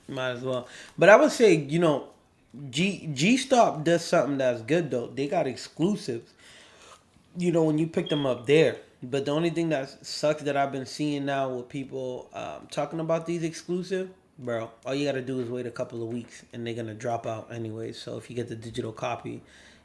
Might 0.09 0.31
as 0.31 0.41
well. 0.41 0.67
But 0.97 1.07
I 1.09 1.15
would 1.15 1.31
say, 1.31 1.53
you 1.55 1.79
know, 1.79 2.09
G 2.69 3.09
G 3.13 3.37
Stop 3.37 3.83
does 3.85 4.03
something 4.03 4.37
that's 4.37 4.61
good 4.61 4.91
though. 4.91 5.07
They 5.07 5.27
got 5.27 5.47
exclusives. 5.47 6.31
You 7.37 7.51
know, 7.53 7.63
when 7.63 7.77
you 7.77 7.87
pick 7.87 8.09
them 8.09 8.25
up 8.25 8.45
there. 8.45 8.77
But 9.03 9.25
the 9.25 9.31
only 9.31 9.49
thing 9.51 9.69
that 9.69 10.05
sucks 10.05 10.41
that 10.43 10.57
I've 10.57 10.71
been 10.71 10.85
seeing 10.85 11.25
now 11.25 11.49
with 11.49 11.69
people 11.69 12.29
um, 12.33 12.67
talking 12.71 12.99
about 12.99 13.25
these 13.27 13.43
exclusive, 13.43 14.09
bro, 14.39 14.71
all 14.85 14.95
you 14.95 15.05
gotta 15.05 15.21
do 15.21 15.39
is 15.39 15.49
wait 15.49 15.67
a 15.67 15.71
couple 15.71 16.01
of 16.01 16.09
weeks 16.09 16.43
and 16.53 16.65
they're 16.65 16.73
gonna 16.73 16.95
drop 16.95 17.27
out 17.27 17.47
anyway. 17.51 17.91
So 17.91 18.17
if 18.17 18.29
you 18.29 18.35
get 18.35 18.47
the 18.49 18.55
digital 18.55 18.91
copy, 18.91 19.41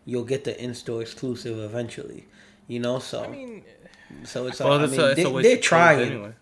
you'll 0.06 0.24
get 0.24 0.44
the 0.44 0.60
in 0.62 0.74
store 0.74 1.02
exclusive 1.02 1.58
eventually. 1.58 2.26
You 2.68 2.80
know, 2.80 3.00
so 3.00 3.22
I 3.24 3.28
mean, 3.28 3.64
so 4.24 4.46
it's 4.46 4.60
Well, 4.60 4.78
like, 4.78 4.88
I 4.88 4.90
mean, 4.90 5.00
a, 5.00 5.04
it's 5.08 5.16
they, 5.16 5.24
a 5.24 5.42
they're 5.42 5.56
trying. 5.58 6.10
anyway. 6.10 6.32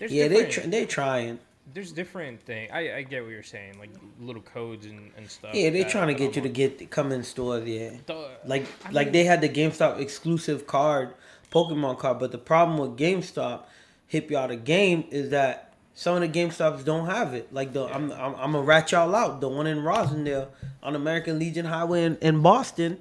Yeah, 0.00 0.28
they 0.28 0.44
different- 0.44 0.52
tr- 0.52 0.68
they 0.70 0.86
trying. 0.86 1.38
there's 1.74 1.90
different 1.92 2.40
thing. 2.42 2.68
I, 2.72 2.96
I 2.98 3.02
get 3.02 3.22
what 3.24 3.30
you're 3.32 3.42
saying, 3.42 3.78
like 3.80 3.90
little 4.20 4.42
codes 4.42 4.86
and, 4.86 5.10
and 5.16 5.28
stuff. 5.28 5.52
Yeah, 5.54 5.70
they're 5.70 5.82
that- 5.82 5.90
trying 5.90 6.08
to 6.08 6.14
get 6.14 6.36
you 6.36 6.42
to 6.42 6.48
get 6.48 6.90
come 6.92 7.10
in 7.10 7.24
stores. 7.24 7.66
Yeah. 7.66 7.90
The- 8.06 8.28
Like 8.44 8.66
I 8.84 8.90
like 8.92 9.06
mean- 9.08 9.12
they 9.14 9.24
had 9.24 9.40
the 9.40 9.48
GameStop 9.48 9.98
exclusive 10.00 10.66
card, 10.68 11.14
Pokemon 11.50 11.98
card, 11.98 12.18
but 12.18 12.32
the 12.32 12.38
problem 12.38 12.78
with 12.78 12.98
GameStop, 12.98 13.62
hip 14.06 14.30
y'all 14.30 14.48
the 14.48 14.56
game 14.56 15.04
is 15.10 15.30
that 15.30 15.72
some 15.94 16.14
of 16.14 16.20
the 16.20 16.28
GameStops 16.28 16.84
don't 16.84 17.06
have 17.06 17.34
it. 17.34 17.52
Like 17.52 17.72
the 17.72 17.84
I'm, 17.84 18.10
I'm 18.12 18.34
I'm 18.36 18.52
gonna 18.52 18.62
rat 18.62 18.92
y'all 18.92 19.14
out. 19.14 19.40
The 19.40 19.48
one 19.48 19.66
in 19.66 19.78
Roslindale 19.78 20.48
on 20.82 20.96
American 20.96 21.38
Legion 21.38 21.66
Highway 21.66 22.04
in, 22.04 22.16
in 22.18 22.40
Boston, 22.40 22.98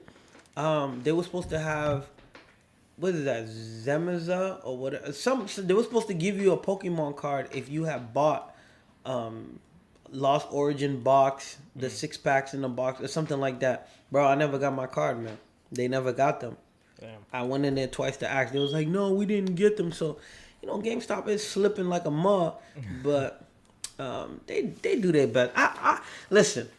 um, 0.57 1.01
they 1.03 1.11
were 1.11 1.23
supposed 1.23 1.49
to 1.49 1.59
have 1.59 2.07
what 2.97 3.15
is 3.15 3.23
that 3.25 3.45
Zemaza 3.45 4.59
or 4.65 4.77
what? 4.77 5.15
Some 5.15 5.47
they 5.57 5.73
were 5.73 5.83
supposed 5.83 6.07
to 6.07 6.13
give 6.13 6.37
you 6.37 6.51
a 6.51 6.57
Pokemon 6.57 7.15
card 7.15 7.47
if 7.53 7.69
you 7.69 7.85
have 7.85 8.13
bought 8.13 8.53
um 9.05 9.59
Lost 10.11 10.47
Origin 10.51 11.01
box, 11.01 11.57
the 11.75 11.87
Mm. 11.87 11.91
six 11.91 12.17
packs 12.17 12.53
in 12.53 12.61
the 12.61 12.69
box, 12.69 12.99
or 12.99 13.07
something 13.07 13.39
like 13.39 13.59
that. 13.59 13.89
Bro, 14.11 14.25
I 14.25 14.35
never 14.35 14.57
got 14.57 14.73
my 14.73 14.87
card, 14.87 15.21
man. 15.21 15.37
They 15.71 15.87
never 15.87 16.11
got 16.11 16.39
them. 16.39 16.57
Damn. 16.99 17.19
I 17.31 17.43
went 17.43 17.65
in 17.65 17.75
there 17.75 17.87
twice 17.87 18.17
to 18.17 18.29
ask. 18.29 18.51
They 18.53 18.59
was 18.59 18.73
like, 18.73 18.87
no, 18.87 19.11
we 19.13 19.25
didn't 19.25 19.55
get 19.55 19.77
them. 19.77 19.91
So, 19.91 20.17
you 20.61 20.67
know, 20.67 20.79
GameStop 20.81 21.27
is 21.27 21.47
slipping 21.47 21.87
like 21.87 22.05
a 22.05 22.11
mud, 22.11 22.53
but 23.03 23.45
um, 23.97 24.41
they 24.47 24.61
they 24.81 24.99
do 24.99 25.11
their 25.11 25.27
best. 25.27 25.51
I, 25.55 25.71
I 25.81 26.01
listen, 26.29 26.69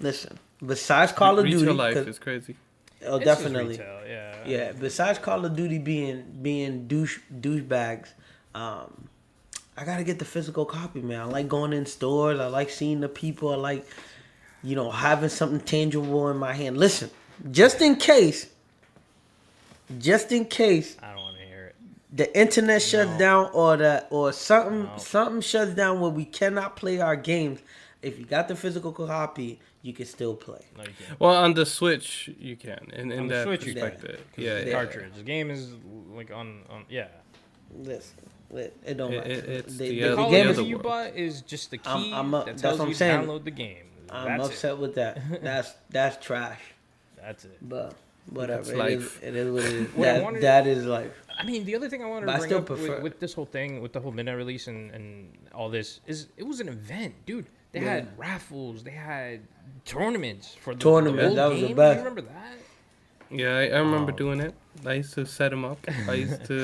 listen. 0.00 0.38
Besides 0.64 1.12
Call 1.12 1.38
of 1.38 1.44
Retail 1.44 1.60
Duty, 1.60 1.72
life 1.72 1.96
is 1.96 2.18
crazy. 2.18 2.56
oh, 3.06 3.16
It's 3.16 3.24
definitely, 3.24 3.72
retail, 3.76 4.00
yeah. 4.08 4.34
yeah. 4.46 4.72
Besides 4.72 5.18
Call 5.18 5.44
of 5.44 5.54
Duty 5.56 5.78
being 5.78 6.24
being 6.42 6.86
douche 6.88 7.18
douchebags, 7.40 8.08
um, 8.54 9.08
I 9.76 9.84
gotta 9.84 10.04
get 10.04 10.18
the 10.18 10.24
physical 10.24 10.64
copy, 10.64 11.02
man. 11.02 11.20
I 11.20 11.24
like 11.24 11.48
going 11.48 11.72
in 11.72 11.84
stores. 11.86 12.40
I 12.40 12.46
like 12.46 12.70
seeing 12.70 13.00
the 13.00 13.08
people. 13.08 13.50
I 13.52 13.56
like, 13.56 13.86
you 14.62 14.74
know, 14.74 14.90
having 14.90 15.28
something 15.28 15.60
tangible 15.60 16.30
in 16.30 16.38
my 16.38 16.54
hand. 16.54 16.78
Listen, 16.78 17.10
just 17.50 17.82
in 17.82 17.96
case, 17.96 18.46
just 19.98 20.32
in 20.32 20.44
case 20.46 20.96
I 21.02 21.12
don't 21.12 21.22
want 21.22 21.36
to 21.38 21.44
hear 21.44 21.66
it. 21.66 21.76
the 22.16 22.38
internet 22.38 22.82
shuts 22.82 23.10
No. 23.12 23.18
down 23.18 23.50
or 23.52 23.76
the 23.76 24.06
or 24.10 24.32
something 24.32 24.84
No. 24.84 24.96
something 24.98 25.40
shuts 25.40 25.74
down 25.74 26.00
where 26.00 26.10
we 26.10 26.24
cannot 26.24 26.76
play 26.76 27.00
our 27.00 27.16
games. 27.16 27.60
If 28.02 28.18
you 28.18 28.24
got 28.26 28.48
the 28.48 28.56
physical 28.56 28.92
copy, 28.92 29.60
you 29.82 29.92
can 29.94 30.04
still 30.06 30.34
play. 30.34 30.60
No. 30.76 30.84
Well, 31.18 31.34
on 31.36 31.54
the 31.54 31.64
Switch, 31.64 32.30
you 32.38 32.56
can. 32.56 32.90
In, 32.92 33.10
in 33.12 33.18
On 33.20 33.26
the 33.28 33.34
that 33.34 33.44
Switch, 33.44 33.64
you 33.66 33.72
can. 33.74 33.82
perspective, 33.90 34.24
'Cause 34.34 34.44
yeah, 34.44 34.60
the 34.60 34.66
yeah. 34.66 34.72
cartridge. 34.72 35.12
The 35.16 35.22
game 35.22 35.50
is 35.50 35.68
like 36.14 36.30
on 36.30 36.62
on 36.68 36.84
yeah. 36.88 37.08
Listen, 37.76 38.16
it, 38.52 38.76
it 38.84 38.94
don't 38.96 39.12
It- 39.12 39.16
matter. 39.18 39.30
it- 39.30 39.48
it's 39.48 39.76
The- 39.76 39.88
the 39.88 40.00
the 40.10 40.16
the 40.16 40.28
game 40.28 40.48
other 40.48 40.62
you 40.62 40.76
world. 40.76 40.82
bought 40.82 41.16
is 41.16 41.40
just 41.42 41.70
the 41.70 41.78
key 41.78 41.88
I'm- 41.88 42.14
I'm 42.14 42.34
up- 42.34 42.44
that 42.46 42.52
that's 42.52 42.62
tells 42.62 42.78
what 42.78 42.84
I'm 42.84 42.88
you 42.90 42.94
to 42.94 42.98
saying. 42.98 43.20
download 43.22 43.44
the 43.44 43.50
game. 43.50 43.84
I'm 44.10 44.38
That's 44.38 44.50
upset 44.50 44.72
it. 44.72 44.78
with 44.78 44.94
that. 44.96 45.18
That's 45.42 45.74
that's 45.90 46.24
trash. 46.24 46.60
That's 47.16 47.44
it. 47.46 47.56
But 47.62 47.94
whatever. 48.30 48.62
That's 48.62 48.70
It 48.70 48.72
is, 48.72 48.78
life. 48.78 49.22
it 49.22 49.36
is 49.36 49.50
what 49.52 49.64
it 49.64 49.72
is. 49.72 49.88
What 49.94 50.08
I 50.08 50.12
that, 50.14 50.22
wanted- 50.22 50.42
that 50.42 50.66
is 50.66 50.84
life. 50.86 51.12
I 51.38 51.44
mean, 51.44 51.64
the 51.64 51.74
other 51.74 51.88
thing 51.88 52.02
I 52.02 52.06
wanted 52.06 52.26
But 52.26 52.34
to 52.34 52.38
bring 52.40 52.54
up 52.54 52.66
prefer- 52.66 52.94
with, 52.94 53.02
with 53.02 53.20
this 53.20 53.34
whole 53.34 53.44
thing, 53.46 53.82
with 53.82 53.92
the 53.92 54.00
whole 54.00 54.12
midnight 54.12 54.36
release 54.36 54.68
and, 54.68 54.90
and 54.92 55.36
all 55.52 55.68
this, 55.68 56.00
is 56.06 56.28
it 56.36 56.44
was 56.46 56.60
an 56.60 56.68
event, 56.68 57.14
dude. 57.26 57.46
They 57.72 57.80
Yeah. 57.80 57.94
had 57.94 58.16
raffles, 58.18 58.84
they 58.84 58.92
had 58.92 59.40
tournaments 59.84 60.54
for 60.54 60.74
the 60.74 60.80
Tournaments, 60.80 61.34
The 61.34 61.40
that 61.40 61.50
was 61.50 61.60
the 61.60 61.66
game. 61.68 61.76
best. 61.76 61.98
You 61.98 62.04
remember 62.08 62.30
that? 62.32 62.58
Yeah, 63.30 63.56
I, 63.58 63.62
I 63.76 63.78
remember 63.78 64.12
Oh. 64.12 64.16
doing 64.16 64.40
it. 64.40 64.54
I 64.86 64.94
used 64.94 65.14
to 65.14 65.26
set 65.26 65.50
them 65.50 65.64
up. 65.64 65.78
I 66.08 66.14
used 66.26 66.44
to. 66.44 66.54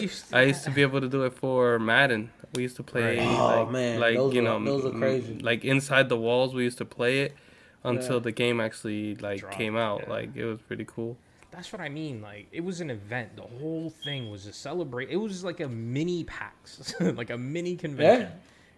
used 0.00 0.30
to 0.30 0.36
I 0.36 0.42
used 0.42 0.64
to 0.64 0.70
be 0.70 0.82
able 0.82 1.00
to 1.02 1.08
do 1.08 1.24
it 1.24 1.34
for 1.34 1.78
Madden. 1.78 2.30
We 2.54 2.62
used 2.62 2.76
to 2.76 2.82
play 2.82 3.18
Right. 3.18 3.26
Oh, 3.28 3.66
man, 3.66 4.00
like 4.00 4.16
those 4.16 4.34
you 4.34 4.40
are- 4.40 4.58
know, 4.58 4.64
those 4.64 4.86
are 4.86 4.96
crazy. 4.98 5.38
Like 5.40 5.64
inside 5.64 6.08
the 6.08 6.16
walls, 6.16 6.54
we 6.54 6.64
used 6.64 6.78
to 6.78 6.84
play 6.86 7.20
it 7.20 7.34
until 7.84 8.14
Yeah. 8.16 8.20
the 8.20 8.32
game 8.32 8.60
actually 8.60 9.14
like 9.16 9.40
Dropped, 9.40 9.56
came 9.56 9.76
out. 9.76 10.02
yeah. 10.04 10.10
Like 10.10 10.36
it 10.36 10.44
was 10.44 10.60
pretty 10.62 10.84
cool. 10.86 11.16
That's 11.50 11.72
what 11.72 11.80
I 11.80 11.88
mean. 11.88 12.22
Like 12.22 12.46
it 12.52 12.62
was 12.62 12.80
an 12.80 12.90
event. 12.90 13.36
The 13.36 13.42
whole 13.42 13.90
thing 14.04 14.30
was 14.30 14.44
to 14.44 14.52
celebrate. 14.52 15.08
It 15.10 15.16
was 15.16 15.42
like 15.44 15.60
a 15.60 15.68
mini 15.68 16.24
PAX, 16.24 16.94
like 17.00 17.30
a 17.30 17.38
mini 17.38 17.76
convention. 17.76 18.32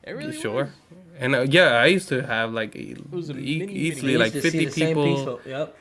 It 0.04 0.12
really 0.12 0.32
sure? 0.32 0.64
was. 0.64 0.70
And 1.20 1.34
uh, 1.36 1.42
yeah, 1.48 1.74
I 1.74 1.86
used 1.86 2.08
to 2.08 2.26
have 2.26 2.52
like 2.52 2.74
e- 2.74 2.96
was 3.10 3.28
a 3.30 3.34
mini 3.34 3.72
easily 3.72 4.12
video. 4.14 4.18
like 4.18 4.34
Used 4.34 4.44
to 4.46 4.50
see 4.50 4.64
fifty 4.64 4.80
the 4.80 4.86
same 4.86 4.96
people, 4.96 5.40
Yep. 5.46 5.76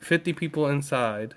fifty 0.00 0.32
people 0.32 0.68
inside, 0.68 1.34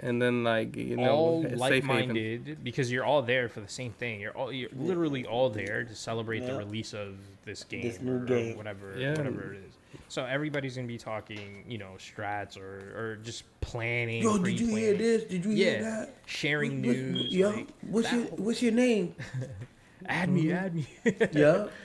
and 0.00 0.20
then 0.20 0.44
like 0.44 0.76
you 0.76 0.96
know, 0.96 1.10
all 1.14 1.42
safe 1.42 1.52
haven. 1.58 1.58
like-minded 1.88 2.64
because 2.64 2.90
you're 2.92 3.04
all 3.04 3.22
there 3.22 3.48
for 3.48 3.60
the 3.60 3.68
same 3.68 3.92
thing. 3.92 4.20
You're 4.20 4.32
all 4.36 4.52
you're 4.52 4.70
literally 4.76 5.24
all 5.26 5.50
there 5.50 5.84
to 5.84 5.94
celebrate 5.94 6.40
the 6.46 6.54
release 6.56 6.92
of 6.94 7.16
this 7.44 7.64
game, 7.64 7.82
This 7.82 8.00
new 8.00 8.12
or, 8.18 8.52
or 8.52 8.56
whatever, 8.56 8.94
Yeah. 8.98 9.10
whatever 9.16 9.54
it 9.54 9.60
is. 9.68 9.74
So 10.08 10.24
everybody's 10.24 10.76
gonna 10.76 10.86
be 10.88 10.98
talking, 10.98 11.64
you 11.68 11.78
know, 11.78 11.92
strats 11.98 12.58
or 12.58 12.78
or 12.96 13.18
just 13.22 13.44
planning. 13.60 14.22
Yo, 14.22 14.38
did 14.38 14.58
you 14.60 14.68
hear 14.68 14.94
this? 14.94 15.24
Did 15.24 15.44
you 15.44 15.50
hear 15.52 15.72
Yeah, 15.76 15.82
that? 15.82 16.14
sharing 16.26 16.80
What- 16.82 16.88
what- 16.88 16.96
news. 16.96 17.34
Yo, 17.34 17.50
like, 17.50 17.68
what's 17.82 18.12
your 18.12 18.22
whole- 18.28 18.38
what's 18.38 18.62
your 18.62 18.72
name? 18.72 19.14
add 20.06 20.28
me, 20.30 20.52
add 20.52 20.74
me. 20.74 20.86
yeah. 21.32 21.66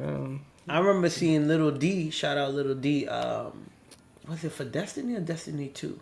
Um, 0.00 0.44
I 0.68 0.78
remember 0.78 1.08
seeing 1.08 1.48
Little 1.48 1.70
D. 1.72 2.10
Shout 2.10 2.36
out 2.38 2.54
Little 2.54 2.74
D. 2.74 3.08
Um, 3.08 3.66
was 4.28 4.44
it 4.44 4.52
for 4.52 4.64
Destiny 4.64 5.14
or 5.14 5.20
Destiny 5.20 5.68
Two? 5.68 5.98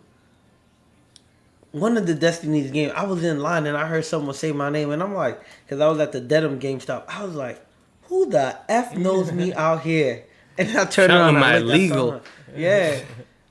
One 1.79 1.97
of 1.97 2.07
the 2.07 2.13
Destiny's 2.15 2.71
games. 2.71 2.93
I 2.95 3.03
was 3.05 3.23
in 3.23 3.39
line 3.39 3.65
and 3.67 3.77
I 3.77 3.85
heard 3.87 4.05
someone 4.05 4.33
say 4.35 4.51
my 4.51 4.69
name, 4.69 4.91
and 4.91 5.01
I'm 5.03 5.13
like, 5.13 5.41
because 5.65 5.79
I 5.81 5.87
was 5.87 5.99
at 5.99 6.11
the 6.11 6.19
Dedham 6.21 6.59
GameStop. 6.59 7.05
I 7.07 7.23
was 7.23 7.35
like, 7.35 7.63
who 8.03 8.29
the 8.29 8.57
f 8.69 8.95
knows 8.95 9.31
me 9.31 9.53
out 9.65 9.81
here? 9.81 10.23
And 10.59 10.69
I 10.69 10.85
turned 10.85 11.11
Shouting 11.11 11.11
around. 11.15 11.35
and 11.35 11.37
I 11.45 11.51
my 11.53 11.57
looked 11.59 11.69
legal. 11.79 12.21
Yeah. 12.55 12.99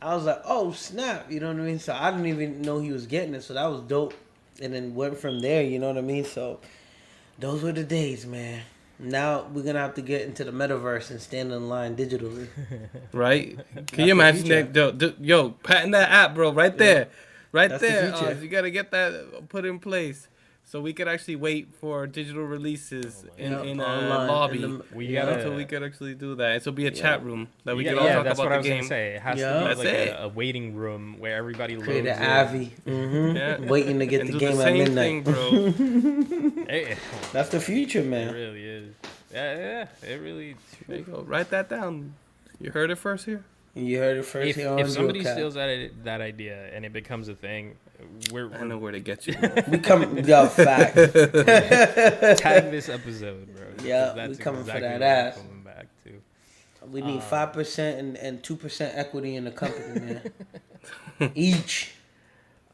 I 0.03 0.15
was 0.17 0.25
like, 0.25 0.43
oh 0.45 0.73
snap, 0.73 1.31
you 1.31 1.39
know 1.39 1.49
what 1.49 1.57
I 1.57 1.61
mean? 1.61 1.79
So 1.79 1.95
I 1.95 2.11
didn't 2.11 2.27
even 2.27 2.63
know 2.63 2.81
he 2.81 2.91
was 2.91 3.07
getting 3.07 3.35
it, 3.35 3.43
so 3.45 3.55
that 3.55 3.65
was 3.67 3.81
dope. 3.83 4.13
And 4.61 4.73
then 4.75 4.95
went 4.95 5.17
from 5.19 5.41
there, 5.41 5.63
you 5.63 5.79
know 5.79 5.87
what 5.89 5.99
I 5.99 6.01
mean? 6.01 6.25
So 6.25 6.59
those 7.39 7.63
were 7.63 7.71
the 7.73 7.85
days, 7.85 8.27
man. 8.27 8.63
Now 8.99 9.47
we're 9.53 9.63
gonna 9.63 9.79
have 9.79 9.95
to 9.95 10.03
get 10.03 10.23
into 10.23 10.43
the 10.43 10.51
metaverse 10.51 11.11
and 11.11 11.21
stand 11.21 11.53
in 11.53 11.69
line 11.69 11.95
digitally. 11.97 12.49
right? 13.13 13.57
Can 13.89 14.07
you 14.07 14.13
imagine 14.13 14.49
that? 14.49 14.75
Yo, 14.75 14.91
d- 14.91 15.15
yo, 15.21 15.51
patent 15.51 15.93
that 15.93 16.11
app, 16.11 16.35
bro, 16.35 16.51
right 16.53 16.77
there, 16.77 17.09
right 17.57 17.71
That's 17.71 17.83
there. 17.83 18.13
future. 18.13 18.33
Uh, 18.39 18.41
you 18.43 18.49
gotta 18.49 18.71
get 18.71 18.91
that 18.93 19.49
put 19.49 19.65
in 19.65 19.79
place 19.79 20.29
so 20.69 20.81
we 20.81 20.93
could 20.93 21.07
actually 21.07 21.37
wait 21.37 21.69
for 21.81 22.09
digital 22.09 22.43
releases 22.43 23.25
in, 23.39 23.53
Yeah, 23.53 23.63
in 23.63 23.79
a 23.81 23.85
online, 23.85 24.29
lobby. 24.29 24.63
in 24.65 24.79
the- 24.79 24.85
We 24.93 25.07
yeah. 25.07 25.23
gotta- 25.25 25.37
until 25.37 25.55
we 25.55 25.65
could 25.65 25.83
actually 25.85 26.15
do 26.17 26.35
that. 26.37 26.57
It'll 26.57 26.73
be 26.73 26.87
a 26.89 26.91
chat 26.91 27.23
room 27.25 27.47
that 27.65 27.77
we 27.77 27.85
yeah, 27.85 27.91
could 27.91 27.99
all 28.01 28.07
yeah, 28.07 28.15
talk 28.17 28.25
that's 28.25 28.39
about 28.41 28.47
what 28.51 28.53
I 28.53 28.57
was 28.59 28.67
game. 28.67 28.77
gonna 28.79 28.89
say. 28.89 29.15
It 29.15 29.23
has 29.23 29.39
Yeah. 29.39 29.53
to 29.53 29.59
be 29.61 29.65
That's 29.67 29.79
like 29.79 30.19
a, 30.19 30.23
a 30.25 30.29
waiting 30.29 30.75
room 30.75 31.17
where 31.21 31.37
everybody 31.37 31.77
Create 31.77 32.05
loads 32.05 32.19
an 32.19 32.25
in. 32.25 32.31
Avi, 32.31 32.65
hmm 32.85 33.37
Yeah. 33.41 33.59
waiting 33.61 33.99
to 34.01 34.07
get 34.07 34.21
and 34.23 34.31
the 34.35 34.39
game 34.39 34.57
the 34.57 34.67
at 34.67 34.73
midnight. 34.75 34.95
thing, 34.95 35.23
bro. 35.23 36.65
Hey, 36.69 36.97
That's 37.33 37.51
the 37.51 37.61
future, 37.61 38.03
man. 38.03 38.23
it 38.29 38.33
man. 38.33 38.35
really 38.35 38.65
is. 38.65 38.95
Yeah, 39.33 39.57
yeah, 40.03 40.11
it 40.11 40.21
really. 40.21 40.57
there 40.89 40.99
you 40.99 41.05
go. 41.05 41.23
Write 41.23 41.51
that 41.51 41.69
down. 41.69 42.15
You 42.61 42.71
heard 42.73 42.91
it 42.91 42.97
first 42.97 43.25
here. 43.27 43.45
You 43.77 43.99
heard 43.99 44.17
it 44.17 44.25
first 44.25 44.49
If, 44.51 44.57
here 44.57 44.71
on 44.71 44.79
if 44.79 44.89
somebody 44.91 45.21
Drillcast. 45.21 45.33
steals 45.35 45.55
that 45.55 45.91
that 46.05 46.21
idea 46.23 46.71
and 46.75 46.85
it 46.87 46.93
becomes 46.95 47.29
a 47.29 47.35
thing, 47.35 47.77
we're, 48.33 48.51
I 48.55 48.65
know 48.65 48.79
where 48.79 48.93
to 48.93 49.01
get 49.01 49.27
you. 49.27 49.35
we 49.69 49.79
come, 49.79 50.17
yo, 50.19 50.47
fact. 50.49 50.95
tag 50.97 52.71
this 52.71 52.89
episode, 52.89 53.55
bro. 53.55 53.67
Yeah, 53.85 54.13
that's 54.17 54.39
we 54.39 54.43
coming 54.45 54.65
for 54.65 54.81
that 54.81 55.03
ass. 55.03 55.37
Coming 55.37 55.63
back 55.63 55.87
to. 56.05 56.23
We 56.91 57.03
need 57.03 57.19
Uh, 57.19 57.21
five 57.21 57.53
percent 57.53 57.99
and 57.99 58.17
and 58.17 58.43
two 58.43 58.57
percent 58.57 58.97
equity 58.97 59.37
in 59.37 59.45
the 59.45 59.51
company, 59.51 60.01
man. 61.19 61.31
Each. 61.35 61.93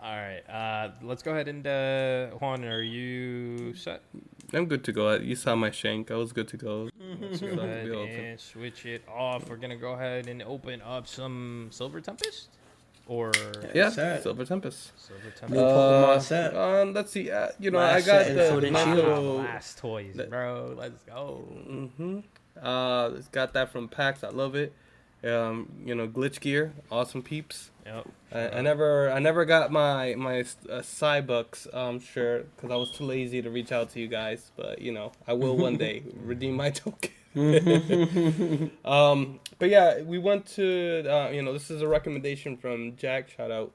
All 0.02 0.16
right, 0.16 0.42
uh, 0.50 0.90
let's 1.02 1.22
go 1.22 1.30
ahead 1.30 1.46
and 1.46 1.64
uh, 1.64 2.26
Juan, 2.38 2.64
are 2.64 2.82
you 2.82 3.72
set? 3.74 4.02
I'm 4.52 4.66
good 4.66 4.82
to 4.84 4.92
go. 4.92 5.14
You 5.14 5.36
saw 5.36 5.54
my 5.54 5.70
shank. 5.70 6.10
I 6.10 6.16
was 6.16 6.32
good 6.32 6.48
to 6.48 6.56
go. 6.56 6.88
Let's 7.20 7.40
go 7.40 7.46
ahead 7.60 7.86
and 7.88 8.40
switch 8.40 8.84
it 8.84 9.02
off. 9.08 9.48
We're 9.48 9.56
gonna 9.56 9.76
go 9.76 9.92
ahead 9.92 10.26
and 10.26 10.42
open 10.42 10.82
up 10.82 11.06
some 11.06 11.68
Silver 11.70 12.00
Tempest, 12.00 12.48
or 13.06 13.30
Yeah, 13.74 13.90
sir. 13.90 14.18
Silver 14.22 14.44
Tempest. 14.44 14.92
Silver 15.00 15.30
Tempest. 15.30 15.60
Pokemon 15.60 16.16
Uh, 16.16 16.18
set. 16.20 16.56
Um, 16.56 16.92
let's 16.94 17.12
see. 17.12 17.30
Uh, 17.30 17.48
you 17.60 17.70
know, 17.70 17.78
Last 17.78 18.02
I 18.02 18.06
got 18.12 18.26
set 18.26 18.34
the 18.36 18.48
Sword 18.48 18.64
and 18.64 18.72
my 18.72 18.94
little. 18.94 19.36
Last 19.36 19.78
toys, 19.78 20.20
bro. 20.28 20.74
Let's 20.76 21.02
go. 21.04 21.44
Mm-hmm. 21.68 22.18
Uh, 22.60 23.08
it's 23.16 23.28
got 23.28 23.52
that 23.54 23.70
from 23.70 23.88
PAX. 23.88 24.24
I 24.24 24.28
love 24.30 24.54
it. 24.56 24.74
Um, 25.24 25.68
you 25.84 25.94
know, 25.94 26.08
glitch 26.08 26.40
gear, 26.40 26.72
awesome 26.90 27.22
peeps. 27.22 27.70
Yep. 27.86 28.08
I, 28.32 28.48
I 28.48 28.60
never, 28.60 29.10
I 29.10 29.20
never 29.20 29.44
got 29.44 29.70
my 29.70 30.14
my 30.16 30.40
uh, 30.40 30.82
Cybucks 30.82 31.72
um 31.74 32.00
shirt 32.00 32.54
because 32.56 32.70
I 32.70 32.76
was 32.76 32.90
too 32.90 33.04
lazy 33.04 33.40
to 33.42 33.50
reach 33.50 33.70
out 33.72 33.90
to 33.90 34.00
you 34.00 34.08
guys. 34.08 34.50
But 34.56 34.80
you 34.80 34.92
know, 34.92 35.12
I 35.26 35.34
will 35.34 35.56
one 35.56 35.76
day 35.76 36.02
redeem 36.24 36.56
my 36.56 36.70
token. 36.70 37.10
um, 38.84 39.40
but 39.58 39.70
yeah, 39.70 40.02
we 40.02 40.18
went 40.18 40.46
to 40.46 41.04
uh, 41.08 41.30
you 41.30 41.42
know 41.42 41.52
this 41.52 41.70
is 41.70 41.82
a 41.82 41.88
recommendation 41.88 42.56
from 42.56 42.96
Jack. 42.96 43.30
Shout 43.30 43.50
out 43.50 43.72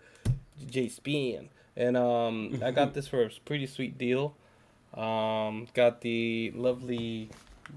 Jay 0.69 0.89
Spin, 0.89 1.49
and 1.75 1.97
um, 1.97 2.59
I 2.63 2.71
got 2.71 2.93
this 2.93 3.07
for 3.07 3.23
a 3.23 3.29
pretty 3.45 3.67
sweet 3.67 3.97
deal. 3.97 4.35
Um, 4.93 5.67
got 5.73 6.01
the 6.01 6.51
lovely 6.55 7.29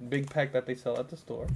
big 0.08 0.30
pack 0.30 0.52
that 0.52 0.66
they 0.66 0.74
sell 0.74 0.98
at 0.98 1.08
the 1.08 1.16
store, 1.16 1.46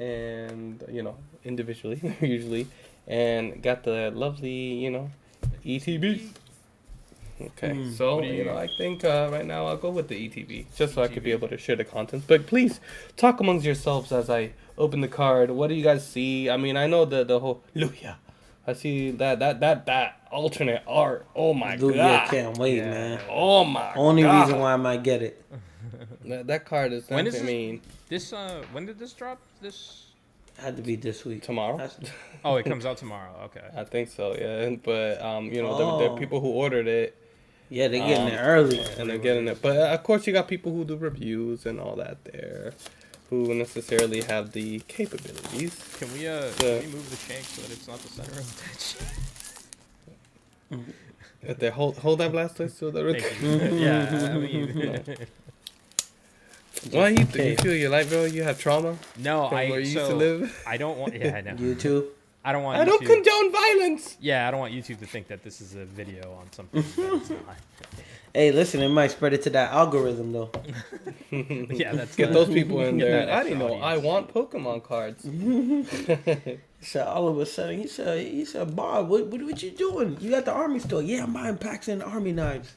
and 0.00 0.82
you 0.90 1.02
know 1.02 1.16
individually 1.44 2.00
usually, 2.20 2.66
and 3.06 3.62
got 3.62 3.84
the 3.84 4.10
lovely 4.14 4.50
you 4.84 4.90
know 4.90 5.10
ETB. 5.64 6.28
Okay, 7.40 7.70
Mm. 7.70 7.96
so 7.96 8.20
you 8.22 8.32
you- 8.34 8.44
know 8.44 8.56
I 8.56 8.68
think 8.78 9.02
uh, 9.04 9.28
right 9.32 9.46
now 9.46 9.66
I'll 9.66 9.76
go 9.78 9.90
with 9.90 10.08
the 10.08 10.14
ETB 10.28 10.66
just 10.76 10.94
so 10.94 11.02
I 11.02 11.08
could 11.08 11.22
be 11.24 11.32
able 11.32 11.48
to 11.48 11.56
share 11.56 11.76
the 11.76 11.84
contents. 11.84 12.26
But 12.26 12.46
please 12.46 12.80
talk 13.16 13.40
amongst 13.40 13.64
yourselves 13.64 14.12
as 14.12 14.28
I 14.28 14.52
open 14.76 15.00
the 15.00 15.08
card. 15.08 15.50
What 15.50 15.68
do 15.68 15.74
you 15.74 15.82
guys 15.82 16.06
see? 16.06 16.50
I 16.50 16.56
mean 16.58 16.76
I 16.76 16.86
know 16.86 17.04
the 17.06 17.24
the 17.24 17.38
whole 17.40 17.62
Lugia. 17.74 18.16
I 18.66 18.74
see 18.74 19.10
that 19.12 19.38
that 19.38 19.60
that 19.60 19.86
that 19.86 20.20
alternate 20.30 20.82
art. 20.86 21.24
Oh 21.34 21.54
my 21.54 21.76
Dude, 21.76 21.94
god. 21.94 21.96
yeah, 21.96 22.26
can't 22.28 22.58
wait, 22.58 22.76
Yeah. 22.76 22.90
man. 22.90 23.20
Oh 23.30 23.64
my 23.64 23.94
Only 23.94 24.22
god. 24.22 24.42
reason 24.44 24.58
why 24.60 24.74
I 24.74 24.76
might 24.76 25.02
get 25.02 25.22
it. 25.22 25.42
that, 26.26 26.46
that 26.46 26.64
card 26.64 26.92
is. 26.92 27.08
When 27.08 27.16
When 27.18 27.26
is 27.26 27.34
this? 27.34 27.42
mean 27.42 27.80
This 28.08 28.32
uh, 28.32 28.62
when 28.72 28.86
did 28.86 28.98
this 28.98 29.12
drop? 29.12 29.38
This. 29.60 30.06
Had 30.58 30.76
to 30.76 30.82
be 30.82 30.96
this 30.96 31.24
week. 31.24 31.42
tomorrow. 31.42 31.88
Oh, 32.44 32.56
it 32.56 32.64
comes 32.70 32.84
out 32.86 32.96
tomorrow. 32.98 33.32
Okay. 33.44 33.64
I 33.76 33.84
think 33.84 34.08
so. 34.10 34.34
Yeah, 34.34 34.74
but 34.82 35.20
um, 35.22 35.46
you 35.46 35.62
know, 35.62 35.72
the, 35.76 35.84
the 36.04 36.10
Oh. 36.12 36.16
people 36.16 36.40
who 36.40 36.48
ordered 36.48 36.86
it 36.88 37.16
yeah, 37.72 37.86
they're 37.86 38.00
getting 38.06 38.26
Um, 38.26 38.32
it 38.32 38.36
early. 38.38 38.80
and 38.98 39.08
they're 39.08 39.16
getting 39.18 39.46
it. 39.46 39.62
But 39.62 39.76
uh, 39.76 39.94
of 39.94 40.02
course, 40.02 40.26
you 40.26 40.32
got 40.32 40.48
people 40.48 40.72
who 40.72 40.84
do 40.84 40.96
reviews 40.96 41.66
and 41.66 41.78
all 41.78 41.94
that 41.96 42.24
there, 42.24 42.72
who 43.30 43.54
necessarily 43.54 44.22
have 44.22 44.50
the 44.52 44.80
capabilities. 44.88 45.76
Can 45.98 46.12
we 46.12 46.26
uh, 46.26 46.46
Yeah. 46.46 46.50
can 46.80 46.80
we 46.80 46.86
move 46.96 47.08
the 47.10 47.16
shank 47.16 47.44
so 47.44 47.62
that 47.62 47.70
it's 47.70 47.86
not 47.86 48.00
the 48.00 48.08
center 48.08 48.40
of 48.40 48.56
the 48.56 48.62
pitch? 48.64 48.96
They 51.58 51.70
hold 51.70 51.96
hold 51.98 52.18
that 52.20 52.32
Blastoise 52.32 52.76
to 52.80 52.90
the 52.90 53.12
Thank 53.14 53.42
you. 53.42 53.78
yeah, 53.78 54.30
I 54.34 54.38
mean, 54.38 55.04
Why 56.90 57.08
you, 57.10 57.26
you 57.34 57.56
feel 57.56 57.74
your 57.74 57.90
life, 57.90 58.08
bro? 58.08 58.24
You 58.24 58.42
have 58.42 58.58
trauma 58.58 58.96
no, 59.18 59.48
from 59.48 59.58
I 59.58 59.68
where 59.68 59.80
you 59.80 59.86
so 59.86 59.98
used 60.00 60.10
to 60.10 60.16
live. 60.16 60.62
I 60.66 60.76
don't 60.76 60.98
want. 60.98 61.14
Yeah, 61.14 61.36
I 61.36 61.40
know. 61.42 61.52
YouTube. 61.52 62.06
I 62.42 62.52
don't 62.52 62.62
want. 62.62 62.78
I 62.80 62.84
don't 62.84 63.02
YouTube- 63.02 63.22
condone 63.24 63.52
violence. 63.52 64.16
Yeah, 64.20 64.48
I 64.48 64.50
don't 64.50 64.60
want 64.60 64.72
YouTube 64.72 64.98
to 65.00 65.06
think 65.06 65.28
that 65.28 65.42
this 65.42 65.60
is 65.60 65.74
a 65.74 65.84
video 65.84 66.32
on 66.40 66.50
something 66.52 66.82
that 66.82 67.12
it's 67.14 67.30
not. 67.30 67.56
Hey, 68.32 68.52
listen, 68.52 68.80
it 68.80 68.88
might 68.88 69.10
spread 69.10 69.32
it 69.32 69.42
to 69.42 69.50
that 69.50 69.72
algorithm 69.72 70.32
though. 70.32 70.50
yeah, 71.30 71.92
that's 71.92 72.14
Get 72.14 72.32
those 72.32 72.48
people 72.48 72.80
in 72.82 72.96
there. 72.98 73.30
I 73.30 73.42
didn't 73.42 73.58
know. 73.58 73.74
extra 73.74 73.86
I 73.86 73.96
want 73.96 74.32
Pokemon 74.32 74.84
cards. 74.84 75.24
so 76.80 77.04
all 77.04 77.26
of 77.26 77.38
a 77.38 77.46
sudden, 77.46 77.80
he 77.80 77.88
said, 77.88 78.24
he 78.24 78.44
said, 78.44 78.76
Bob, 78.76 79.08
what, 79.08 79.26
what, 79.26 79.42
what 79.42 79.62
you 79.62 79.72
doing? 79.72 80.16
You 80.20 80.30
got 80.30 80.44
the 80.44 80.52
army 80.52 80.78
store? 80.78 81.02
Yeah, 81.02 81.24
I'm 81.24 81.32
buying 81.32 81.56
packs 81.58 81.88
and 81.88 82.02
army 82.04 82.30
knives. 82.30 82.76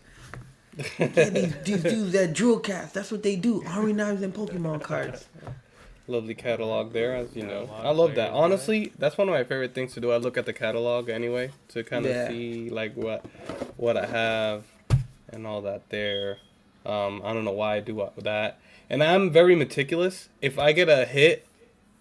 Yeah, 0.99 1.07
these, 1.07 1.55
these 1.63 1.83
dudes 1.83 2.11
that 2.13 2.33
drill 2.33 2.59
cast. 2.59 2.93
that's 2.93 3.11
what 3.11 3.23
they 3.23 3.35
do. 3.35 3.63
Army 3.67 3.93
knives 3.93 4.21
and 4.21 4.33
Pokemon 4.33 4.81
cards. 4.81 5.27
Lovely 6.07 6.35
catalog 6.35 6.91
there, 6.91 7.15
as 7.15 7.33
you 7.35 7.43
know. 7.43 7.69
I 7.81 7.91
love 7.91 8.15
that. 8.15 8.31
Honestly, 8.31 8.91
that's 8.99 9.17
one 9.17 9.29
of 9.29 9.33
my 9.33 9.43
favorite 9.45 9.73
things 9.73 9.93
to 9.93 10.01
do. 10.01 10.11
I 10.11 10.17
look 10.17 10.37
at 10.37 10.45
the 10.45 10.51
catalog 10.51 11.07
anyway 11.09 11.51
to 11.69 11.83
kind 11.83 12.05
of 12.05 12.11
Yeah. 12.11 12.27
see 12.27 12.69
like 12.69 12.93
what 12.95 13.25
what 13.77 13.95
I 13.95 14.05
have 14.05 14.63
and 15.31 15.47
all 15.47 15.61
that 15.61 15.89
there. 15.89 16.37
Um, 16.85 17.21
I 17.23 17.31
don't 17.33 17.45
know 17.45 17.51
why 17.53 17.75
I 17.75 17.79
do 17.79 18.09
that. 18.17 18.59
And 18.89 19.01
I'm 19.01 19.31
very 19.31 19.55
meticulous. 19.55 20.27
If 20.41 20.59
I 20.59 20.73
get 20.73 20.89
a 20.89 21.05
hit 21.05 21.47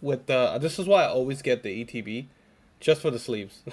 with 0.01 0.27
the, 0.27 0.59
this 0.59 0.81
is 0.81 0.87
why 0.89 1.05
I 1.05 1.07
always 1.09 1.41
get 1.41 1.62
the 1.62 1.85
ETB, 1.85 2.27
just 2.83 3.01
for 3.01 3.11
the 3.11 3.18
sleeves. 3.18 3.62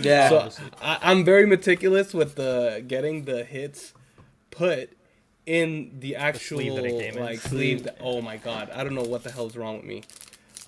Yeah. 0.00 0.28
So 0.48 0.50
I, 0.82 0.98
I'm 1.02 1.24
very 1.24 1.46
meticulous 1.46 2.12
with 2.14 2.34
the 2.36 2.82
getting 2.86 3.24
the 3.24 3.44
hits 3.44 3.92
put 4.50 4.96
in 5.46 5.96
the 6.00 6.16
actual 6.16 6.58
sleeve 6.58 6.74
that 6.76 6.84
in. 7.16 7.20
like 7.22 7.38
sleeve. 7.40 7.84
that- 7.84 7.98
oh 8.00 8.20
my 8.20 8.36
god, 8.36 8.70
I 8.74 8.82
don't 8.84 8.94
know 8.94 9.02
what 9.02 9.22
the 9.24 9.30
hell's 9.30 9.56
wrong 9.56 9.76
with 9.76 9.84
me. 9.86 10.02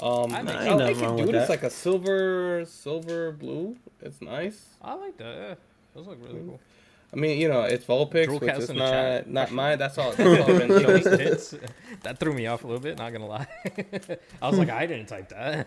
Um, 0.01 0.33
I 0.33 0.41
I, 0.41 0.45
think- 0.45 0.61
Ain't 0.63 0.79
like 0.79 0.97
wrong 1.01 1.19
it, 1.19 1.23
with 1.23 1.27
dude. 1.27 1.35
It's 1.37 1.47
that. 1.49 1.51
like 1.51 1.63
a 1.63 1.71
silver, 1.71 2.65
silver 2.67 3.33
blue. 3.33 3.77
It's 4.01 4.21
nice. 4.23 4.65
I 4.81 4.95
like 4.95 5.17
that. 5.19 5.35
Yeah. 5.37 5.55
Those 5.95 6.07
look 6.07 6.19
really 6.23 6.41
cool. 6.41 6.61
I 7.13 7.17
mean, 7.17 7.41
you 7.41 7.49
know, 7.49 7.63
it's 7.63 7.85
Vulpix, 7.85 8.27
Drool 8.27 8.39
which 8.39 8.55
is 8.55 8.71
not 8.71 8.89
chat. 8.91 9.29
not 9.29 9.51
mine. 9.51 9.79
That's 9.79 9.99
all. 9.99 10.13
That's 10.17 10.41
all 10.43 10.47
been 10.59 10.69
Those 10.69 11.03
shown. 11.05 11.19
hits, 11.19 11.55
that 12.03 12.19
threw 12.19 12.33
me 12.33 12.47
off 12.47 12.63
a 12.63 12.67
little 12.69 12.81
bit. 12.81 12.99
Not 12.99 13.13
gonna 13.13 13.27
lie. 13.27 13.49
I 14.41 14.49
was 14.49 14.59
like, 14.59 14.71
I 14.71 14.87
didn't 14.87 15.07
type 15.07 15.29
that. 15.31 15.67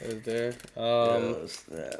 Is 0.00 0.22
there 0.22 0.54
um 0.76 1.36
Yes, 1.42 1.64
yeah. 1.72 1.90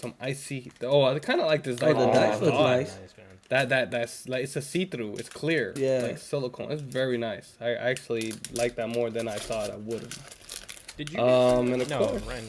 some 0.00 0.14
icy? 0.20 0.70
Oh, 0.82 1.02
I 1.04 1.18
kind 1.18 1.40
of 1.40 1.46
like 1.46 1.62
this. 1.64 1.78
Oh, 1.82 1.86
Like, 1.86 1.96
the 1.96 2.06
dice 2.12 2.40
look 2.40 2.54
nice. 2.54 2.94
man. 3.16 3.26
That 3.48 3.68
that 3.70 3.90
that's 3.90 4.28
like 4.28 4.44
it's 4.44 4.56
a 4.56 4.62
see 4.62 4.84
through. 4.86 5.14
It's 5.14 5.28
clear. 5.28 5.72
Yeah. 5.76 6.00
Like 6.02 6.18
silicone. 6.18 6.72
It's 6.72 6.82
very 6.82 7.16
nice. 7.18 7.54
I 7.60 7.70
actually 7.74 8.32
like 8.52 8.76
that 8.76 8.88
more 8.88 9.10
than 9.10 9.28
I 9.28 9.36
thought 9.36 9.70
I 9.70 9.76
would 9.76 10.00
have. 10.00 10.36
Did 10.96 11.12
you? 11.12 11.20
Um, 11.20 11.72
and 11.72 11.82
of 11.82 11.88
no, 11.90 11.98
course- 12.06 12.22
Ren. 12.22 12.44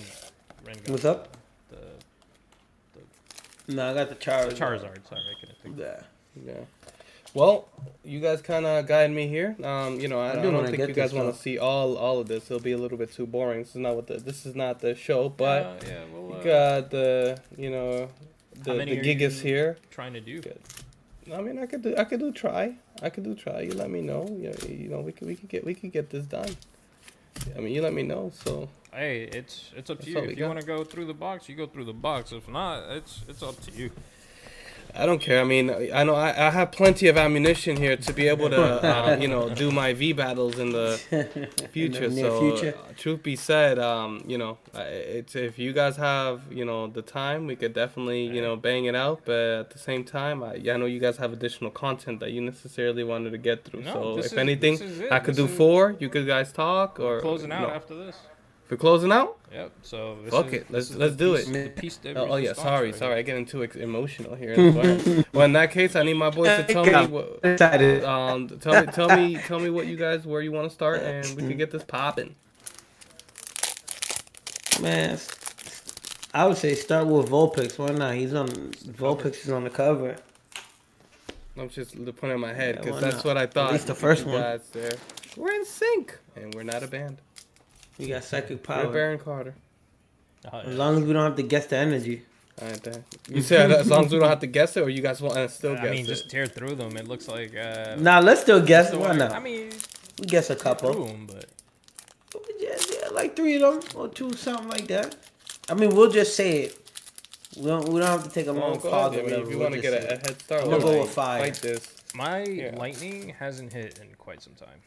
Ren 0.66 0.76
got 0.78 0.90
What's 0.90 1.06
up? 1.06 1.38
The, 3.68 3.74
No, 3.76 3.92
I 3.92 3.94
got 3.94 4.10
the 4.10 4.16
Charizard. 4.16 4.50
the 4.50 4.56
Charizard. 4.56 5.08
Sorry, 5.08 5.22
I 5.36 5.40
couldn't 5.40 5.58
think. 5.62 5.78
Yeah. 5.78 6.02
Yeah. 6.46 6.62
Well, 7.34 7.68
you 8.04 8.20
guys 8.20 8.42
kind 8.42 8.66
of 8.66 8.88
guide 8.88 9.12
me 9.12 9.28
here. 9.28 9.56
Um, 9.64 10.00
you 10.00 10.08
know, 10.08 10.20
I, 10.20 10.30
I 10.30 10.40
I 10.40 10.42
do 10.42 10.50
don't 10.52 10.66
think 10.66 10.88
you 10.88 10.94
guys 10.94 11.14
want 11.14 11.34
to 11.34 11.40
see 11.40 11.58
all 11.60 11.96
all 11.98 12.20
of 12.20 12.28
this. 12.28 12.46
It'll 12.46 12.60
be 12.64 12.72
a 12.72 12.78
little 12.78 12.98
bit 12.98 13.14
too 13.14 13.28
boring. 13.28 13.60
This 13.60 13.70
is 13.72 13.76
not 13.76 13.96
what 13.96 14.08
the 14.08 14.18
this 14.18 14.46
is 14.46 14.56
not 14.56 14.80
the 14.80 14.96
show. 14.96 15.30
But 15.30 15.64
Uh, 15.64 15.76
yeah, 15.86 16.04
well, 16.14 16.40
uh, 16.40 16.44
got 16.44 16.90
the 16.92 17.40
you 17.58 17.70
know 17.70 18.10
the 18.64 18.74
many 18.74 18.94
the 18.96 19.00
are 19.02 19.04
gig 19.04 19.22
is 19.22 19.44
you- 19.44 19.50
here. 19.54 19.78
trying 19.92 20.14
to 20.14 20.22
do. 20.22 20.40
Good. 20.42 20.60
I 21.34 21.42
mean, 21.42 21.60
I 21.60 21.66
could 21.66 21.82
do 21.82 21.94
I 21.98 22.06
could 22.06 22.22
do 22.22 22.32
try. 22.32 22.76
I 23.02 23.10
could 23.10 23.24
do 23.26 23.36
try. 23.36 23.60
You 23.62 23.72
let 23.74 23.90
me 23.92 24.02
know. 24.02 24.26
You, 24.30 24.54
you 24.68 24.88
know, 24.88 25.02
we 25.02 25.12
could 25.12 25.28
we 25.28 25.36
could 25.36 25.50
get 25.50 25.66
we 25.66 25.74
could 25.76 25.92
get 25.92 26.10
this 26.10 26.26
done. 26.26 26.56
I 27.56 27.60
mean, 27.60 27.74
you 27.74 27.82
let 27.82 27.94
me 27.94 28.04
know. 28.04 28.32
So 28.34 28.70
Hey, 28.94 29.24
it's 29.32 29.72
it's 29.76 29.90
up 29.90 30.00
to 30.00 30.06
That's 30.12 30.26
you. 30.26 30.32
If 30.32 30.40
you 30.40 30.46
want 30.46 30.60
to 30.60 30.66
go 30.66 30.84
through 30.84 31.06
the 31.06 31.14
box, 31.14 31.48
you 31.50 31.56
go 31.56 31.68
through 31.68 31.86
the 31.86 31.94
box. 31.94 32.32
If 32.32 32.48
not, 32.48 32.84
it's 32.90 33.22
it's 33.28 33.44
up 33.44 33.60
to 33.62 33.72
you. 33.72 33.92
I 34.96 35.06
don't 35.06 35.20
care. 35.20 35.42
I 35.42 35.44
mean, 35.44 35.70
I 35.94 36.04
know 36.06 36.16
I, 36.16 36.30
I 36.48 36.50
have 36.50 36.72
plenty 36.72 37.08
of 37.08 37.18
ammunition 37.18 37.76
here 37.76 37.98
to 37.98 38.14
be 38.14 38.28
able 38.30 38.50
to, 38.50 38.62
uh, 38.84 39.18
you 39.20 39.28
know, 39.28 39.50
do 39.50 39.70
my 39.70 39.94
V 39.94 40.14
battles 40.14 40.58
in 40.64 40.72
the 40.72 40.98
future. 41.72 42.08
near 42.10 42.30
so, 42.32 42.40
future. 42.40 42.76
uh, 42.80 42.94
truth 42.98 43.22
be 43.22 43.36
said, 43.36 43.78
um, 43.78 44.24
you 44.26 44.38
know, 44.40 44.58
it's 44.74 45.36
if 45.36 45.60
you 45.60 45.74
guys 45.74 45.98
have, 45.98 46.42
you 46.50 46.66
know, 46.66 46.88
the 46.88 47.04
time, 47.04 47.46
we 47.46 47.56
could 47.56 47.74
definitely, 47.74 48.24
you 48.26 48.42
know, 48.42 48.56
bang 48.56 48.86
it 48.86 48.96
out. 48.96 49.22
But 49.26 49.36
at 49.60 49.70
the 49.72 49.78
same 49.78 50.04
time, 50.04 50.42
I, 50.42 50.56
yeah, 50.56 50.74
I 50.76 50.78
know 50.78 50.86
you 50.88 51.00
guys 51.02 51.18
have 51.18 51.32
additional 51.34 51.70
content 51.70 52.22
that 52.22 52.32
you 52.32 52.42
necessarily 52.42 53.04
wanted 53.04 53.32
to 53.32 53.38
get 53.38 53.66
through. 53.66 53.82
No, 53.84 53.94
so, 53.94 54.18
if 54.20 54.26
is- 54.28 54.34
anything, 54.34 54.78
this 54.78 54.82
is 54.90 55.00
it. 55.02 55.12
I 55.12 55.20
could 55.20 55.36
This 55.36 55.46
do 55.46 55.52
is- 55.52 55.58
four. 55.58 55.96
You 56.00 56.10
could 56.10 56.26
guys 56.26 56.52
talk 56.54 57.00
or 57.00 57.20
Closing 57.20 57.52
out 57.52 57.68
no. 57.68 57.70
after 57.76 57.94
this. 57.94 58.16
For 58.68 58.76
closing 58.76 59.14
out? 59.14 59.38
Yep. 59.54 59.72
So 59.82 60.18
this 60.26 60.34
Fuck 60.34 60.48
is, 60.48 60.54
it. 60.54 60.66
Let's- 60.70 60.90
is 60.90 60.98
let's 60.98 61.16
the 61.16 61.18
do 61.26 61.36
piece- 61.38 61.48
it. 61.48 61.76
the 61.76 61.82
piece 61.82 61.98
de 61.98 62.14
Oh, 62.16 62.28
oh 62.32 62.36
yeah, 62.36 62.52
sorry, 62.52 62.88
right 62.92 62.96
sorry. 63.00 63.14
I 63.14 63.16
here. 63.18 63.24
get 63.24 63.38
into 63.38 63.64
ex- 63.64 63.78
emotional 63.78 64.36
here. 64.36 64.54
and 64.54 64.74
swear. 65.04 65.26
well, 65.34 65.46
in 65.46 65.54
that 65.54 65.72
case, 65.72 65.96
I 65.96 66.04
need 66.04 66.16
my 66.16 66.30
boys 66.30 66.48
to 66.50 66.64
tell 66.66 66.84
me 66.84 66.92
what. 67.08 67.40
Excited. 67.44 68.04
Um, 68.04 68.50
tell 68.60 68.82
me, 68.86 68.92
tell 68.92 69.08
me, 69.18 69.38
tell 69.38 69.60
me 69.60 69.70
what 69.70 69.88
you 69.88 69.96
guys, 69.96 70.26
where 70.26 70.42
you 70.42 70.52
want 70.52 70.68
to 70.68 70.74
start, 70.74 71.02
and 71.02 71.26
we 71.38 71.48
can 71.48 71.56
get 71.56 71.72
this 71.72 71.84
popping. 71.86 72.36
Man, 74.82 75.18
I 76.34 76.46
would 76.46 76.58
say 76.58 76.76
start 76.76 77.08
with 77.08 77.30
Vulpix. 77.30 77.80
Why 77.80 77.88
not? 77.96 78.14
He's 78.16 78.34
on 78.34 78.48
Vulpix 78.50 79.46
is 79.46 79.50
on 79.50 79.64
the 79.64 79.70
cover. 79.70 80.18
I'm 81.58 81.70
just 81.70 81.92
putting 81.96 82.30
it 82.32 82.34
in 82.36 82.40
my 82.42 82.54
head 82.54 82.76
because 82.78 82.92
why 82.96 83.00
that's 83.00 83.16
not? 83.18 83.26
what 83.26 83.38
I 83.38 83.48
thought. 83.48 83.72
least 83.72 83.88
the 83.88 83.96
first 83.96 84.26
one. 84.26 84.40
guys 84.42 84.68
there. 84.74 84.92
We're 85.36 85.54
in 85.54 85.66
sync, 85.66 86.20
and 86.36 86.54
we're 86.54 86.64
not 86.64 86.84
a 86.84 86.88
band. 86.88 87.18
We 87.98 88.08
got 88.08 88.24
psychic 88.24 88.50
We're 88.68 88.76
power. 88.84 88.92
Baron 88.92 89.20
Carter. 89.20 89.56
Oh, 90.52 90.60
As 90.60 90.76
long 90.78 90.98
as 90.98 91.04
we 91.04 91.14
don't 91.14 91.24
have 91.24 91.36
to 91.36 91.44
guess 91.44 91.66
the 91.68 91.78
energy. 91.78 92.24
All 92.62 92.68
right, 92.68 92.82
then. 92.84 93.04
You 93.30 93.42
said 93.42 93.72
as 93.72 93.88
long 93.88 94.06
as 94.06 94.12
we 94.12 94.20
don't 94.20 94.30
have 94.30 94.40
to 94.40 94.48
guess 94.48 94.76
it, 94.78 94.82
or 94.82 94.90
you 94.90 95.02
guys 95.02 95.22
want 95.22 95.36
to 95.36 95.48
still 95.50 95.76
guess 95.76 95.86
I 95.86 95.92
mean, 95.92 96.06
it. 96.06 96.08
just 96.08 96.30
tear 96.30 96.46
through 96.48 96.76
them. 96.76 96.96
It 96.98 97.08
looks 97.08 97.28
like. 97.28 97.56
Uh, 97.56 97.96
Nah, 98.00 98.20
let's 98.20 98.42
still 98.42 98.62
guess. 98.62 98.90
the 98.92 98.98
Why 99.00 99.16
not? 99.16 99.32
I 99.32 99.40
mean, 99.40 99.70
we 100.20 100.26
guess 100.26 100.50
a 100.50 100.56
through 100.56 100.64
couple. 100.64 101.06
them, 101.06 101.28
but 101.28 101.46
Yeah, 102.60 102.76
yeah, 103.02 103.10
like 103.10 103.36
three 103.36 103.62
of 103.62 103.62
them 103.62 104.02
or 104.02 104.08
two, 104.10 104.34
something 104.34 104.70
like 104.70 104.88
that. 104.88 105.16
I 105.70 105.74
mean, 105.76 105.96
we'll 105.96 106.10
just 106.12 106.36
say 106.36 106.64
it. 106.64 106.78
We 107.58 107.66
don't. 107.66 107.90
We 107.90 108.00
don't 108.00 108.10
have 108.10 108.24
to 108.24 108.30
take 108.30 108.48
a 108.48 108.54
Well, 108.54 108.70
long 108.72 108.80
go 108.80 108.90
pause. 108.90 109.14
ahead, 109.14 109.26
or 109.26 109.30
Jimmy, 109.30 109.32
whatever. 109.32 109.44
if 109.44 109.50
you 109.52 109.58
We'll 109.58 109.70
want 109.70 109.76
to 109.76 109.82
get 109.82 109.94
a, 109.94 110.06
a 110.06 110.18
head 110.18 110.40
start, 110.42 110.64
I'm 110.64 110.70
gonna 110.70 110.84
we'll 110.84 110.94
go 110.94 111.02
with 111.02 111.12
five. 111.12 111.42
Like 111.42 111.58
this. 111.60 111.94
my 112.16 112.44
Yeah. 112.44 112.76
lightning 112.76 113.36
hasn't 113.40 113.74
hit 113.74 114.00
in 114.00 114.08
quite 114.18 114.42
some 114.42 114.54
time. 114.54 114.80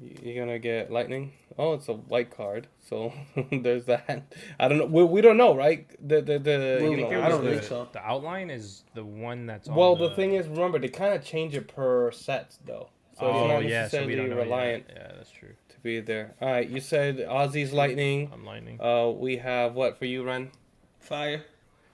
You- 0.00 0.16
You're 0.22 0.44
gonna 0.44 0.58
get 0.58 0.90
lightning. 0.90 1.32
Oh, 1.56 1.74
it's 1.74 1.88
a 1.88 1.92
white 1.94 2.30
card. 2.36 2.66
So 2.88 3.12
there's 3.52 3.84
that. 3.84 4.24
I 4.58 4.68
don't 4.68 4.78
know. 4.78 4.86
We, 4.86 5.04
we 5.04 5.20
don't 5.20 5.36
know, 5.36 5.54
right? 5.54 5.86
The 6.06 6.20
the 6.20 6.38
the. 6.38 6.78
Well, 6.82 6.90
you 6.90 6.96
know, 7.02 7.22
I 7.22 7.28
don't 7.28 7.44
the- 7.44 7.50
think 7.52 7.62
so. 7.62 7.88
The 7.92 8.00
outline 8.04 8.50
is 8.50 8.82
the 8.94 9.04
one 9.04 9.46
that's. 9.46 9.68
on 9.68 9.74
Well, 9.76 9.94
the 9.96 10.10
thing 10.10 10.34
is, 10.34 10.48
remember 10.48 10.78
they 10.78 10.88
kind 10.88 11.14
of 11.14 11.24
change 11.24 11.54
it 11.54 11.68
per 11.68 12.10
set 12.10 12.56
though, 12.66 12.88
so 13.18 13.26
oh 13.26 13.44
it's 13.44 13.48
not 13.52 13.68
yeah, 13.68 13.88
so 13.88 14.04
we 14.04 14.14
necessarily 14.14 14.16
don't 14.16 14.30
know 14.30 14.36
yet. 14.36 14.44
reliant 14.44 14.84
Yeah, 14.94 15.12
that's 15.16 15.30
true. 15.30 15.54
to 15.68 15.80
be 15.80 16.00
there. 16.00 16.34
All 16.40 16.50
right, 16.50 16.68
you 16.68 16.80
said 16.80 17.18
Ozzy's 17.18 17.72
lightning. 17.72 18.30
I'm 18.32 18.44
lightning. 18.44 18.80
Uh, 18.80 19.10
we 19.10 19.36
have 19.36 19.74
what 19.74 19.98
for 19.98 20.06
you, 20.06 20.24
Ren? 20.24 20.50
Fire. 20.98 21.44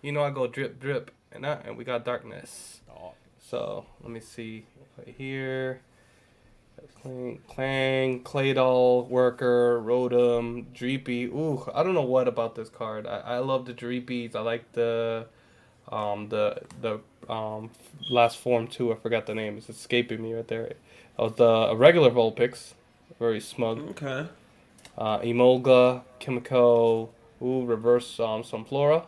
You 0.03 0.12
know 0.12 0.22
I 0.22 0.30
go 0.30 0.46
drip 0.46 0.80
drip, 0.80 1.11
and 1.32 1.44
that, 1.44 1.66
and 1.66 1.76
we 1.76 1.84
got 1.84 2.05
darkness. 2.07 2.80
Oh, 2.90 3.12
So 3.38 3.84
let 4.01 4.11
me 4.11 4.20
see 4.20 4.64
right 4.96 5.14
here. 5.18 5.82
Klang, 7.03 7.40
Klang, 7.48 8.22
Claydol, 8.22 9.09
Worker, 9.09 9.80
Rotom, 9.80 10.66
Dreepy. 10.74 11.26
Ooh, 11.28 11.70
I 11.74 11.82
don't 11.82 11.94
know 11.94 12.03
what 12.03 12.28
about 12.28 12.55
this 12.55 12.68
card. 12.68 13.07
I, 13.07 13.20
I 13.20 13.38
love 13.38 13.64
the 13.64 13.74
Dreepies. 13.74 14.34
I 14.34 14.40
like 14.40 14.72
the 14.72 15.26
um 15.90 16.28
the 16.28 16.62
the 16.80 17.01
um 17.32 17.70
last 18.09 18.38
form 18.38 18.66
too. 18.66 18.92
I 18.92 18.96
forgot 18.96 19.26
the 19.26 19.34
name. 19.34 19.57
It's 19.57 19.68
escaping 19.70 20.22
me 20.22 20.34
right 20.34 20.46
there. 20.46 20.74
Was 21.18 21.34
the 21.34 21.74
regular 21.76 22.11
Vulpix. 22.11 22.74
Very 23.18 23.40
smug. 23.40 23.78
Okay. 23.90 24.26
Uh, 24.96 25.18
Emolga, 25.20 26.03
Kimiko, 26.18 27.11
ooh, 27.42 27.64
reverse 27.64 28.18
um 28.20 28.42
Sunflora, 28.42 29.05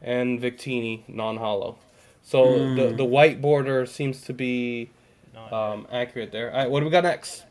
and 0.00 0.40
Victini 0.40 1.02
non-hollow. 1.08 1.76
So 2.22 2.74
the 2.74 2.92
the 2.94 3.04
white 3.04 3.40
border 3.40 3.86
seems 3.86 4.22
to 4.22 4.32
be 4.32 4.90
not 5.34 5.52
um, 5.52 5.86
accurate 5.92 6.32
there. 6.32 6.50
All 6.52 6.58
right, 6.58 6.70
what 6.70 6.80
do 6.80 6.86
we 6.86 6.90
got 6.92 7.04
next? 7.04 7.44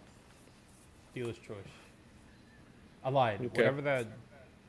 dealer's 1.15 1.37
choice. 1.39 1.57
I 3.03 3.09
lied. 3.09 3.39
Okay. 3.41 3.47
Whatever 3.61 3.81
that 3.81 4.05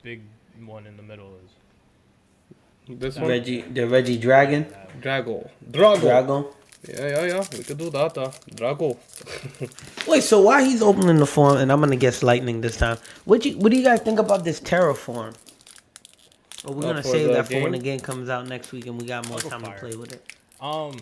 big 0.02 0.22
one 0.64 0.86
in 0.86 0.96
the 0.96 1.02
middle 1.02 1.32
is. 1.44 2.98
This 2.98 3.16
one, 3.16 3.28
Reggie, 3.28 3.60
the 3.62 3.86
Reggie 3.86 4.16
Dragon. 4.18 4.64
Drago, 5.00 5.48
Drago. 5.70 6.00
Dragon. 6.00 6.46
Yeah, 6.88 7.08
yeah, 7.08 7.24
yeah. 7.26 7.44
We 7.52 7.62
could 7.62 7.76
do 7.78 7.90
that. 7.90 8.16
Uh. 8.16 8.30
Drago. 8.54 8.96
Wait, 10.08 10.22
so 10.22 10.40
why 10.40 10.64
he's 10.64 10.80
opening 10.82 11.16
the 11.18 11.26
form, 11.26 11.58
and 11.58 11.70
I'm 11.70 11.78
gonna 11.80 11.94
guess 11.96 12.22
lightning 12.22 12.62
this 12.62 12.76
time. 12.78 12.96
What 13.26 13.44
you 13.44 13.58
what 13.58 13.70
do 13.70 13.76
you 13.78 13.84
guys 13.84 14.00
think 14.00 14.18
about 14.18 14.44
this 14.44 14.60
terraform? 14.60 15.34
Or 16.64 16.74
we're 16.74 16.84
Uh, 16.84 16.92
gonna 16.92 17.02
save 17.02 17.28
the 17.28 17.34
that 17.34 17.48
for 17.48 17.60
when 17.62 17.72
the 17.72 17.78
game? 17.78 17.98
game 17.98 18.00
comes 18.00 18.28
out 18.28 18.48
next 18.48 18.72
week, 18.72 18.86
and 18.86 19.00
we 19.00 19.06
got 19.06 19.28
more 19.28 19.38
I'll 19.44 19.50
time 19.50 19.62
to 19.62 19.72
play 19.72 19.94
with 19.94 20.12
it. 20.14 20.22
Um, 20.60 20.96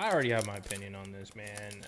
I 0.00 0.10
already 0.10 0.30
have 0.30 0.46
my 0.46 0.56
opinion 0.56 0.94
on 0.94 1.12
this, 1.12 1.36
man. 1.36 1.82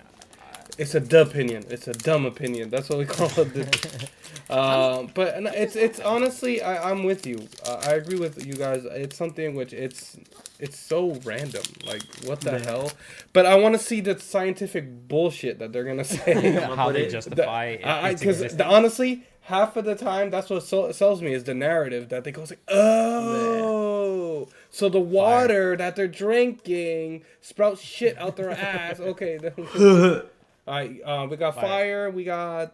It's 0.78 0.94
a 0.94 1.00
dumb 1.00 1.28
opinion. 1.28 1.64
It's 1.70 1.88
a 1.88 1.92
dumb 1.94 2.26
opinion. 2.26 2.68
That's 2.70 2.88
what 2.90 2.98
we 2.98 3.04
call 3.06 3.30
it. 3.36 4.10
um, 4.50 5.10
but 5.14 5.34
it's 5.54 5.76
it's 5.76 5.98
honestly, 6.00 6.60
I, 6.62 6.90
I'm 6.90 7.04
with 7.04 7.26
you. 7.26 7.48
Uh, 7.66 7.82
I 7.86 7.92
agree 7.94 8.18
with 8.18 8.44
you 8.46 8.52
guys. 8.54 8.84
It's 8.84 9.16
something 9.16 9.54
which 9.54 9.72
it's 9.72 10.16
it's 10.58 10.78
so 10.78 11.18
random. 11.24 11.62
Like 11.86 12.02
what 12.26 12.40
the 12.42 12.52
Yeah. 12.52 12.58
hell? 12.64 12.92
But 13.32 13.46
I 13.46 13.54
want 13.56 13.74
to 13.74 13.78
see 13.78 14.00
the 14.02 14.18
scientific 14.18 15.08
bullshit 15.08 15.58
that 15.60 15.72
they're 15.72 15.84
gonna 15.84 16.04
say. 16.04 16.52
How 16.76 16.86
put 16.86 16.94
they 16.94 17.04
it- 17.06 17.10
justify 17.10 17.76
The- 17.76 17.86
I- 17.88 18.00
I- 18.00 18.10
its 18.10 18.22
'cause 18.22 18.40
existence. 18.42 18.58
the- 18.58 18.66
honestly, 18.66 19.22
half 19.42 19.76
of 19.76 19.84
the 19.86 19.94
time, 19.94 20.28
that's 20.30 20.48
what 20.50 20.62
so- 20.62 20.92
sells 20.92 21.20
me 21.22 21.32
is 21.34 21.44
the 21.44 21.54
narrative 21.54 22.08
that 22.10 22.24
they 22.24 22.30
go 22.32 22.42
like, 22.42 22.60
oh, 22.68 24.48
so 24.74 24.88
the 24.88 24.98
water 25.00 25.76
that 25.76 25.94
they're 25.94 26.08
drinking 26.08 27.22
sprouts 27.40 27.80
shit 27.80 28.18
out 28.18 28.34
their 28.36 28.50
ass. 28.50 28.98
Okay, 29.12 29.38
all 29.78 30.22
right. 30.66 31.00
Uh, 31.04 31.26
we 31.30 31.36
got 31.36 31.54
Fire. 31.54 31.62
fire. 31.64 32.10
We 32.10 32.24
got 32.24 32.72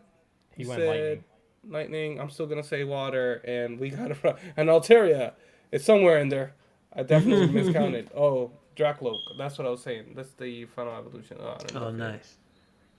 He 0.56 0.62
you 0.62 0.68
went 0.68 0.80
said 0.80 0.88
lightning. 0.88 1.24
lightning. 1.68 2.20
I'm 2.20 2.30
still 2.30 2.46
gonna 2.46 2.62
say 2.62 2.84
water, 2.84 3.34
and 3.44 3.78
we 3.78 3.90
got 3.90 4.10
an 4.56 4.66
Altaria. 4.68 5.32
It's 5.72 5.84
somewhere 5.84 6.18
in 6.18 6.28
there. 6.30 6.54
I 6.94 7.02
definitely 7.02 7.48
miscounted. 7.62 8.10
Oh, 8.16 8.50
Dracloak. 8.76 9.18
That's 9.36 9.58
what 9.58 9.66
I 9.66 9.70
was 9.70 9.82
saying. 9.82 10.12
That's 10.14 10.30
the 10.32 10.64
final 10.66 10.94
evolution. 10.96 11.36
Oh, 11.40 11.56
I 11.60 11.64
don't 11.64 11.82
Oh, 11.82 11.88
if 11.88 11.94
nice. 11.96 12.36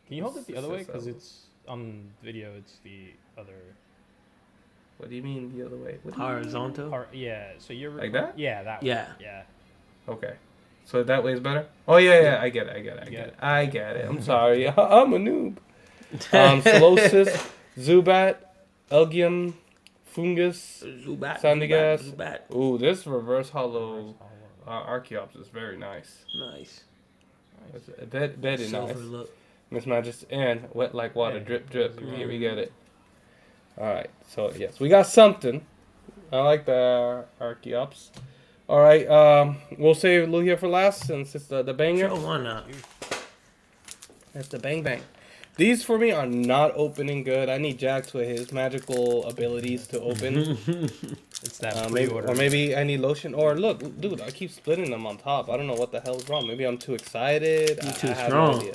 Can 0.08 0.18
you 0.18 0.24
hold 0.24 0.38
it 0.38 0.46
the 0.46 0.58
other 0.58 0.70
way? 0.70 0.80
Because 0.80 1.08
it's- 1.08 1.46
it's 1.62 1.70
on 1.70 2.12
video. 2.24 2.52
It's 2.58 2.80
the 2.84 3.12
other. 3.38 3.56
What 5.00 5.10
do 5.10 5.16
you 5.16 5.24
mean 5.24 5.58
the 5.58 5.66
other 5.66 5.78
way? 5.78 5.98
What 6.04 6.14
do 6.14 6.22
you 6.22 6.28
mean? 6.28 6.36
Horizontal. 6.36 6.94
Or, 6.94 7.08
yeah. 7.14 7.52
So 7.58 7.72
you're 7.72 7.92
Like 7.92 8.12
that? 8.12 8.38
Yeah, 8.38 8.64
that. 8.64 8.84
Yeah. 8.84 9.06
Way. 9.06 9.12
Yeah. 9.22 9.44
Okay. 10.10 10.34
So 10.84 11.04
that 11.04 11.24
way 11.24 11.32
is 11.34 11.40
better? 11.40 11.68
Oh, 11.88 11.96
yeah, 11.98 12.22
yeah. 12.22 12.40
I 12.42 12.50
get 12.50 12.68
it. 12.68 12.76
I 12.76 12.80
get 12.82 12.98
it. 12.98 13.04
I 13.04 13.06
get 13.06 13.12
get 13.12 13.28
it. 13.28 13.36
I 13.40 13.66
get 13.66 13.96
it. 13.96 14.06
I'm 14.10 14.22
sorry. 14.22 14.68
I'm 14.70 15.14
a 15.14 15.18
noob. 15.18 15.56
Um, 16.34 16.62
Solosis, 16.64 17.50
Zubat, 17.78 18.38
Elgyem, 18.92 19.54
Foongus. 20.14 20.84
Zubat. 21.06 21.40
Sandygast. 21.40 22.04
Zubat, 22.16 22.40
Zubat. 22.50 22.56
Ooh, 22.56 22.78
this 22.78 23.08
reverse 23.08 23.50
hollow 23.52 24.16
uh, 24.68 24.84
Archeops 24.86 25.40
is 25.40 25.48
very 25.48 25.78
nice. 25.78 26.26
Nice. 26.38 26.82
It's 27.74 27.88
a 28.02 28.06
bit, 28.06 28.38
very 28.38 28.58
Silver 28.58 28.94
nice. 28.96 29.04
look. 29.04 29.36
Miss 29.72 29.86
Majesty, 29.86 30.26
and 30.32 30.68
wet 30.74 30.94
like 30.96 31.16
water, 31.16 31.38
Yeah. 31.38 31.44
drip, 31.44 31.70
drip. 31.70 32.00
Here 32.00 32.28
we 32.28 32.40
get 32.40 32.58
it. 32.58 32.74
All 33.80 33.86
right, 33.94 34.10
so 34.28 34.52
yes, 34.58 34.80
we 34.80 34.90
got 34.90 35.08
something. 35.08 35.66
I 36.32 36.40
like 36.42 36.66
the 36.66 37.26
Archeops. 37.40 38.10
All 38.68 38.82
right, 38.82 39.08
um, 39.10 39.58
we'll 39.78 39.96
save 39.96 40.28
Lugia 40.28 40.60
for 40.60 40.68
last 40.68 41.08
since 41.08 41.34
it's 41.34 41.46
the, 41.46 41.64
the 41.64 41.74
banger. 41.74 42.10
Sure, 42.10 42.20
why 42.20 42.38
not? 42.40 42.66
That's 44.34 44.50
the 44.50 44.60
bang 44.60 44.84
bang. 44.84 45.02
These 45.56 45.84
for 45.84 45.98
me 45.98 46.12
are 46.12 46.26
not 46.28 46.72
opening 46.76 47.24
good. 47.24 47.50
I 47.50 47.58
need 47.58 47.80
Jax 47.80 48.14
with 48.14 48.28
his 48.28 48.52
magical 48.54 49.26
abilities 49.26 49.88
to 49.88 50.00
open. 50.02 50.58
It's 51.42 51.58
that 51.60 51.78
Uh, 51.78 51.88
maybe, 51.90 52.12
or 52.12 52.36
maybe 52.36 52.76
I 52.76 52.84
need 52.84 53.00
lotion. 53.00 53.34
Or 53.34 53.56
look, 53.56 53.80
dude, 54.02 54.20
I 54.20 54.30
keep 54.30 54.52
splitting 54.52 54.92
them 54.92 55.08
on 55.08 55.18
top. 55.18 55.50
I 55.50 55.56
don't 55.56 55.68
know 55.68 55.74
what 55.74 55.92
the 55.94 56.02
hell 56.02 56.18
is 56.18 56.28
wrong. 56.28 56.46
Maybe 56.46 56.66
I'm 56.66 56.78
too 56.78 56.94
excited. 56.96 57.80
You 57.82 57.90
I, 57.90 57.92
too 57.94 58.08
I 58.10 58.12
have 58.12 58.28
strong. 58.28 58.72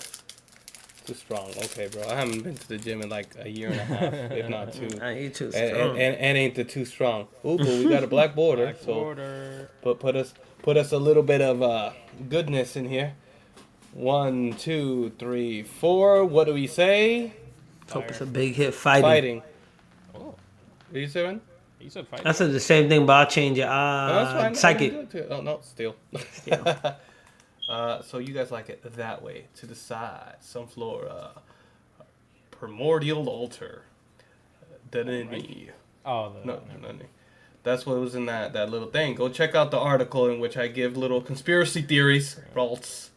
No 1.08 1.12
idea. 1.12 1.14
Too 1.14 1.14
strong. 1.14 1.50
Okay, 1.64 1.88
bro. 1.88 2.08
I 2.08 2.14
haven't 2.16 2.42
been 2.42 2.54
to 2.54 2.68
the 2.68 2.78
gym 2.78 3.02
in 3.02 3.08
like 3.08 3.34
a 3.38 3.48
year 3.48 3.70
and 3.70 3.80
a 3.80 3.84
half, 3.84 4.12
if 4.32 4.48
not 4.48 4.72
two. 4.72 4.88
I 5.00 5.10
ain't 5.10 5.34
too 5.34 5.50
strong. 5.50 5.64
and, 5.64 5.98
and, 5.98 6.16
and 6.16 6.38
ain't 6.38 6.54
the 6.54 6.64
too 6.64 6.84
strong. 6.84 7.28
Ooh, 7.44 7.58
but 7.58 7.66
we 7.66 7.88
got 7.88 8.02
a 8.04 8.06
black 8.06 8.34
border, 8.34 8.64
Black 8.64 8.76
so 8.82 8.92
order. 8.92 9.70
put 9.82 10.00
put 10.00 10.16
us 10.16 10.34
put 10.62 10.76
us 10.76 10.92
a 10.92 10.98
little 10.98 11.22
bit 11.22 11.40
of 11.40 11.62
uh, 11.62 11.92
goodness 12.28 12.76
in 12.76 12.88
here. 12.88 13.14
One, 13.92 14.54
two, 14.54 15.12
three, 15.18 15.62
four. 15.62 16.24
What 16.24 16.46
do 16.46 16.54
we 16.54 16.66
say? 16.66 17.32
Hope 17.90 18.08
it's 18.08 18.20
a 18.20 18.26
big 18.26 18.54
hit 18.54 18.74
fighting. 18.74 19.02
Fighting. 19.02 19.42
Oh, 20.14 20.18
What 20.20 20.36
do 20.92 21.00
you 21.00 21.06
say, 21.06 21.38
you 21.84 21.90
said 21.90 22.08
fight. 22.08 22.22
I 22.24 22.32
said 22.32 22.52
the 22.52 22.60
same 22.60 22.88
thing, 22.88 23.04
but 23.04 23.12
I'll 23.12 23.26
change 23.26 23.58
it. 23.58 23.62
Uh, 23.62 24.24
that's 24.24 24.32
fine. 24.40 24.54
Psychic. 24.54 24.90
do 24.92 25.00
it 25.00 25.10
too. 25.10 25.26
Oh 25.30 25.42
no, 25.42 25.60
still. 25.62 25.94
Still. 26.32 26.64
uh, 27.68 28.02
so 28.02 28.18
you 28.18 28.32
guys 28.34 28.50
like 28.50 28.68
it 28.68 28.82
that 28.96 29.22
way, 29.22 29.46
to 29.56 29.66
the 29.66 29.74
side, 29.74 30.36
Sunflora, 30.42 31.30
primordial 32.50 33.28
altar, 33.28 33.82
Denini. 34.90 35.70
oh, 36.04 36.32
the, 36.32 36.46
No, 36.46 36.60
no, 36.82 36.92
no. 36.92 36.98
That's 37.62 37.86
what 37.86 37.98
was 37.98 38.14
in 38.14 38.26
that 38.26 38.52
that 38.52 38.68
little 38.70 38.88
thing. 38.88 39.14
Go 39.14 39.28
check 39.30 39.54
out 39.54 39.70
the 39.70 39.78
article 39.78 40.28
in 40.28 40.38
which 40.38 40.56
I 40.58 40.68
give 40.68 40.96
little 40.98 41.22
conspiracy 41.22 41.80
theories, 41.80 42.38
Ralts, 42.54 43.08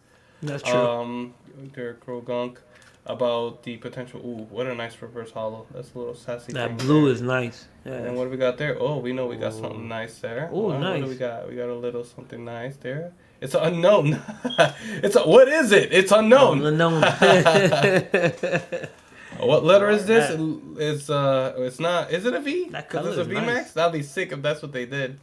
That's 0.42 0.64
true. 0.64 0.74
um, 0.74 1.34
Derek 1.76 2.06
Croagunk, 2.06 2.58
about 3.06 3.64
the 3.64 3.76
potential. 3.76 4.22
Ooh, 4.22 4.48
what 4.50 4.66
a 4.68 4.74
nice 4.74 5.02
reverse 5.02 5.32
hollow. 5.32 5.66
That's 5.74 5.94
a 5.94 5.98
little 5.98 6.16
sassy. 6.16 6.54
that 6.54 6.78
blue 6.78 7.06
there. 7.06 7.14
is 7.16 7.22
nice. 7.22 7.68
Yeah. 7.84 7.94
And 7.96 8.16
what 8.16 8.24
do 8.26 8.30
we 8.30 8.38
got 8.38 8.58
there? 8.58 8.78
Oh, 8.80 9.00
we 9.00 9.12
know 9.12 9.28
we 9.28 9.36
got 9.36 9.54
Ooh. 9.54 9.60
something 9.60 9.88
nice 9.90 10.18
there. 10.20 10.50
Ooh, 10.54 10.56
What- 10.56 10.64
What 10.76 10.80
nice. 10.80 11.04
do 11.04 11.10
we 11.10 11.16
got? 11.16 11.50
We 11.50 11.56
got 11.58 11.68
a 11.68 11.76
little 11.76 12.06
something 12.06 12.46
nice 12.46 12.78
there. 12.78 13.12
It's 13.40 13.54
unknown. 13.54 14.20
it's 15.04 15.16
a, 15.16 15.22
what 15.24 15.48
is 15.48 15.72
it? 15.72 15.94
It's 15.94 16.12
unknown. 16.12 16.66
Unknown. 16.66 17.04
What 19.40 19.64
letter 19.64 19.90
is 19.90 20.06
this? 20.08 20.36
It's 20.80 21.10
uh, 21.10 21.54
it's 21.58 21.80
not. 21.80 22.12
Is 22.12 22.26
it 22.26 22.34
a 22.34 22.40
V? 22.40 22.70
That 22.70 22.90
color 22.90 23.10
it's 23.10 23.18
a 23.18 23.22
is 23.22 23.28
V 23.28 23.34
nice. 23.36 23.46
Max. 23.46 23.72
That'd 23.74 23.94
be 23.94 24.02
sick 24.02 24.32
if 24.32 24.42
that's 24.42 24.62
what 24.64 24.72
they 24.72 24.86
did. 24.86 25.20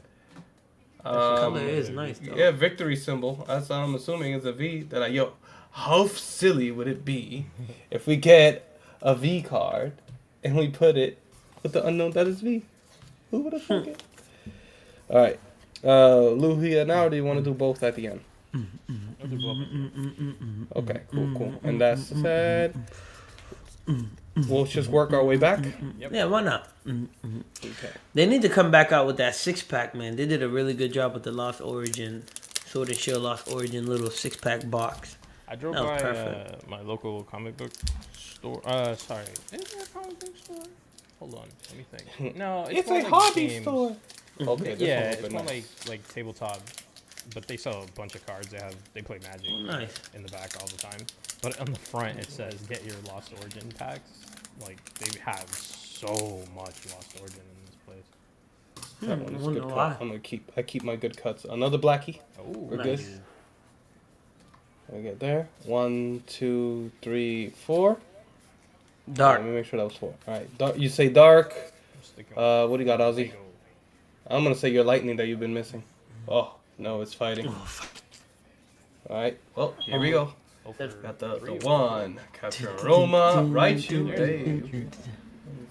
Um, 1.05 1.37
color 1.37 1.61
is 1.63 1.91
nice 1.91 2.19
though. 2.19 2.37
yeah, 2.37 2.51
victory 2.53 2.97
symbol. 2.97 3.45
That's 3.49 3.69
what 3.69 3.77
I'm 3.77 3.95
assuming 3.95 4.33
is 4.35 4.45
a 4.45 4.53
V. 4.53 4.83
That 4.85 5.03
I 5.03 5.09
yo, 5.09 5.33
how 5.73 6.07
silly 6.07 6.71
would 6.71 6.87
it 6.87 7.05
be 7.05 7.47
if 7.91 8.07
we 8.07 8.17
get 8.17 8.79
a 9.03 9.15
V 9.17 9.43
card 9.43 9.93
and 10.45 10.55
we 10.57 10.69
put 10.69 10.97
it 10.97 11.19
with 11.65 11.73
the 11.73 11.85
unknown 11.85 12.13
that 12.13 12.29
is 12.29 12.41
V? 12.41 12.63
Who 13.33 13.41
would 13.41 13.53
have 13.53 13.65
thunk 13.65 13.87
it? 13.89 14.03
All 15.09 15.19
right, 15.19 15.41
uh, 15.85 16.35
Lugia. 16.43 16.87
Now, 16.87 17.09
do 17.09 17.17
you 17.17 17.25
want 17.25 17.39
to 17.39 17.45
do 17.45 17.55
both 17.55 17.83
at 17.83 17.95
the 17.97 18.07
end? 18.09 18.21
I'll 18.55 19.27
do 19.29 19.37
both. 19.39 20.77
Okay, 20.77 21.01
cool, 21.11 21.31
cool. 21.37 21.55
And 21.63 21.81
that's 21.81 22.03
said. 22.21 22.75
We'll 24.49 24.65
just 24.65 24.89
work 24.91 25.13
our 25.13 25.23
way 25.23 25.37
back. 25.37 25.65
yeah, 25.99 26.25
why 26.25 26.43
not? 26.43 26.69
Okay. 26.87 27.91
They 28.15 28.27
need 28.27 28.43
to 28.43 28.49
come 28.49 28.71
back 28.71 28.91
out 28.93 29.07
with 29.07 29.17
that 29.19 29.35
six 29.37 29.63
pack, 29.63 29.95
man. 29.95 30.17
They 30.17 30.27
did 30.27 30.43
a 30.43 30.49
really 30.49 30.75
good 30.75 30.93
job 30.93 31.15
with 31.15 31.23
the 31.23 31.31
Lost 31.33 31.61
Origin, 31.61 32.25
Sword 32.67 32.89
and 32.89 32.99
Shield 32.99 33.23
Lost 33.23 33.49
Origin 33.53 33.87
little 33.87 34.11
six 34.11 34.37
pack 34.37 34.69
box. 34.69 35.17
I 35.47 35.55
drove 35.57 35.75
by 35.75 35.81
uh, 35.99 36.57
my 36.69 36.81
local 36.81 37.23
comic 37.25 37.57
book 37.57 37.71
store. 38.19 38.61
Uh, 38.65 38.97
sorry, 38.97 39.25
is 39.53 39.61
there 39.71 39.83
a 39.83 39.87
comic 39.87 40.19
book 40.19 40.37
store? 40.37 40.63
Hold 41.21 41.35
on, 41.35 41.47
let 41.69 41.79
me 41.79 41.85
think. 41.93 42.37
No, 42.37 42.65
it's, 42.69 42.91
It's 42.91 43.07
a 43.07 43.09
hobby 43.09 43.47
games. 43.49 43.63
store. 43.63 43.97
Okay, 44.41 44.75
this 44.75 44.81
Yeah, 44.89 45.01
it's 45.11 45.21
open 45.21 45.33
more 45.33 45.45
nice. 45.45 45.71
like 45.85 45.89
like 45.89 46.09
tabletop, 46.09 46.61
but 47.35 47.47
they 47.47 47.57
sell 47.57 47.83
a 47.85 47.87
bunch 47.93 48.15
of 48.15 48.27
cards. 48.27 48.49
They 48.49 48.59
have 48.59 48.75
they 48.93 49.03
play 49.03 49.19
Magic 49.23 49.51
Oh, 49.53 49.59
nice. 49.59 49.95
in 50.15 50.23
the 50.23 50.29
back 50.31 50.53
all 50.61 50.67
the 50.67 50.77
time. 50.77 51.07
But 51.43 51.59
on 51.61 51.67
the 51.67 51.79
front 51.79 52.19
it 52.19 52.31
says 52.31 52.55
get 52.69 52.85
your 52.85 52.97
Lost 53.07 53.33
Origin 53.41 53.71
packs. 53.79 54.11
Like 54.61 54.79
they 54.99 55.19
have 55.21 55.49
so 55.51 56.43
much 56.55 56.87
Lost 56.93 57.17
Origin 57.21 57.41
in 57.41 57.67
this 57.67 57.77
place. 57.87 58.05
That 59.03 59.19
Hmm, 59.19 59.25
one 59.25 59.35
is 59.35 59.47
good 59.47 59.63
I'm 60.01 60.09
gonna 60.09 60.19
keep. 60.19 60.51
I 60.57 60.63
keep 60.63 60.83
my 60.83 60.97
good 60.97 61.17
cuts. 61.17 61.45
Another 61.45 61.79
blackie. 61.79 62.21
Oh, 62.39 62.43
We're 62.51 62.77
Nice. 62.79 63.03
good. 63.03 63.21
I 64.97 65.01
get 65.01 65.19
there. 65.21 65.49
One, 65.65 66.23
two, 66.27 66.91
three, 67.03 67.51
four. 67.51 67.99
Dark. 69.13 69.41
Let 69.41 69.47
me 69.49 69.55
make 69.55 69.67
sure 69.67 69.79
that 69.79 69.85
was 69.85 69.97
four. 69.97 70.15
All 70.27 70.35
right. 70.35 70.59
Dark, 70.59 70.79
you 70.79 70.89
say 70.89 71.09
dark. 71.09 71.55
Uh, 72.37 72.67
what 72.67 72.77
do 72.77 72.83
you 72.83 72.87
got, 72.87 73.01
Ozzy? 73.01 73.33
Lego. 74.25 74.37
I'm 74.37 74.43
gonna 74.43 74.55
say 74.55 74.71
your 74.71 74.85
lightning 74.85 75.17
that 75.17 75.27
you've 75.27 75.41
been 75.41 75.55
missing. 75.55 75.83
Oh 76.29 76.55
no, 76.79 77.01
it's 77.03 77.15
fighting. 77.15 77.47
Oh, 77.49 77.53
fuck. 77.53 77.91
All 79.11 79.17
right. 79.17 79.39
Well, 79.55 79.75
here 79.81 80.01
we 80.01 80.11
go. 80.11 80.33
Go 80.65 80.75
Got 81.03 81.19
the, 81.19 81.39
the 81.41 81.53
one. 81.67 82.19
Capture 82.33 82.75
Roma. 82.83 83.47
Raichu. 83.47 84.17
Dave. 84.17 84.89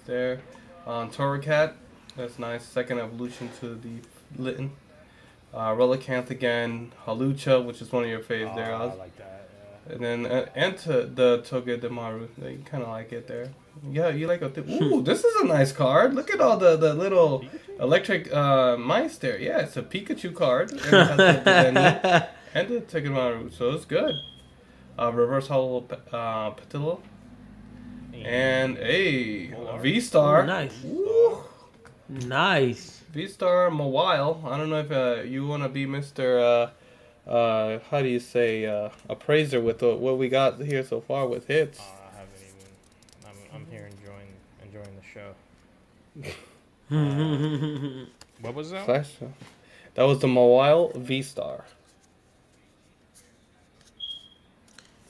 There. 0.06 0.40
On 0.86 1.10
Torracat. 1.10 1.72
That's 2.16 2.38
nice. 2.38 2.64
Second 2.64 3.00
evolution 3.00 3.50
to 3.58 3.74
the 3.74 3.90
Litten. 4.40 4.70
Uh, 5.52 5.70
Relicanth 5.70 6.30
again. 6.30 6.92
Hawlucha, 7.06 7.64
which 7.64 7.82
is 7.82 7.90
one 7.90 8.04
of 8.04 8.08
your 8.10 8.20
faves 8.20 8.52
Oh, 8.52 8.56
there, 8.56 8.74
Oz. 8.74 8.92
I 8.92 8.94
like 8.94 9.16
that. 9.18 9.48
Yeah. 9.88 9.94
And 9.94 10.04
then 10.04 10.26
uh, 10.26 10.46
and 10.54 10.78
to 10.78 11.06
the 11.06 11.40
Togedemaru. 11.40 12.28
You 12.38 12.62
kind 12.64 12.84
of 12.84 12.90
like 12.90 13.12
it 13.12 13.26
there. 13.26 13.50
Yeah, 13.90 14.10
you 14.10 14.28
like 14.28 14.42
it. 14.42 14.56
Ooh, 14.58 15.02
this 15.02 15.24
is 15.24 15.34
a 15.42 15.44
nice 15.44 15.72
card. 15.72 16.14
Look 16.14 16.32
at 16.32 16.40
all 16.40 16.56
the, 16.56 16.76
the 16.76 16.94
little 16.94 17.40
Pikachu? 17.40 17.58
Electric 17.80 18.32
uh, 18.32 18.76
mice 18.76 19.18
there. 19.18 19.38
Yeah, 19.38 19.60
it's 19.60 19.76
a 19.76 19.82
Pikachu 19.82 20.34
card. 20.34 20.70
And, 20.82 20.82
it 20.82 20.92
has 20.92 21.16
the, 21.16 22.00
the, 22.02 22.28
and 22.54 22.68
the 22.68 22.80
Togedemaru, 22.80 23.52
so 23.52 23.70
it's 23.72 23.84
good. 23.84 24.14
Uh, 24.98 25.12
reverse 25.12 25.48
hollow 25.48 25.84
uh, 26.12 26.50
Patillo. 26.52 27.00
And 28.14 28.78
a 28.78 29.52
V 29.80 30.00
Star. 30.00 30.46
Nice. 30.46 30.72
Woo. 30.84 31.42
Nice. 32.08 33.02
V 33.12 33.26
Star 33.26 33.70
Mawile. 33.70 34.44
I 34.44 34.56
don't 34.56 34.70
know 34.70 34.78
if 34.78 34.92
uh, 34.92 35.22
you 35.22 35.46
want 35.46 35.64
to 35.64 35.68
be 35.68 35.86
Mr. 35.86 36.70
Uh, 37.28 37.30
uh, 37.30 37.78
how 37.90 38.02
do 38.02 38.08
you 38.08 38.20
say, 38.20 38.66
uh, 38.66 38.90
appraiser 39.08 39.60
with 39.60 39.82
uh, 39.82 39.96
what 39.96 40.18
we 40.18 40.28
got 40.28 40.60
here 40.60 40.84
so 40.84 41.00
far 41.00 41.26
with 41.26 41.46
hits. 41.46 41.80
Uh, 41.80 41.82
I 41.82 42.18
haven't 42.18 42.34
even. 42.38 43.48
I'm, 43.54 43.60
I'm 43.60 43.66
here 43.70 43.90
enjoying 43.90 44.34
enjoying 44.62 44.96
the 44.96 46.22
show. 46.22 46.32
Mm-hmm. 46.94 48.04
What 48.44 48.54
was 48.54 48.70
that? 48.70 48.84
Flash. 48.84 49.10
That 49.94 50.02
was 50.04 50.18
the 50.20 50.26
Mawile 50.26 50.94
V 50.96 51.22
Star. 51.22 51.64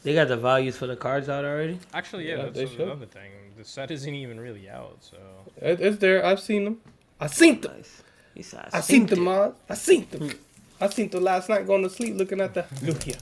they 0.02 0.14
got 0.14 0.28
the 0.28 0.36
values 0.36 0.76
for 0.76 0.86
the 0.86 0.96
cards 0.96 1.28
out 1.28 1.44
already. 1.44 1.78
Actually, 1.94 2.28
yeah, 2.28 2.36
Yeah, 2.36 2.42
that's 2.44 2.56
they 2.56 2.64
a- 2.64 2.68
should. 2.68 2.80
another 2.82 3.06
thing. 3.06 3.30
The 3.56 3.64
set 3.64 3.90
isn't 3.90 4.14
even 4.14 4.38
really 4.40 4.68
out, 4.68 4.98
so 5.00 5.16
It, 5.62 5.80
it's 5.80 5.96
there. 5.98 6.24
I've 6.26 6.40
seen 6.40 6.64
them. 6.64 6.80
I 7.20 7.28
seen 7.28 7.60
them. 7.60 7.72
Nice. 7.76 8.02
He 8.34 8.42
said, 8.42 8.68
I 8.72 8.80
seen 8.80 9.06
synced 9.06 9.10
them, 9.10 9.18
it. 9.20 9.22
man. 9.30 9.52
I 9.70 9.74
seen 9.74 10.06
them. 10.10 10.28
Hmm. 10.28 10.36
I 10.80 10.88
seen 10.90 11.08
them 11.08 11.22
last 11.22 11.48
night 11.48 11.66
going 11.66 11.82
to 11.84 11.88
sleep 11.90 12.16
looking 12.16 12.40
at 12.40 12.52
the 12.52 12.62
Lugia. 12.82 13.16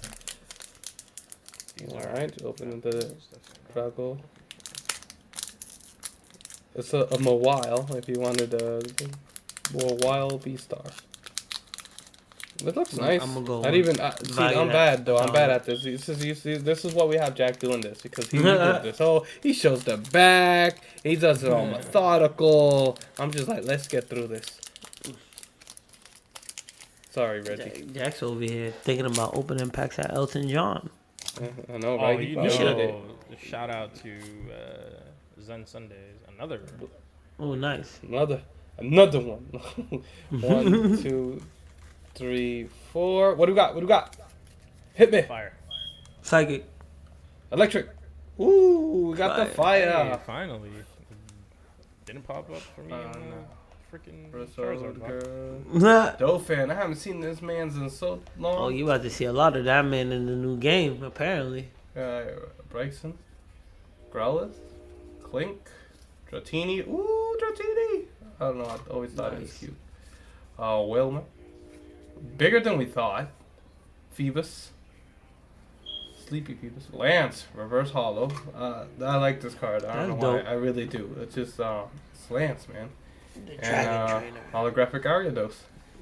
these 1.76 1.92
All 1.92 1.98
are 2.02 2.12
right, 2.14 2.42
open 2.42 2.80
the 2.80 2.92
stuff. 3.20 3.40
Drago. 3.74 4.18
It's 6.74 6.92
a, 6.94 7.00
a 7.00 7.18
Mawile 7.18 7.94
if 7.96 8.08
you 8.08 8.18
wanted 8.18 8.54
a 8.54 8.80
Mawile 9.72 10.40
V 10.42 10.56
Star. 10.56 10.82
It 12.64 12.76
looks 12.76 12.96
nice. 12.96 13.20
I'm 13.20 13.34
gonna 13.34 13.46
go 13.46 13.64
I'd 13.64 13.74
even 13.74 13.98
uh, 14.00 14.14
see. 14.16 14.40
I'm 14.40 14.68
bad 14.68 15.04
though. 15.04 15.18
I'm 15.18 15.32
bad 15.32 15.50
at 15.50 15.64
this. 15.64 15.82
This 15.82 16.08
is 16.08 16.24
you 16.24 16.34
see, 16.34 16.56
this 16.56 16.84
is 16.84 16.94
what 16.94 17.08
we 17.08 17.16
have 17.16 17.34
Jack 17.34 17.58
doing 17.58 17.80
this 17.80 18.00
because 18.02 18.30
he 18.30 18.38
did 18.42 18.82
this. 18.84 19.00
Oh, 19.00 19.26
he 19.42 19.52
shows 19.52 19.82
the 19.84 19.96
back. 19.96 20.78
He 21.02 21.16
does 21.16 21.42
it 21.42 21.52
all 21.52 21.66
methodical. 21.66 22.98
I'm 23.18 23.32
just 23.32 23.48
like, 23.48 23.64
let's 23.64 23.88
get 23.88 24.08
through 24.08 24.28
this. 24.28 24.46
Sorry, 27.10 27.42
Reggie. 27.42 27.84
Jack's 27.92 28.22
over 28.22 28.40
here 28.42 28.70
thinking 28.70 29.06
about 29.06 29.36
opening 29.36 29.68
packs 29.70 29.98
at 29.98 30.14
Elton 30.14 30.48
John. 30.48 30.88
I 31.72 31.78
know, 31.78 31.98
Oh, 31.98 32.10
you 32.18 32.48
should've- 32.48 32.76
know. 32.78 33.02
Shout 33.42 33.70
out 33.70 33.94
to 33.96 34.10
uh, 34.52 35.01
Zen 35.42 35.66
Sundays. 35.66 36.16
Another. 36.36 36.60
Oh, 37.38 37.54
nice. 37.54 38.00
Another, 38.06 38.40
another 38.78 39.20
one. 39.20 39.46
one, 40.40 41.02
two, 41.02 41.40
three, 42.14 42.68
four. 42.92 43.34
What 43.34 43.46
do 43.46 43.52
we 43.52 43.56
got? 43.56 43.74
What 43.74 43.80
do 43.80 43.86
we 43.86 43.88
got? 43.90 44.16
Hit 44.94 45.10
me. 45.12 45.22
Fire. 45.22 45.54
Psychic. 46.22 46.66
Electric. 47.50 47.88
Ooh, 48.40 49.08
we 49.10 49.16
got 49.16 49.36
the 49.36 49.46
Fire. 49.46 49.90
Hey, 49.90 50.18
finally. 50.26 50.70
Didn't 52.06 52.22
pop 52.22 52.50
up 52.50 52.60
for 52.74 52.82
me 52.82 52.92
on 52.92 53.00
Uh, 53.06 53.12
the 53.12 53.96
freaking 53.98 54.32
Resort 54.32 54.78
Charizard 54.78 54.98
box. 55.00 55.12
girl. 55.80 56.16
Dope 56.18 56.46
fan. 56.46 56.70
I 56.70 56.74
haven't 56.74 56.96
seen 56.96 57.20
this 57.20 57.40
man's 57.42 57.76
in 57.76 57.88
so 57.90 58.20
long. 58.38 58.58
oh, 58.58 58.68
you 58.68 58.84
about 58.84 59.02
to 59.02 59.10
see 59.10 59.24
a 59.24 59.32
lot 59.32 59.56
of 59.56 59.64
that 59.64 59.84
man 59.84 60.12
in 60.12 60.26
the 60.26 60.34
new 60.34 60.56
game, 60.56 61.02
apparently. 61.02 61.70
Uh, 61.96 62.22
Bryson, 62.70 63.16
Growlithe, 64.12 64.54
Klink, 65.32 65.58
Dratini. 66.30 66.86
Ooh, 66.86 67.36
Dratini. 67.40 68.04
I 68.38 68.44
don't 68.48 68.58
know. 68.58 68.64
I 68.66 68.78
always 68.92 69.12
thought 69.12 69.32
it 69.32 69.40
was 69.40 69.52
cute. 69.54 69.74
Uh, 70.58 70.82
Wilmer. 70.86 71.22
Bigger 72.36 72.60
than 72.60 72.76
we 72.76 72.84
thought. 72.84 73.28
Phoebus. 74.10 74.72
Sleepy 76.28 76.52
Phoebus. 76.52 76.88
Lance, 76.92 77.46
Reverse 77.54 77.90
Hollow. 77.90 78.30
Uh, 78.54 78.84
I 79.02 79.16
like 79.16 79.40
this 79.40 79.54
card. 79.54 79.86
I 79.86 79.96
don't 79.96 80.10
That's 80.10 80.22
know 80.22 80.34
why. 80.34 80.40
I 80.40 80.52
really 80.52 80.84
do. 80.84 81.16
It's 81.22 81.34
just 81.34 81.58
uh, 81.58 81.84
it's 82.12 82.30
Lance, 82.30 82.68
man. 82.68 82.90
The 83.46 83.52
And 83.52 83.60
Dragon 83.62 83.88
uh, 83.94 84.20
Trainer. 84.20 84.40
holographic 84.52 85.04
Ariados. 85.04 85.54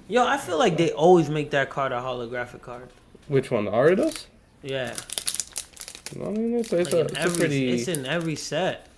Yo, 0.09 0.27
I 0.27 0.39
feel 0.39 0.59
like 0.59 0.77
they 0.77 0.91
always 0.91 1.31
make 1.31 1.51
that 1.53 1.71
card 1.71 1.93
a 1.93 2.01
holographic 2.01 2.63
card. 2.63 2.89
Which 3.29 3.53
one? 3.53 3.65
The 3.67 3.71
Ariados? 3.71 4.27
Yeah. 4.65 4.97
I 6.17 6.29
mean, 6.31 6.55
it's, 6.55 6.73
it's, 6.73 6.93
Like 6.93 6.95
a, 6.95 7.09
in 7.11 7.17
it's 7.17 7.37
a 7.37 7.39
pretty. 7.39 7.71
It's 7.71 7.87
in 7.87 8.07
every 8.07 8.35
set. 8.35 8.89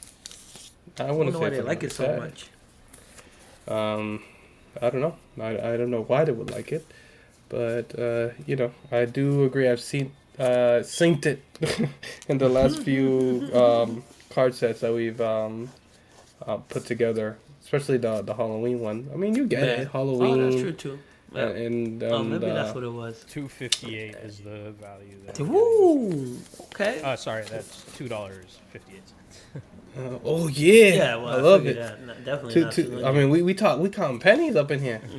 I 0.99 1.05
I 1.05 1.07
don't 1.09 1.17
wouldn't 1.19 1.35
know 1.35 1.41
say 1.41 1.45
why 1.45 1.51
they 1.51 1.63
like 1.63 1.83
it 1.83 1.93
so 1.93 2.05
upset. 2.05 2.19
much. 2.19 2.47
Um, 3.69 4.23
I 4.81 4.91
don't 4.91 5.01
know. 5.01 5.17
I, 5.41 5.73
I 5.73 5.77
don't 5.77 5.91
know 5.91 6.03
why 6.03 6.25
they 6.25 6.33
would 6.33 6.51
like 6.51 6.73
it, 6.73 6.87
but 7.49 7.99
uh, 7.99 8.31
you 8.47 8.57
know, 8.57 8.73
I 8.91 9.05
do 9.05 9.45
agree. 9.45 9.69
I've 9.69 9.81
seen 9.81 10.13
uh, 10.39 10.83
synced 10.83 11.27
it 11.27 11.43
in 12.29 12.39
the 12.39 12.49
last 12.49 12.81
few 12.83 13.49
um, 13.55 14.03
card 14.31 14.55
sets 14.55 14.81
that 14.81 14.93
we've 14.93 15.21
um, 15.21 15.71
uh, 16.47 16.57
put 16.57 16.85
together, 16.87 17.37
especially 17.63 17.99
the 17.99 18.23
the 18.23 18.35
Halloween 18.35 18.81
one. 18.81 19.09
I 19.13 19.17
mean, 19.17 19.35
you 19.35 19.47
get 19.47 19.63
Yeah. 19.63 19.83
it, 19.83 19.89
Halloween. 19.93 20.41
Oh, 20.41 20.51
that's 20.51 20.61
true 20.63 20.73
too. 20.73 20.99
uh, 21.35 21.39
Yeah. 21.39 21.49
and 21.67 22.03
oh, 22.03 22.23
maybe 22.25 22.51
uh, 22.51 22.55
that's 22.55 22.75
what 22.75 22.85
it 22.85 22.93
was. 22.93 23.25
258 23.31 24.15
is 24.17 24.41
the 24.41 24.73
value 24.81 25.17
there. 25.27 25.47
Woo! 25.47 26.37
Okay. 26.75 27.01
Uh, 27.03 27.17
sorry, 27.17 27.45
that's 27.45 27.85
two 27.97 28.09
dollars 28.09 28.59
fifty 28.73 28.93
eight 28.97 29.07
cents. 29.09 29.15
Uh, 29.97 30.19
oh 30.25 30.49
yeah, 30.49 30.85
yeah, 30.95 31.17
well, 31.17 31.29
I 31.29 31.37
love 31.41 31.67
it. 31.67 31.77
That. 31.77 32.01
No, 32.03 32.15
definitely 32.15 32.55
Two, 32.55 32.61
not 32.65 32.73
two, 32.73 32.85
too 32.85 33.05
I 33.07 33.13
mean, 33.13 33.29
we 33.31 33.43
we 33.43 33.55
talk 33.55 33.79
we 33.79 33.89
count 33.91 34.23
pennies 34.23 34.57
up 34.57 34.71
in 34.71 34.81
here. 34.81 35.01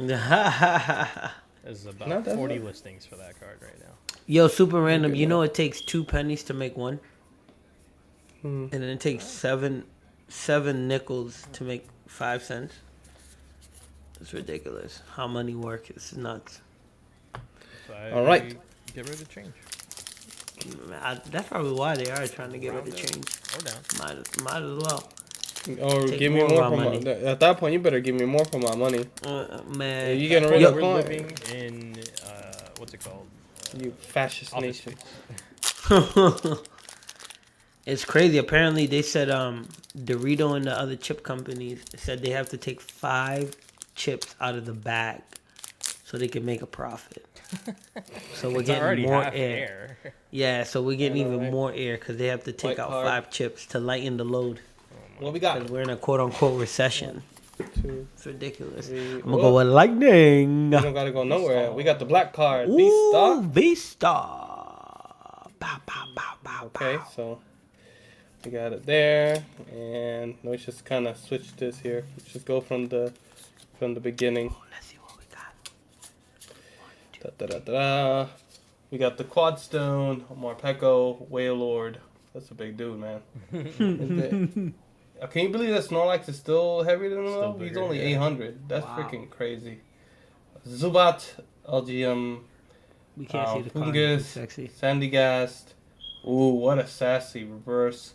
There's 1.64 1.86
about 1.86 2.26
that 2.26 2.36
forty 2.36 2.56
much. 2.56 2.66
listings 2.66 3.06
for 3.06 3.16
that 3.18 3.40
card 3.40 3.60
right 3.62 3.80
now. 3.80 3.94
Yo, 4.26 4.48
super 4.48 4.82
random. 4.82 5.14
You 5.16 5.28
know 5.28 5.42
it 5.42 5.54
takes 5.54 5.82
two 5.82 6.04
pennies 6.04 6.44
to 6.46 6.54
make 6.54 6.76
one, 6.78 7.00
Hmm. 8.42 8.64
and 8.72 8.82
then 8.82 8.84
it 8.90 9.00
takes 9.00 9.26
seven 9.26 9.84
seven 10.28 10.88
nickels 10.88 11.46
to 11.54 11.64
make 11.64 11.88
five 12.08 12.42
cents. 12.44 12.74
It's 14.22 14.34
ridiculous 14.34 15.02
how 15.16 15.28
money 15.28 15.54
works. 15.56 15.90
It's 15.90 16.16
nuts. 16.16 16.62
So 17.88 17.94
I 17.94 18.12
All 18.12 18.26
right. 18.26 18.58
Get 18.96 19.10
rid 19.10 19.22
of 19.22 19.30
change 19.30 19.54
I, 21.02 21.20
that's 21.32 21.48
probably 21.50 21.74
why 21.74 21.96
they 21.96 22.10
are 22.12 22.26
trying 22.28 22.52
to 22.52 22.58
get 22.58 22.74
rid 22.74 22.88
of 22.88 22.96
change. 22.96 23.26
or 23.56 23.62
down. 23.62 23.82
Might 24.00 24.44
might 24.44 24.62
as 24.64 24.78
well. 24.84 25.10
Or 25.82 26.08
Take 26.08 26.20
give 26.20 26.32
me 26.34 26.40
more 26.40 26.46
of 26.48 26.52
more 26.52 26.64
our 26.64 26.70
for 26.72 26.78
my. 26.78 26.84
money. 26.86 27.08
At 27.08 27.40
that 27.40 27.58
point, 27.58 27.74
you 27.74 27.80
better 27.80 28.00
give 28.02 28.16
me 28.16 28.26
more 28.26 28.44
for 28.46 28.60
my 28.60 28.76
money. 28.76 29.06
Uh, 29.26 29.62
man, 29.78 30.20
you 30.20 30.28
getting 30.28 30.50
rid 30.50 30.60
Yo- 30.62 30.70
of 30.70 30.76
We're 30.76 30.82
coin? 30.82 30.96
living 30.96 31.32
in 31.54 31.96
uh, 32.26 32.54
what's 32.78 32.94
it 32.94 33.04
called? 33.04 33.28
Uh, 33.74 33.78
You 33.84 33.92
fascist 33.92 34.54
nation. 34.60 34.94
it's 37.86 38.06
crazy. 38.06 38.38
Apparently, 38.38 38.86
they 38.88 39.02
said 39.02 39.30
um 39.30 39.68
Dorito 39.98 40.56
and 40.56 40.66
the 40.66 40.78
other 40.78 40.96
chip 40.96 41.24
companies 41.24 41.84
said 41.96 42.22
they 42.22 42.32
have 42.32 42.50
to 42.50 42.58
take 42.58 42.82
five 42.82 43.56
chips 43.96 44.36
out 44.42 44.56
of 44.56 44.66
the 44.66 44.74
bag 44.74 45.22
so 46.04 46.18
they 46.18 46.28
can 46.28 46.46
make 46.46 46.62
a 46.62 46.66
profit. 46.68 47.26
So 48.36 48.50
we're 48.50 48.60
It's 48.60 48.68
getting 48.68 48.84
already 48.84 49.04
more 49.04 49.24
half 49.24 49.34
air. 49.34 49.98
air. 50.04 50.14
Yeah, 50.32 50.64
so 50.64 50.82
we're 50.82 50.98
getting 50.98 51.18
even 51.18 51.40
right? 51.40 51.52
more 51.52 51.72
air 51.74 51.96
because 51.98 52.18
they 52.18 52.28
have 52.28 52.44
to 52.46 52.52
take 52.52 52.78
White 52.78 52.80
out 52.80 52.90
card. 52.90 53.08
five 53.08 53.30
chips 53.32 53.66
to 53.68 53.80
lighten 53.80 54.18
the 54.18 54.26
load. 54.26 54.60
Oh 55.20 55.26
what 55.26 55.34
we 55.34 55.40
got? 55.40 55.70
We're 55.70 55.82
in 55.82 55.90
a 55.90 55.96
quote 55.98 56.20
unquote 56.20 56.60
recession. 56.60 57.24
Two, 57.82 58.08
It's 58.16 58.26
ridiculous. 58.26 58.88
three. 58.88 59.00
I'm 59.14 59.22
gonna 59.22 59.36
Whoa, 59.38 59.42
go 59.44 59.56
with 59.58 59.68
lightning. 59.68 60.72
We 60.72 60.78
don't 60.78 60.94
gotta 60.94 61.12
go 61.12 61.24
nowhere. 61.24 61.72
We 61.72 61.84
got 61.84 62.00
the 62.00 62.06
black 62.06 62.34
card. 62.34 62.68
Ooh, 62.68 63.42
Vista. 63.44 63.48
Vista. 63.48 64.08
Bow, 64.08 65.48
bow, 65.60 66.06
bow, 66.16 66.34
bow, 66.44 66.66
Okay, 66.66 66.98
bow. 66.98 67.08
so 67.16 67.40
we 68.44 68.52
got 68.52 68.74
it 68.74 68.86
there, 68.86 69.44
and 69.72 70.36
let's 70.44 70.66
just 70.66 70.84
kind 70.84 71.08
of 71.08 71.16
switch 71.18 71.56
this 71.56 71.80
here. 71.80 72.04
Let's 72.18 72.34
just 72.34 72.46
go 72.46 72.60
from 72.60 72.88
the 72.90 73.14
from 73.80 73.94
the 73.94 74.00
beginning. 74.02 74.54
Let's 74.72 74.88
see 74.88 74.98
what 74.98 75.16
we 75.18 75.24
got. 75.34 75.54
Da, 77.24 77.30
da, 77.38 77.46
da, 77.46 77.60
da. 77.60 78.28
We 78.92 78.98
got 78.98 79.18
the 79.18 79.24
Quad 79.24 79.60
Stone, 79.60 80.26
Morpeko, 80.38 81.28
Wailord. 81.30 81.96
That's 82.34 82.50
a 82.52 82.54
big 82.56 82.78
dude, 82.78 83.00
man. 83.00 83.22
Is 83.54 83.80
it- 83.80 84.74
Uh, 85.22 85.28
Can 85.28 85.44
you 85.44 85.50
believe 85.50 85.70
that 85.70 85.84
Snorlax 85.86 86.28
is 86.28 86.38
still 86.38 86.84
heavier 86.84 87.10
than 87.12 87.20
him? 87.20 87.28
Still 87.28 87.54
though? 87.54 87.64
He's 87.66 87.78
only 87.78 87.98
yeah. 88.00 88.16
800. 88.18 88.68
That's 88.68 88.86
Wow. 88.86 88.98
freaking 88.98 89.30
crazy. 89.30 89.80
Zubat, 90.68 91.24
Elgyem, 91.70 92.40
We 93.16 93.26
can't 93.28 93.48
Uh, 93.48 93.54
see 93.56 93.62
the. 93.62 93.70
Foongus. 93.70 94.16
It's 94.18 94.26
sexy. 94.26 94.68
Sandygast. 94.70 95.76
Ooh, 96.28 96.56
what 96.56 96.80
a 96.80 96.88
sassy 96.88 97.44
reverse 97.46 98.14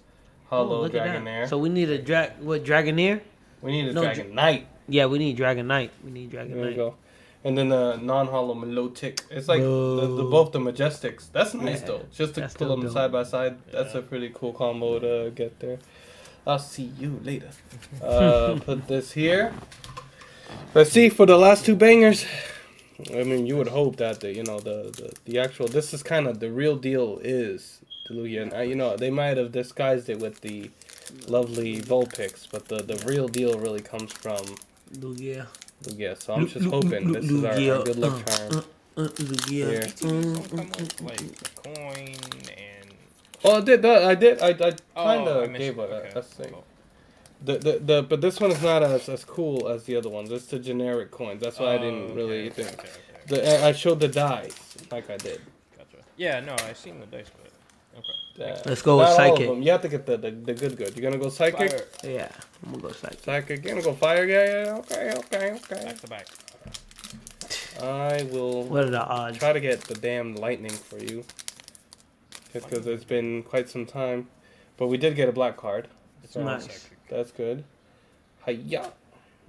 Oh, 0.51 0.57
hollow 0.57 0.83
look 0.83 0.95
at 0.95 1.05
that. 1.05 1.23
Dragonair. 1.23 1.49
So 1.49 1.57
we 1.57 1.69
need 1.69 1.89
a 1.89 1.99
drag. 2.03 2.41
What 2.41 2.65
Dragonair? 2.65 3.21
we 3.63 3.71
need 3.73 3.89
a 3.89 3.93
no, 3.93 4.03
Dragonite. 4.03 4.65
Yeah, 4.89 5.07
we 5.07 5.19
need 5.19 5.39
Dragonite. 5.39 5.91
We 6.05 6.11
need 6.11 6.31
Dragon 6.31 6.53
There 6.55 6.63
we 6.63 6.69
Knight. 6.71 6.77
go. 6.77 6.95
And 7.45 7.57
then 7.57 7.69
the 7.69 7.97
non-hollow 7.97 8.55
Milotic. 8.55 9.21
It's 9.31 9.49
like 9.49 9.61
the, 9.61 10.15
the 10.17 10.25
both 10.25 10.53
the 10.53 10.59
Majestics. 10.59 11.31
That's 11.33 11.55
nice 11.55 11.81
Yeah, 11.81 11.87
though. 11.87 12.07
Just 12.13 12.35
to 12.35 12.41
that's 12.41 12.55
pull 12.55 12.69
them 12.69 12.83
dope. 12.83 12.93
side 12.93 13.13
by 13.13 13.23
side. 13.23 13.59
That's 13.73 13.95
a 13.95 14.03
pretty 14.03 14.31
cool 14.35 14.53
combo 14.53 14.99
to 14.99 15.31
get 15.31 15.59
there. 15.61 15.79
I'll 16.47 16.59
see 16.59 16.93
you 16.99 17.21
later. 17.23 17.51
Uh, 18.03 18.59
put 18.65 18.89
this 18.89 19.13
here. 19.13 19.53
Let's 20.75 20.91
see 20.91 21.09
for 21.11 21.27
the 21.27 21.37
last 21.37 21.65
two 21.65 21.77
bangers. 21.77 22.25
I 23.15 23.23
mean, 23.23 23.47
you 23.47 23.57
would 23.57 23.69
hope 23.69 23.97
that 23.97 24.21
the 24.21 24.33
you 24.35 24.43
know 24.43 24.59
the 24.59 24.91
the, 24.97 25.13
the 25.25 25.39
actual 25.39 25.69
this 25.69 25.95
is 25.95 26.03
kind 26.03 26.27
of 26.27 26.41
the 26.41 26.51
real 26.51 26.77
deal 26.77 27.21
is 27.23 27.81
Delusion. 28.07 28.53
Uh, 28.53 28.61
you 28.61 28.75
know 28.75 28.97
they 28.97 29.11
might 29.11 29.37
have 29.37 29.53
disguised 29.53 30.09
it 30.09 30.19
with 30.19 30.41
the 30.41 30.71
lovely 31.29 31.81
Vulpix, 31.81 32.49
but 32.51 32.67
the 32.69 32.83
the 32.83 32.97
real 33.07 33.29
deal 33.29 33.59
really 33.59 33.81
comes 33.83 34.13
from 34.13 34.43
Lugia. 34.95 35.47
Lugia. 35.85 36.21
So 36.23 36.35
I'm 36.35 36.47
just 36.47 36.67
hoping 36.67 37.13
this 37.13 37.33
is 37.33 37.45
our, 37.45 37.63
our 37.69 37.79
good 37.81 37.99
luck 37.99 38.17
uh, 38.17 38.23
charm. 38.25 38.65
Uh, 38.97 39.09
Lugia. 39.19 39.71
Here. 39.71 39.95
Mm, 40.01 40.35
Don't 40.35 40.55
come 40.57 40.71
mm, 40.71 40.79
with, 40.79 41.01
like 41.01 41.55
coin 41.55 42.17
and. 42.57 42.95
Oh, 43.45 43.59
I 43.59 43.61
did 43.63 43.83
that. 43.83 44.05
I 44.05 44.15
did. 44.17 44.41
I, 44.43 44.49
I 44.69 44.77
kind 44.97 45.29
Oh, 45.29 45.29
of 45.29 45.51
missed 45.51 45.75
gave 45.75 45.79
it. 45.79 45.91
it. 45.91 45.93
Okay. 45.93 46.11
a 46.11 46.15
That's 46.15 46.29
thing. 46.29 46.55
The, 47.43 47.59
the 47.59 47.79
the 47.81 48.03
but 48.03 48.21
this 48.21 48.41
one 48.41 48.53
is 48.53 48.63
not 48.63 48.83
as 48.83 49.09
as 49.09 49.25
cool 49.25 49.69
as 49.69 49.85
the 49.85 49.97
other 49.97 50.11
ones. 50.11 50.31
It's 50.33 50.47
the 50.47 50.59
generic 50.59 51.11
coins. 51.11 51.43
That's 51.43 51.59
why 51.61 51.75
I 51.75 51.79
Oh, 51.79 51.79
didn't 51.79 52.15
really 52.15 52.49
okay, 52.49 52.51
think. 52.51 52.69
okay, 52.73 52.89
okay, 52.89 53.19
okay. 53.25 53.25
The, 53.27 53.65
I 53.67 53.73
showed 53.73 54.01
the 54.01 54.09
dice 54.09 54.79
like 54.91 55.11
I 55.11 55.19
did. 55.19 55.43
Gotcha. 55.77 56.05
Yeah, 56.17 56.41
no, 56.41 56.55
I 56.57 56.75
seen 56.75 57.01
the 57.01 57.07
dice, 57.07 57.31
but 57.37 57.53
okay. 58.41 58.61
Let's 58.67 58.83
go 58.83 58.99
with 58.99 59.09
not 59.09 59.19
all 59.21 59.33
of 59.33 59.37
psychic. 59.39 59.49
them. 59.49 59.63
You 59.63 59.71
have 59.73 59.83
to 59.83 59.89
get 59.89 60.07
the, 60.07 60.17
the, 60.17 60.31
the 60.31 60.55
good 60.55 60.77
good. 60.77 60.97
You're 60.97 61.11
gonna 61.11 61.23
go 61.23 61.29
psychic. 61.31 61.71
Fire. 61.71 61.85
Yeah, 62.05 62.29
I'm 62.65 62.73
gonna 62.73 62.83
go 62.83 62.93
psychic. 62.93 63.21
Psychic. 63.21 63.65
You're 63.65 63.75
gonna 63.75 63.85
go 63.85 63.95
fire. 63.95 64.25
Yeah, 64.25 64.65
yeah. 64.65 64.77
Okay, 64.79 65.13
okay, 65.17 65.53
okay. 65.53 65.85
Back 65.85 66.01
to 66.01 66.07
back. 66.09 66.27
I 67.83 68.25
will 68.33 68.65
What 68.65 68.85
are 68.85 68.91
the 68.91 69.03
odds? 69.05 69.39
try 69.39 69.53
to 69.53 69.61
get 69.61 69.81
the 69.83 69.95
damn 69.95 70.35
lightning 70.35 70.73
for 70.73 70.99
you. 70.99 71.25
Just 72.53 72.69
because 72.69 72.87
it's 72.87 73.05
been 73.05 73.43
quite 73.43 73.69
some 73.69 73.87
time, 73.87 74.29
but 74.77 74.87
we 74.89 74.97
did 74.97 75.15
get 75.15 75.29
a 75.29 75.33
black 75.33 75.57
card. 75.57 75.87
So 76.29 76.43
Nice. 76.43 76.89
That's 77.09 77.31
good. 77.33 77.65
Hiya. 78.47 78.93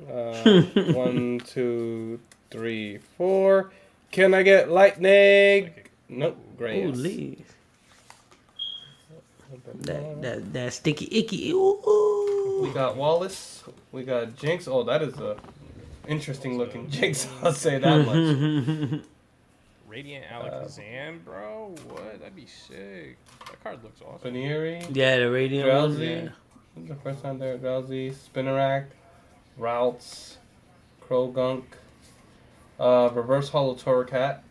Uh, 0.10 0.62
one, 0.94 1.42
two, 1.46 2.22
three, 2.52 3.00
four. 3.18 3.70
Can 4.12 4.34
I 4.34 4.44
get 4.44 4.72
lightning? 4.72 5.74
Nope. 6.08 6.38
Great. 6.58 6.86
Ooh, 6.86 6.92
Lee. 6.94 7.44
That, 9.82 10.22
that, 10.22 10.54
that 10.54 10.74
sticky 10.74 11.08
icky. 11.20 11.52
Ooh, 11.52 12.60
We 12.64 12.70
got 12.72 12.96
Wallace. 12.96 13.64
We 13.92 14.04
got 14.04 14.36
Jynx. 14.36 14.68
Oh, 14.68 14.84
that 14.84 15.02
is 15.02 15.18
a 15.20 15.38
interesting 16.08 16.58
looking 16.58 16.90
Jynx. 16.90 17.28
I'll 17.44 17.54
say 17.54 17.80
that 17.80 18.06
much. 18.06 19.02
Radiant 19.88 20.26
Alakazam, 20.28 21.24
bro. 21.26 21.74
What? 21.88 22.20
That'd 22.20 22.36
be 22.36 22.46
sick. 22.46 23.18
That 23.40 23.64
card 23.64 23.84
looks 23.84 24.02
awesome. 24.02 24.34
Baneri. 24.34 24.86
Yeah, 24.96 25.18
the 25.18 25.32
radiant 25.32 25.66
Drowsy. 25.68 26.06
yeah. 26.06 26.22
This 26.76 26.84
is 26.84 26.90
the 26.90 26.96
first 26.96 27.24
time 27.24 27.40
there. 27.40 27.58
Drowsy. 27.58 28.12
Spinarak. 28.12 28.86
Routes. 29.58 30.38
Croagunk. 31.08 31.64
Uh, 32.80 33.10
reverse 33.14 33.50
Hollow 33.50 33.74
Torracat. 33.74 34.42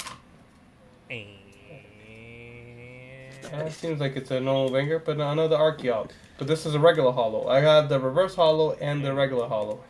It 3.53 3.73
seems 3.73 4.01
like 4.01 4.17
it's 4.17 4.31
a 4.31 4.41
normal 4.41 4.71
banger, 4.71 4.99
but 4.99 5.19
another 5.19 5.57
Archeop. 5.57 6.11
But 6.39 6.47
this 6.47 6.67
is 6.67 6.75
a 6.75 6.79
regular 6.79 7.13
hollow. 7.13 7.49
I 7.49 7.61
have 7.61 7.89
the 7.89 7.99
reverse 7.99 8.35
hollow 8.35 8.73
and 8.75 9.05
the 9.05 9.13
regular 9.15 9.49
hollow. 9.49 9.81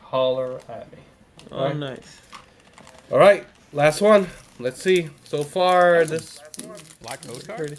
Holler 0.00 0.60
at 0.68 0.90
me. 0.92 0.98
Oh, 1.52 1.64
Right. 1.66 1.76
nice. 1.76 2.20
All 3.10 3.18
right, 3.18 3.46
last 3.72 4.00
one. 4.00 4.28
Let's 4.58 4.80
see. 4.82 5.10
So 5.24 5.42
far, 5.44 6.04
this 6.04 6.40
Black 7.02 7.20
code 7.22 7.46
card? 7.46 7.58
pretty. 7.58 7.76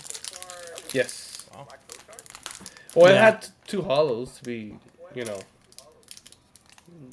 Yes. 0.93 1.45
Wow. 1.53 1.67
Well, 2.95 3.11
it 3.13 3.17
had 3.17 3.47
two 3.67 3.82
hollows 3.82 4.38
to 4.38 4.43
be, 4.43 4.75
you 5.15 5.25
know, 5.25 5.39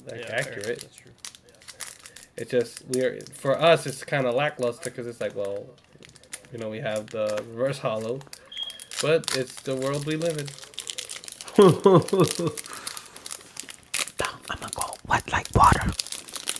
like 0.05 0.19
Yeah, 0.21 0.27
fair. 0.27 0.35
accurate. 0.39 0.79
That's 0.81 0.95
true. 0.95 1.11
It 2.37 2.49
just 2.49 2.83
we're 2.89 3.19
for 3.33 3.59
us, 3.59 3.85
it's 3.87 4.03
kind 4.03 4.25
of 4.27 4.35
lackluster 4.35 4.89
because 4.89 5.07
it's 5.07 5.19
like, 5.21 5.35
well, 5.35 5.65
you 6.55 6.61
know, 6.61 6.69
we 6.69 6.79
have 6.79 7.07
the 7.07 7.43
reverse 7.49 7.79
hollow, 7.79 8.19
but 9.01 9.35
it's 9.35 9.55
the 9.63 9.75
world 9.75 10.05
we 10.05 10.15
live 10.15 10.37
in. 10.37 10.47
I'm 14.23 14.39
gonna 14.47 14.71
go 14.73 14.93
wet 15.05 15.29
like 15.33 15.47
water. 15.53 15.91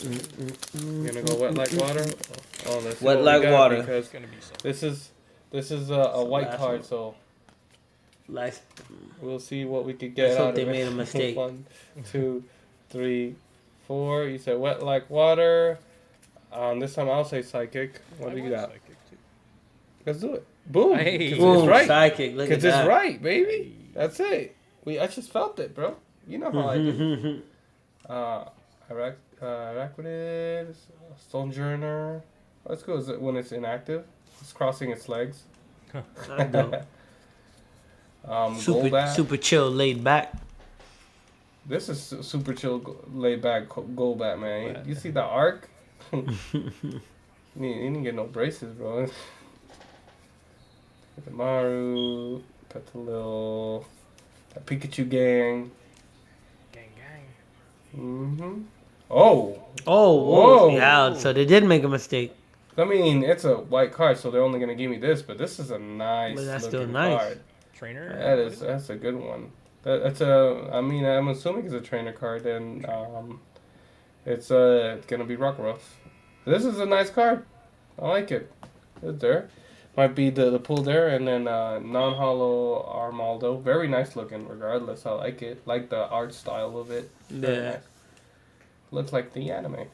You're 0.03 1.07
gonna 1.13 1.21
go 1.23 1.35
wet 1.37 1.55
like 1.55 1.71
water. 1.73 2.05
Oh, 2.67 2.79
let's 2.79 3.01
Wet 3.01 3.17
what 3.17 3.23
like 3.23 3.41
got, 3.43 3.51
water. 3.53 3.77
Because 3.77 4.03
It's 4.03 4.13
gonna 4.13 4.27
be 4.27 4.35
so. 4.41 4.53
this 4.63 4.83
is 4.83 5.11
this 5.51 5.71
is 5.71 5.89
a, 5.91 5.93
a 5.93 6.25
white 6.25 6.47
last 6.47 6.57
card, 6.57 6.79
one. 6.79 6.83
so 6.83 7.15
Last, 8.27 8.63
we'll 9.21 9.39
see 9.39 9.63
what 9.63 9.85
we 9.85 9.93
could 9.93 10.13
get 10.13 10.29
Let's 10.29 10.35
out 10.35 10.39
hope 10.39 10.49
of 10.49 10.55
they 10.57 10.63
it. 10.63 10.67
made 10.67 10.87
a 10.87 10.91
mistake. 10.91 11.37
One, 11.45 11.65
two, 12.11 12.43
three, 12.89 13.35
four. 13.87 14.25
You 14.25 14.39
said 14.39 14.57
wet 14.59 14.83
like 14.83 15.09
water. 15.09 15.77
Um, 16.51 16.79
this 16.81 16.95
time 16.95 17.07
I'll 17.09 17.23
say 17.23 17.43
psychic. 17.43 18.01
What 18.17 18.31
I 18.31 18.35
do 18.35 18.41
you 18.41 18.49
got? 18.49 18.69
psychic, 18.69 18.87
too. 18.87 18.95
Let's 20.05 20.19
do 20.19 20.35
it. 20.35 20.45
Boom. 20.67 20.97
Hey. 20.97 21.29
'Cause 21.31 21.39
boom, 21.39 21.57
it's 21.59 21.67
right. 21.67 21.87
psychic. 21.87 22.35
Look 22.35 22.45
at 22.45 22.49
Because 22.49 22.63
it's 22.65 22.75
that. 22.75 22.87
right, 22.87 23.21
baby. 23.21 23.75
That's 23.93 24.19
it. 24.19 24.55
We 24.83 24.99
I 24.99 25.07
just 25.07 25.31
felt 25.31 25.59
it, 25.59 25.73
bro. 25.75 25.95
You 26.27 26.37
know 26.39 26.51
how 26.51 26.69
I 26.69 26.77
do. 26.77 27.41
Uh, 28.07 28.45
Arac- 28.91 29.17
uh, 29.41 29.45
Araquanid, 29.45 30.75
Sojourner. 31.31 32.21
Let's 32.67 32.83
go. 32.83 32.97
Is 32.97 33.09
it 33.09 33.19
when 33.19 33.35
it's 33.35 33.51
inactive? 33.51 34.05
It's 34.41 34.53
crossing 34.53 34.91
its 34.91 35.09
legs. 35.09 35.41
I 35.91 35.97
um, 38.27 38.55
super, 38.59 38.89
Golbat. 38.89 39.15
super 39.15 39.37
chill, 39.37 39.71
laid 39.71 40.03
back. 40.03 40.33
This 41.65 41.89
is 41.89 42.13
super 42.21 42.53
chill, 42.53 42.95
laid 43.11 43.41
back 43.41 43.69
go- 43.69 43.81
Golbat, 43.83 44.37
man. 44.39 44.75
Golbat. 44.75 44.85
You 44.87 44.93
see 44.93 45.09
the 45.09 45.23
arc? 45.23 45.67
you, 46.13 46.27
you 46.61 47.01
didn't 47.59 48.03
get 48.03 48.13
no 48.13 48.25
braces, 48.25 48.71
bro. 48.75 49.07
Maru, 51.31 52.41
Petilil, 52.69 53.85
the 54.53 54.59
Pikachu 54.61 55.07
gang. 55.09 55.71
Gang, 56.71 56.89
gang. 56.95 57.25
hmm 57.93 58.61
Oh, 59.09 59.61
Oh, 59.87 60.15
Whoa. 60.15 60.69
whoa. 60.69 60.75
Yeah, 60.75 61.13
so 61.13 61.31
they 61.33 61.45
did 61.45 61.63
make 61.63 61.83
a 61.83 61.89
mistake. 61.89 62.33
I 62.77 62.83
mean, 62.83 63.23
it's 63.23 63.45
a 63.45 63.55
white 63.55 63.93
card, 63.93 64.17
so 64.17 64.31
they're 64.31 64.41
only 64.41 64.59
gonna 64.59 64.75
give 64.75 64.89
me 64.91 64.97
this, 64.97 65.21
but 65.21 65.37
this 65.37 65.59
is 65.59 65.71
a 65.71 65.79
nice 65.79 66.35
But 66.35 66.45
that's 66.45 66.67
still 66.67 66.87
nice. 66.87 67.17
card. 67.17 67.39
Trainer? 67.73 68.17
That 68.17 68.39
is 68.39 68.59
that's 68.59 68.89
a 68.89 68.95
good 68.95 69.15
one. 69.15 69.51
That, 69.83 70.03
that's 70.03 70.21
a. 70.21 70.69
I 70.73 70.81
mean, 70.81 71.05
I'm 71.05 71.27
assuming 71.29 71.65
it's 71.65 71.73
a 71.73 71.81
trainer 71.81 72.11
card, 72.11 72.45
and 72.45 72.85
um, 72.87 73.39
it's 74.25 74.49
uh, 74.51 74.95
it's 74.97 75.05
gonna 75.05 75.23
be 75.25 75.37
Rockruff. 75.37 75.79
This 76.45 76.65
is 76.65 76.79
a 76.79 76.85
nice 76.85 77.09
card. 77.09 77.45
I 78.01 78.07
like 78.07 78.31
it. 78.31 78.51
It's 79.03 79.21
there. 79.21 79.49
Might 79.97 80.13
be 80.13 80.29
the 80.29 80.49
the 80.49 80.59
pull 80.59 80.83
there, 80.83 81.07
and 81.07 81.25
then 81.27 81.47
uh, 81.47 81.79
non-hollow 81.79 82.83
Armaldo. 82.93 83.61
Very 83.61 83.87
nice 83.87 84.15
looking, 84.15 84.47
regardless. 84.47 85.05
I 85.05 85.11
like 85.11 85.41
it. 85.41 85.65
Like 85.65 85.89
the 85.89 86.07
art 86.09 86.33
style 86.33 86.77
of 86.77 86.91
it. 86.91 87.09
Yeah. 87.29 87.71
nice. 87.71 87.77
Looks 88.91 89.13
like 89.13 89.33
the 89.33 89.51
anime. 89.51 89.77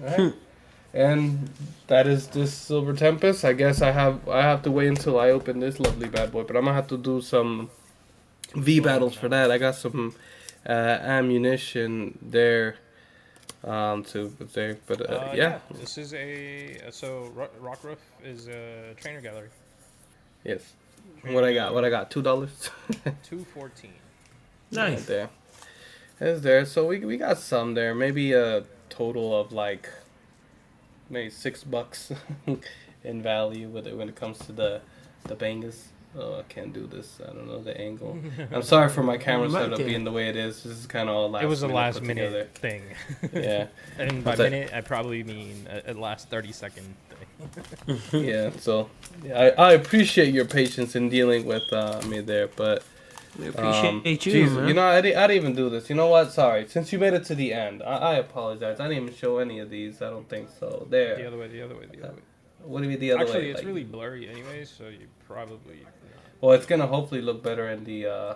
Right. 0.00 0.32
and 0.94 1.50
that 1.88 2.06
is 2.06 2.28
this 2.28 2.54
Silver 2.54 2.92
Tempest. 2.94 3.44
I 3.44 3.52
guess 3.52 3.82
I 3.82 3.90
have 3.90 4.28
I 4.28 4.42
have 4.42 4.62
to 4.62 4.70
wait 4.70 4.88
until 4.88 5.18
I 5.18 5.30
open 5.30 5.58
this 5.58 5.80
lovely 5.80 6.08
bad 6.08 6.30
boy, 6.30 6.44
but 6.44 6.56
I'm 6.56 6.64
gonna 6.64 6.74
have 6.74 6.86
to 6.88 6.96
do 6.96 7.20
some 7.20 7.68
V 8.54 8.80
battles 8.80 9.14
for 9.14 9.28
that. 9.28 9.50
I 9.50 9.58
got 9.58 9.74
some 9.74 10.14
uh, 10.66 10.72
ammunition 10.72 12.16
there 12.22 12.76
um 13.64 14.02
to 14.04 14.28
there, 14.54 14.76
but 14.86 15.00
uh, 15.00 15.14
Uh, 15.14 15.32
yeah. 15.34 15.58
This 15.80 15.98
is 15.98 16.12
a. 16.14 16.78
uh, 16.86 16.90
So, 16.90 17.30
Rockruff 17.60 17.98
is 18.24 18.48
a 18.48 18.94
trainer 19.00 19.20
gallery. 19.20 19.50
yes. 20.44 20.72
What 21.30 21.44
I 21.44 21.52
got? 21.54 21.72
What 21.74 21.84
I 21.84 21.90
got? 21.90 22.10
Two 22.10 22.22
dollars. 22.22 22.70
214. 23.22 23.90
Nice. 24.70 25.04
there. 25.06 25.28
It's 26.20 26.40
there. 26.42 26.64
So 26.66 26.86
we 26.86 26.98
we 27.04 27.16
got 27.16 27.38
some 27.38 27.74
there. 27.74 27.94
Maybe 27.94 28.32
a 28.32 28.64
total 28.88 29.38
of 29.40 29.52
like 29.52 29.88
maybe 31.10 31.30
six 31.30 31.64
bucks 31.64 32.12
in 33.04 33.22
value 33.22 33.68
with 33.68 33.86
it 33.86 33.96
when 33.96 34.08
it 34.08 34.16
comes 34.16 34.38
to 34.46 34.52
the 34.52 34.80
the 35.28 35.34
bangers. 35.34 35.88
Oh, 36.14 36.38
I 36.38 36.42
can't 36.42 36.72
do 36.74 36.86
this. 36.86 37.20
I 37.22 37.32
don't 37.32 37.46
know 37.46 37.62
the 37.62 37.74
angle. 37.80 38.18
I'm 38.52 38.62
sorry 38.62 38.90
for 38.90 39.02
my 39.02 39.16
camera 39.16 39.48
setup 39.50 39.78
there. 39.78 39.86
being 39.86 40.04
the 40.04 40.12
way 40.12 40.28
it 40.28 40.36
is. 40.36 40.62
This 40.62 40.76
is 40.78 40.86
kind 40.86 41.08
of 41.08 41.14
all 41.16 41.30
last. 41.30 41.42
it 41.42 41.46
was 41.46 41.62
a 41.62 41.68
last 41.68 42.02
minute 42.02 42.30
together. 42.30 42.48
thing. 42.54 42.82
Yeah, 43.42 43.66
and 43.98 44.22
by 44.22 44.30
What's 44.32 44.38
that? 44.38 44.50
minute, 44.50 44.72
I 44.74 44.82
probably 44.82 45.22
mean 45.24 45.66
a, 45.86 45.92
a 45.92 45.94
last 45.94 46.28
30 46.28 46.52
second 46.52 46.94
thing. 48.10 48.24
yeah. 48.28 48.50
So 48.58 48.90
yeah, 49.24 49.38
I, 49.58 49.70
I 49.70 49.72
appreciate 49.72 50.34
your 50.34 50.44
patience 50.44 50.94
in 50.96 51.08
dealing 51.08 51.46
with 51.46 51.72
uh, 51.72 52.00
me 52.06 52.20
there, 52.20 52.48
but 52.48 52.82
We 53.38 53.48
appreciate 53.48 53.88
Um, 53.88 54.02
you, 54.04 54.18
jeez, 54.18 54.54
man. 54.54 54.68
You 54.68 54.74
know, 54.74 54.86
I, 54.86 55.00
di- 55.00 55.14
I 55.14 55.26
didn't 55.26 55.42
even 55.42 55.56
do 55.56 55.70
this. 55.70 55.88
You 55.88 55.96
know 55.96 56.08
what? 56.08 56.30
Sorry. 56.32 56.68
Since 56.68 56.92
you 56.92 56.98
made 56.98 57.14
it 57.14 57.24
to 57.26 57.34
the 57.34 57.54
end, 57.54 57.82
I, 57.82 57.96
I 57.96 58.14
apologize. 58.16 58.80
I 58.80 58.88
didn't 58.88 59.02
even 59.04 59.14
show 59.14 59.38
any 59.38 59.60
of 59.60 59.70
these. 59.70 60.02
I 60.02 60.10
don't 60.10 60.28
think 60.28 60.50
so. 60.60 60.86
There. 60.90 61.16
The 61.16 61.26
other 61.26 61.38
way, 61.38 61.48
the 61.48 61.62
other 61.62 61.74
way, 61.74 61.86
the 61.90 62.02
other 62.04 62.12
way. 62.16 62.22
What 62.64 62.78
do 62.78 62.84
you 62.84 62.90
mean 62.90 63.00
the 63.00 63.12
other 63.12 63.22
Actually, 63.22 63.32
way? 63.32 63.38
Actually, 63.38 63.50
it's 63.52 63.58
Like- 63.60 63.66
really 63.66 63.84
blurry 63.84 64.28
anyway, 64.28 64.64
so 64.66 64.84
you 64.88 65.06
probably. 65.26 65.80
Well, 66.42 66.52
it's 66.56 66.66
gonna 66.66 66.88
hopefully 66.88 67.22
look 67.22 67.40
better 67.40 67.68
in 67.68 67.84
the 67.84 68.06
uh, 68.06 68.34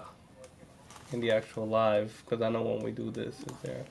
in 1.13 1.21
the 1.21 1.33
actual 1.33 1.67
live 1.67 2.23
because 2.25 2.41
I 2.41 2.49
know 2.49 2.63
when 2.63 2.81
we 2.81 2.93
do 2.93 3.11
this, 3.11 3.35
is 3.41 3.57
there. 3.65 3.85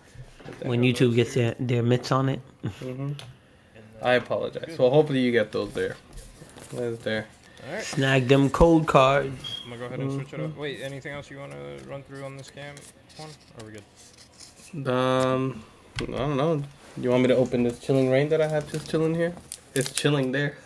is 0.47 0.55
there 0.59 0.69
when 0.69 0.81
YouTube 0.81 1.15
gets 1.15 1.33
their, 1.33 1.53
their 1.59 1.83
mitts 1.83 2.13
on 2.13 2.29
it. 2.29 2.39
hmm 2.79 3.11
I 4.01 4.13
apologize. 4.13 4.77
Well, 4.79 4.89
hopefully 4.89 5.19
you 5.19 5.33
get 5.33 5.51
those 5.51 5.73
there. 5.73 5.97
That's 6.71 6.97
there. 7.03 7.27
Alright, 7.67 7.83
Snag 7.83 8.27
them 8.29 8.49
code 8.49 8.87
cards. 8.87 9.61
I'm 9.63 9.71
gonna 9.71 9.79
go 9.79 9.85
ahead 9.87 9.99
and 9.99 10.11
switch 10.13 10.33
it 10.33 10.39
up. 10.39 10.55
Wait, 10.55 10.79
anything 10.81 11.13
else 11.13 11.29
you 11.29 11.39
want 11.39 11.51
to 11.51 11.89
run 11.89 12.03
through 12.03 12.23
on 12.23 12.37
this 12.37 12.49
cam 12.49 12.75
one? 13.17 13.29
Or 13.57 13.63
are 13.63 13.67
we 13.67 13.73
good? 13.73 14.87
Um, 14.87 15.61
I 16.01 16.05
don't 16.05 16.37
know. 16.37 16.63
You 16.95 17.09
want 17.09 17.23
me 17.23 17.27
to 17.27 17.35
open 17.35 17.63
this 17.63 17.79
chilling 17.79 18.09
rain 18.09 18.29
that 18.29 18.39
I 18.39 18.47
have 18.47 18.71
just 18.71 18.89
chilling 18.89 19.13
here? 19.13 19.33
It's 19.73 19.91
chilling 19.91 20.31
there. 20.31 20.57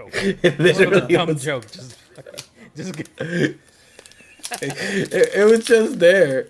Go. 0.00 0.10
it 0.14 0.38
It 0.42 0.58
literally 0.58 1.12
dumb 1.12 1.28
was, 1.28 1.42
joke. 1.44 1.70
Just, 1.70 1.98
just 2.76 2.94
it, 3.20 3.58
it 4.62 5.44
was 5.50 5.64
just 5.64 5.98
there. 5.98 6.48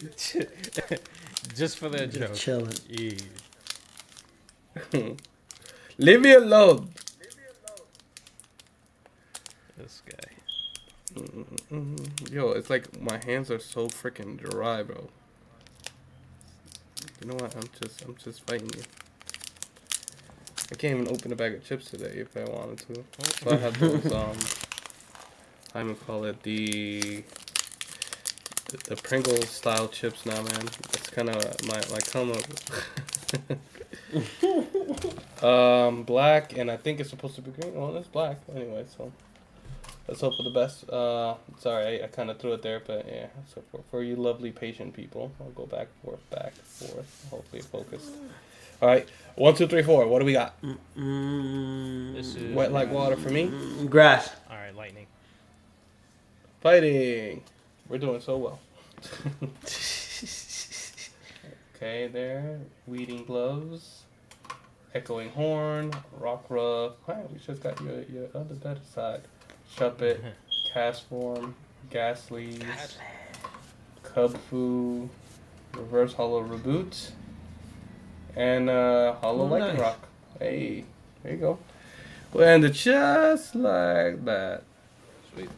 just 1.56 1.78
for 1.78 1.88
the 1.88 2.06
Just 2.06 2.18
joke. 2.18 2.34
chilling. 2.34 2.68
Jeez. 2.90 3.22
Leave 5.98 6.20
me 6.20 6.32
alone. 6.34 6.90
This 9.76 10.02
guy. 10.06 10.32
Mm, 11.72 12.32
Yo, 12.32 12.50
it's 12.50 12.70
like 12.70 13.00
my 13.00 13.20
hands 13.24 13.50
are 13.50 13.58
so 13.60 13.88
freaking 13.88 14.36
dry, 14.38 14.82
bro. 14.82 15.08
You 17.20 17.28
know 17.28 17.34
what? 17.34 17.54
I'm 17.56 17.68
just, 17.80 18.04
I'm 18.04 18.16
just 18.16 18.46
fighting 18.46 18.70
you. 18.76 18.82
I 20.70 20.74
can't 20.74 21.00
even 21.00 21.08
open 21.08 21.32
a 21.32 21.36
bag 21.36 21.54
of 21.54 21.64
chips 21.64 21.90
today 21.90 22.12
if 22.16 22.36
I 22.36 22.44
wanted 22.44 22.78
to. 22.78 23.04
So 23.42 23.50
I 23.50 23.56
have 23.56 23.80
those, 23.80 24.12
um, 24.12 24.36
I 25.74 25.80
even 25.82 25.96
call 25.96 26.24
it 26.24 26.42
the, 26.42 27.24
the, 28.66 28.76
the 28.88 28.96
Pringles 28.96 29.48
style 29.48 29.88
chips 29.88 30.26
now, 30.26 30.36
man. 30.36 30.68
That's 30.92 31.08
kind 31.08 31.30
of 31.30 31.36
my, 31.66 31.80
my 31.90 32.00
come 32.00 32.32
up. 32.32 32.44
um, 35.42 36.02
black, 36.02 36.56
and 36.58 36.70
I 36.70 36.76
think 36.76 37.00
it's 37.00 37.08
supposed 37.08 37.36
to 37.36 37.42
be 37.42 37.50
green. 37.50 37.74
Well, 37.74 37.96
it's 37.96 38.08
black 38.08 38.38
anyway, 38.54 38.84
so 38.94 39.10
let's 40.06 40.20
hope 40.20 40.36
for 40.36 40.42
the 40.42 40.50
best. 40.50 40.88
Uh, 40.90 41.36
sorry, 41.58 42.02
I, 42.02 42.04
I 42.04 42.08
kind 42.08 42.30
of 42.30 42.38
threw 42.38 42.52
it 42.52 42.60
there, 42.60 42.82
but 42.86 43.06
yeah. 43.08 43.28
So 43.54 43.62
for, 43.70 43.80
for 43.90 44.02
you 44.02 44.16
lovely 44.16 44.50
patient 44.52 44.92
people, 44.92 45.32
I'll 45.40 45.48
go 45.50 45.64
back, 45.64 45.88
forth, 46.04 46.28
back, 46.28 46.52
forth. 46.52 47.26
Hopefully, 47.30 47.62
focused. 47.62 48.12
All 48.80 48.88
right, 48.88 49.08
one, 49.34 49.54
two, 49.54 49.66
three, 49.66 49.82
four. 49.82 50.06
What 50.06 50.20
do 50.20 50.24
we 50.24 50.32
got? 50.32 50.54
Mm, 50.96 52.14
This 52.14 52.34
is 52.36 52.54
Wet 52.54 52.72
like 52.72 52.90
water 52.90 53.16
for 53.16 53.30
me. 53.30 53.50
grass. 53.86 54.30
All 54.50 54.56
right, 54.56 54.74
lightning. 54.74 55.06
Fighting. 56.60 57.42
We're 57.88 57.98
doing 57.98 58.20
so 58.20 58.36
well. 58.36 58.60
Okay, 61.76 62.08
there. 62.08 62.58
Weeding 62.88 63.22
gloves. 63.24 64.02
Echoing 64.94 65.28
horn. 65.30 65.92
Rockruff. 66.20 66.94
Wow, 67.06 67.24
we 67.32 67.38
just 67.38 67.62
got 67.62 67.80
your 67.80 68.02
your 68.12 68.26
other 68.34 68.56
better 68.56 68.80
side. 68.92 69.20
Shuppet. 69.76 70.18
Castform. 70.74 71.54
Gas 71.90 72.32
leaves. 72.32 72.98
Cub 74.02 74.36
foo. 74.50 75.08
Reverse 75.74 76.14
hollow 76.14 76.42
reboot. 76.42 77.12
And 78.38 78.70
uh 78.70 79.14
hollow 79.14 79.44
Oh, 79.44 79.48
lightning 79.48 79.72
nice. 79.74 79.80
rock. 79.80 80.08
Hey, 80.38 80.84
there 81.22 81.32
you 81.32 81.38
go. 81.38 81.58
We'll 82.32 82.44
end 82.44 82.64
it 82.64 82.70
just 82.72 83.54
like 83.56 84.24
that. 84.24 84.62
Sweet. 85.34 85.50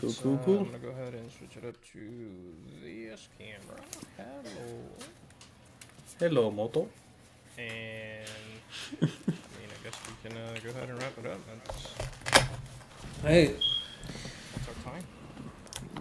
Cool, 0.00 0.08
Let's, 0.08 0.20
cool, 0.20 0.34
uh, 0.34 0.44
cool. 0.44 0.58
I'm 0.60 0.64
gonna 0.66 0.78
go 0.78 0.88
ahead 0.88 1.12
and 1.14 1.30
switch 1.30 1.56
it 1.62 1.68
up 1.68 1.74
to 1.92 2.00
this 2.82 3.28
camera. 3.38 3.80
Hello. 4.16 4.80
Hello, 6.18 6.50
Moto. 6.50 6.88
And 7.58 8.26
I 9.02 9.04
mean, 9.04 9.10
I 9.70 9.84
guess 9.84 9.96
we 10.08 10.28
can 10.30 10.36
uh, 10.38 10.54
go 10.64 10.70
ahead 10.70 10.88
and 10.88 10.98
wrap 11.02 11.18
it 11.18 11.26
up. 11.26 11.38
That's, 11.66 11.94
Hey, 13.22 13.44
that's 13.46 13.56
our 13.56 13.58
time. 13.60 13.73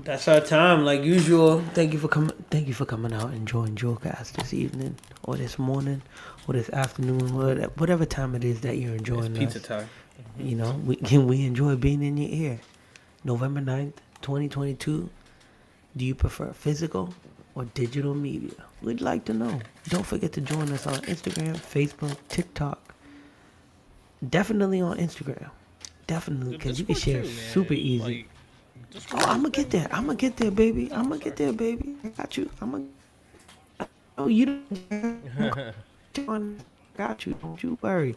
That's 0.03 0.27
our 0.27 0.39
time. 0.41 0.83
Like 0.85 1.03
usual. 1.03 1.61
Thank 1.73 1.93
you 1.93 1.99
for 1.99 2.07
coming. 2.07 2.31
Thank 2.49 2.67
you 2.67 2.73
for 2.73 2.85
coming 2.85 3.13
out 3.13 3.29
and 3.31 3.47
joining 3.47 3.75
Jewelcast 3.75 4.33
this 4.33 4.53
evening, 4.53 4.95
or 5.23 5.35
this 5.35 5.57
morning, 5.59 6.01
or 6.47 6.53
this 6.53 6.69
afternoon, 6.69 7.35
whatever, 7.35 7.71
whatever 7.77 8.05
time 8.05 8.35
it 8.35 8.43
is 8.43 8.61
that 8.61 8.77
you're 8.77 8.95
enjoying 8.95 9.35
It's 9.35 9.53
pizza 9.53 9.59
us. 9.59 9.65
time. 9.65 9.89
You 10.37 10.55
know, 10.55 10.71
we 10.85 10.95
can 10.97 11.27
we 11.31 11.45
enjoy 11.45 11.75
being 11.75 12.03
in 12.03 12.17
your 12.17 12.29
ear. 12.29 12.59
November 13.23 13.61
9th, 13.61 13.93
2022. 14.21 15.09
Do 15.95 16.05
you 16.05 16.15
prefer 16.15 16.51
physical 16.51 17.13
or 17.55 17.65
digital 17.65 18.13
media? 18.15 18.51
We'd 18.81 18.99
like 18.99 19.25
to 19.25 19.33
know. 19.33 19.59
Don't 19.89 20.05
forget 20.05 20.33
to 20.33 20.41
join 20.41 20.71
us 20.73 20.85
on 20.87 20.95
Instagram, 21.03 21.55
Facebook, 21.55 22.17
TikTok. 22.27 22.93
Definitely 24.27 24.81
on 24.81 24.97
Instagram. 24.97 25.49
Definitely, 26.07 26.57
because 26.57 26.79
you 26.79 26.85
can 26.85 26.95
share 26.95 27.21
too, 27.21 27.27
super 27.29 27.73
easy. 27.73 28.03
Like, 28.03 28.29
Oh, 28.95 29.17
I'm 29.17 29.37
gonna 29.37 29.49
get 29.49 29.69
there. 29.71 29.87
I'm 29.91 30.05
gonna 30.05 30.15
get 30.17 30.37
there, 30.37 30.51
baby. 30.51 30.91
I'm 30.93 31.09
gonna 31.09 31.17
get 31.17 31.35
there, 31.35 31.51
baby. 31.53 31.95
I 32.03 32.09
got 32.09 32.37
you. 32.37 32.49
I'm 32.61 32.71
gonna. 32.71 33.87
Oh, 34.17 34.27
you 34.27 34.61
don't. 36.15 36.55
Got 36.95 37.25
you. 37.25 37.33
Don't 37.41 37.63
you 37.63 37.77
worry. 37.81 38.15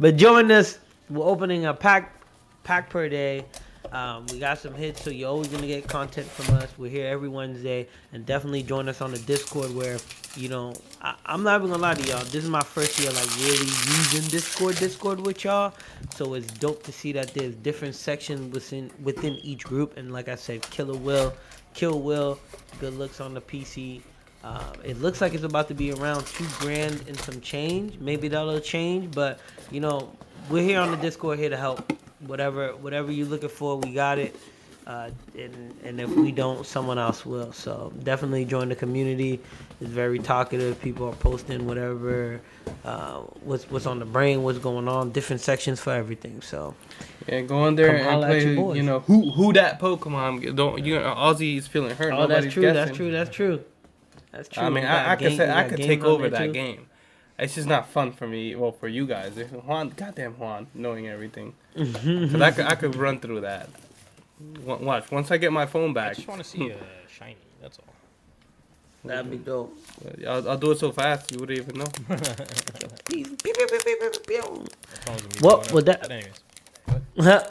But 0.00 0.16
join 0.16 0.50
us. 0.50 0.80
We're 1.08 1.24
opening 1.24 1.66
a 1.66 1.72
pack, 1.72 2.20
pack 2.64 2.90
per 2.90 3.08
day. 3.08 3.44
Um, 3.92 4.26
we 4.26 4.38
got 4.38 4.58
some 4.58 4.74
hits, 4.74 5.02
so 5.02 5.10
you're 5.10 5.28
always 5.28 5.48
gonna 5.48 5.66
get 5.66 5.86
content 5.88 6.26
from 6.26 6.54
us. 6.56 6.68
We're 6.76 6.90
here 6.90 7.06
every 7.06 7.28
Wednesday, 7.28 7.88
and 8.12 8.24
definitely 8.26 8.62
join 8.62 8.88
us 8.88 9.00
on 9.00 9.12
the 9.12 9.18
Discord. 9.18 9.74
Where 9.74 9.98
you 10.36 10.48
know, 10.48 10.74
I, 11.02 11.14
I'm 11.26 11.42
not 11.42 11.60
even 11.60 11.70
gonna 11.70 11.82
lie 11.82 11.94
to 11.94 12.08
y'all. 12.08 12.24
This 12.24 12.44
is 12.44 12.50
my 12.50 12.62
first 12.62 12.98
year 12.98 13.10
like 13.10 13.36
really 13.36 13.66
using 13.66 14.22
Discord, 14.30 14.76
Discord 14.76 15.24
with 15.24 15.44
y'all. 15.44 15.74
So 16.14 16.34
it's 16.34 16.46
dope 16.54 16.82
to 16.84 16.92
see 16.92 17.12
that 17.12 17.34
there's 17.34 17.54
different 17.56 17.94
sections 17.94 18.52
within 18.52 18.90
within 19.02 19.34
each 19.42 19.64
group. 19.64 19.96
And 19.96 20.12
like 20.12 20.28
I 20.28 20.34
said, 20.34 20.62
Killer 20.62 20.96
Will, 20.96 21.32
Kill 21.74 22.00
Will, 22.00 22.38
good 22.80 22.94
looks 22.94 23.20
on 23.20 23.34
the 23.34 23.40
PC. 23.40 24.02
Um, 24.44 24.74
it 24.84 25.00
looks 25.00 25.20
like 25.20 25.34
it's 25.34 25.42
about 25.42 25.66
to 25.68 25.74
be 25.74 25.92
around 25.92 26.24
two 26.26 26.46
grand 26.60 27.02
and 27.08 27.18
some 27.18 27.40
change. 27.40 27.98
Maybe 27.98 28.28
that'll 28.28 28.60
change, 28.60 29.12
but 29.12 29.40
you 29.70 29.80
know, 29.80 30.12
we're 30.48 30.62
here 30.62 30.80
on 30.80 30.90
the 30.92 30.96
Discord 30.98 31.38
here 31.38 31.50
to 31.50 31.56
help. 31.56 31.92
Whatever, 32.26 32.76
whatever 32.76 33.12
you're 33.12 33.26
looking 33.26 33.48
for, 33.48 33.76
we 33.78 33.92
got 33.92 34.18
it. 34.18 34.36
Uh, 34.86 35.10
and 35.36 35.74
and 35.82 36.00
if 36.00 36.08
we 36.10 36.30
don't, 36.30 36.64
someone 36.64 36.96
else 36.96 37.26
will. 37.26 37.52
So 37.52 37.92
definitely 38.04 38.44
join 38.44 38.68
the 38.68 38.76
community. 38.76 39.40
It's 39.80 39.90
very 39.90 40.20
talkative. 40.20 40.80
People 40.80 41.08
are 41.08 41.14
posting 41.16 41.66
whatever, 41.66 42.40
uh, 42.84 43.22
what's 43.42 43.68
what's 43.68 43.86
on 43.86 43.98
the 43.98 44.04
brain, 44.04 44.44
what's 44.44 44.58
going 44.58 44.86
on, 44.86 45.10
different 45.10 45.42
sections 45.42 45.80
for 45.80 45.92
everything. 45.92 46.40
So 46.40 46.74
Yeah, 47.26 47.40
go 47.40 47.62
on 47.62 47.74
there 47.74 47.96
and 47.96 48.04
holla 48.06 48.30
at 48.30 48.42
your 48.42 48.54
play. 48.54 48.76
You 48.76 48.84
know 48.84 49.00
who 49.00 49.32
who 49.32 49.52
that 49.54 49.80
Pokemon? 49.80 50.54
Don't 50.54 50.84
you? 50.84 51.00
know, 51.00 51.14
Ozzy's 51.16 51.66
feeling 51.66 51.96
hurt. 51.96 52.12
oh, 52.12 52.28
that's 52.28 52.46
true. 52.46 52.62
guessing. 52.62 52.74
That's 52.74 52.96
true. 52.96 53.10
That's 53.10 53.30
true. 53.30 53.64
That's 54.30 54.48
true. 54.48 54.62
I 54.62 54.70
mean, 54.70 54.84
I, 54.84 55.12
I 55.12 55.16
could 55.16 55.36
say 55.36 55.50
I 55.52 55.68
could 55.68 55.78
take 55.78 56.04
over 56.04 56.28
that 56.30 56.46
too. 56.46 56.52
game. 56.52 56.86
It's 57.38 57.54
just 57.54 57.68
not 57.68 57.88
fun 57.90 58.12
for 58.12 58.26
me. 58.26 58.54
Well, 58.54 58.72
for 58.72 58.88
you 58.88 59.06
guys, 59.06 59.36
If 59.36 59.50
Juan, 59.52 59.90
goddamn 59.90 60.38
Juan, 60.38 60.68
knowing 60.74 61.06
everything. 61.08 61.52
Mm-hmm. 61.76 62.26
Because 62.26 62.40
I 62.40 62.50
could 62.50 62.64
I 62.66 62.74
could 62.76 62.96
run 62.96 63.20
through 63.20 63.42
that. 63.42 63.68
Watch 64.64 65.10
once 65.10 65.30
I 65.30 65.36
get 65.36 65.52
my 65.52 65.66
phone 65.66 65.92
back. 65.92 66.12
I 66.12 66.14
just 66.14 66.28
want 66.28 66.42
to 66.42 66.48
see 66.48 66.70
a 66.70 66.76
shiny. 67.08 67.36
That's 67.60 67.78
all. 67.78 67.84
That'd 69.04 69.30
be 69.30 69.36
dope. 69.36 69.76
I'll, 70.26 70.50
I'll 70.50 70.58
do 70.58 70.72
it 70.72 70.78
so 70.78 70.90
fast 70.92 71.30
you 71.32 71.38
wouldn't 71.38 71.58
even 71.58 71.78
know. 71.78 71.84
what 72.08 72.08
long 75.06 75.16
as 75.16 75.24
I'm 75.24 75.42
Well, 75.42 75.56
going 75.56 75.68
up. 75.68 75.72
with 75.72 75.86
that- 75.86 76.00
But 76.02 76.10
anyways. 76.12 76.40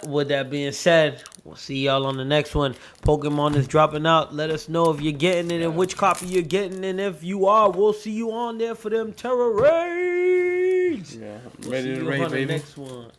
With 0.07 0.27
that 0.29 0.49
being 0.49 0.71
said, 0.71 1.23
we'll 1.43 1.55
see 1.55 1.86
y'all 1.86 2.05
on 2.05 2.17
the 2.17 2.25
next 2.25 2.53
one. 2.55 2.75
Pokemon 3.03 3.55
is 3.55 3.67
dropping 3.67 4.05
out. 4.05 4.33
Let 4.33 4.49
us 4.51 4.69
know 4.69 4.91
if 4.91 5.01
you're 5.01 5.11
getting 5.13 5.49
it 5.51 5.63
and 5.63 5.75
which 5.75 5.97
copy 5.97 6.27
you're 6.27 6.43
getting. 6.43 6.86
And 6.86 6.99
if 6.99 7.23
you 7.23 7.47
are, 7.47 7.69
we'll 7.71 7.93
see 7.93 8.11
you 8.11 8.31
on 8.31 8.57
there 8.59 8.75
for 8.75 8.89
them 8.89 9.11
terror 9.13 9.51
raids. 9.51 11.15
Yeah, 11.15 11.38
We'll 11.61 11.71
ready 11.71 11.95
to 11.95 12.03
raid, 12.03 12.31
baby. 12.31 12.53
next 12.53 12.77
one. 12.77 13.11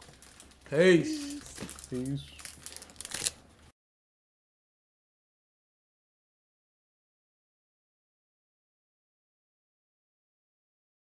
Peace. 0.70 1.40
Peace. 1.90 2.22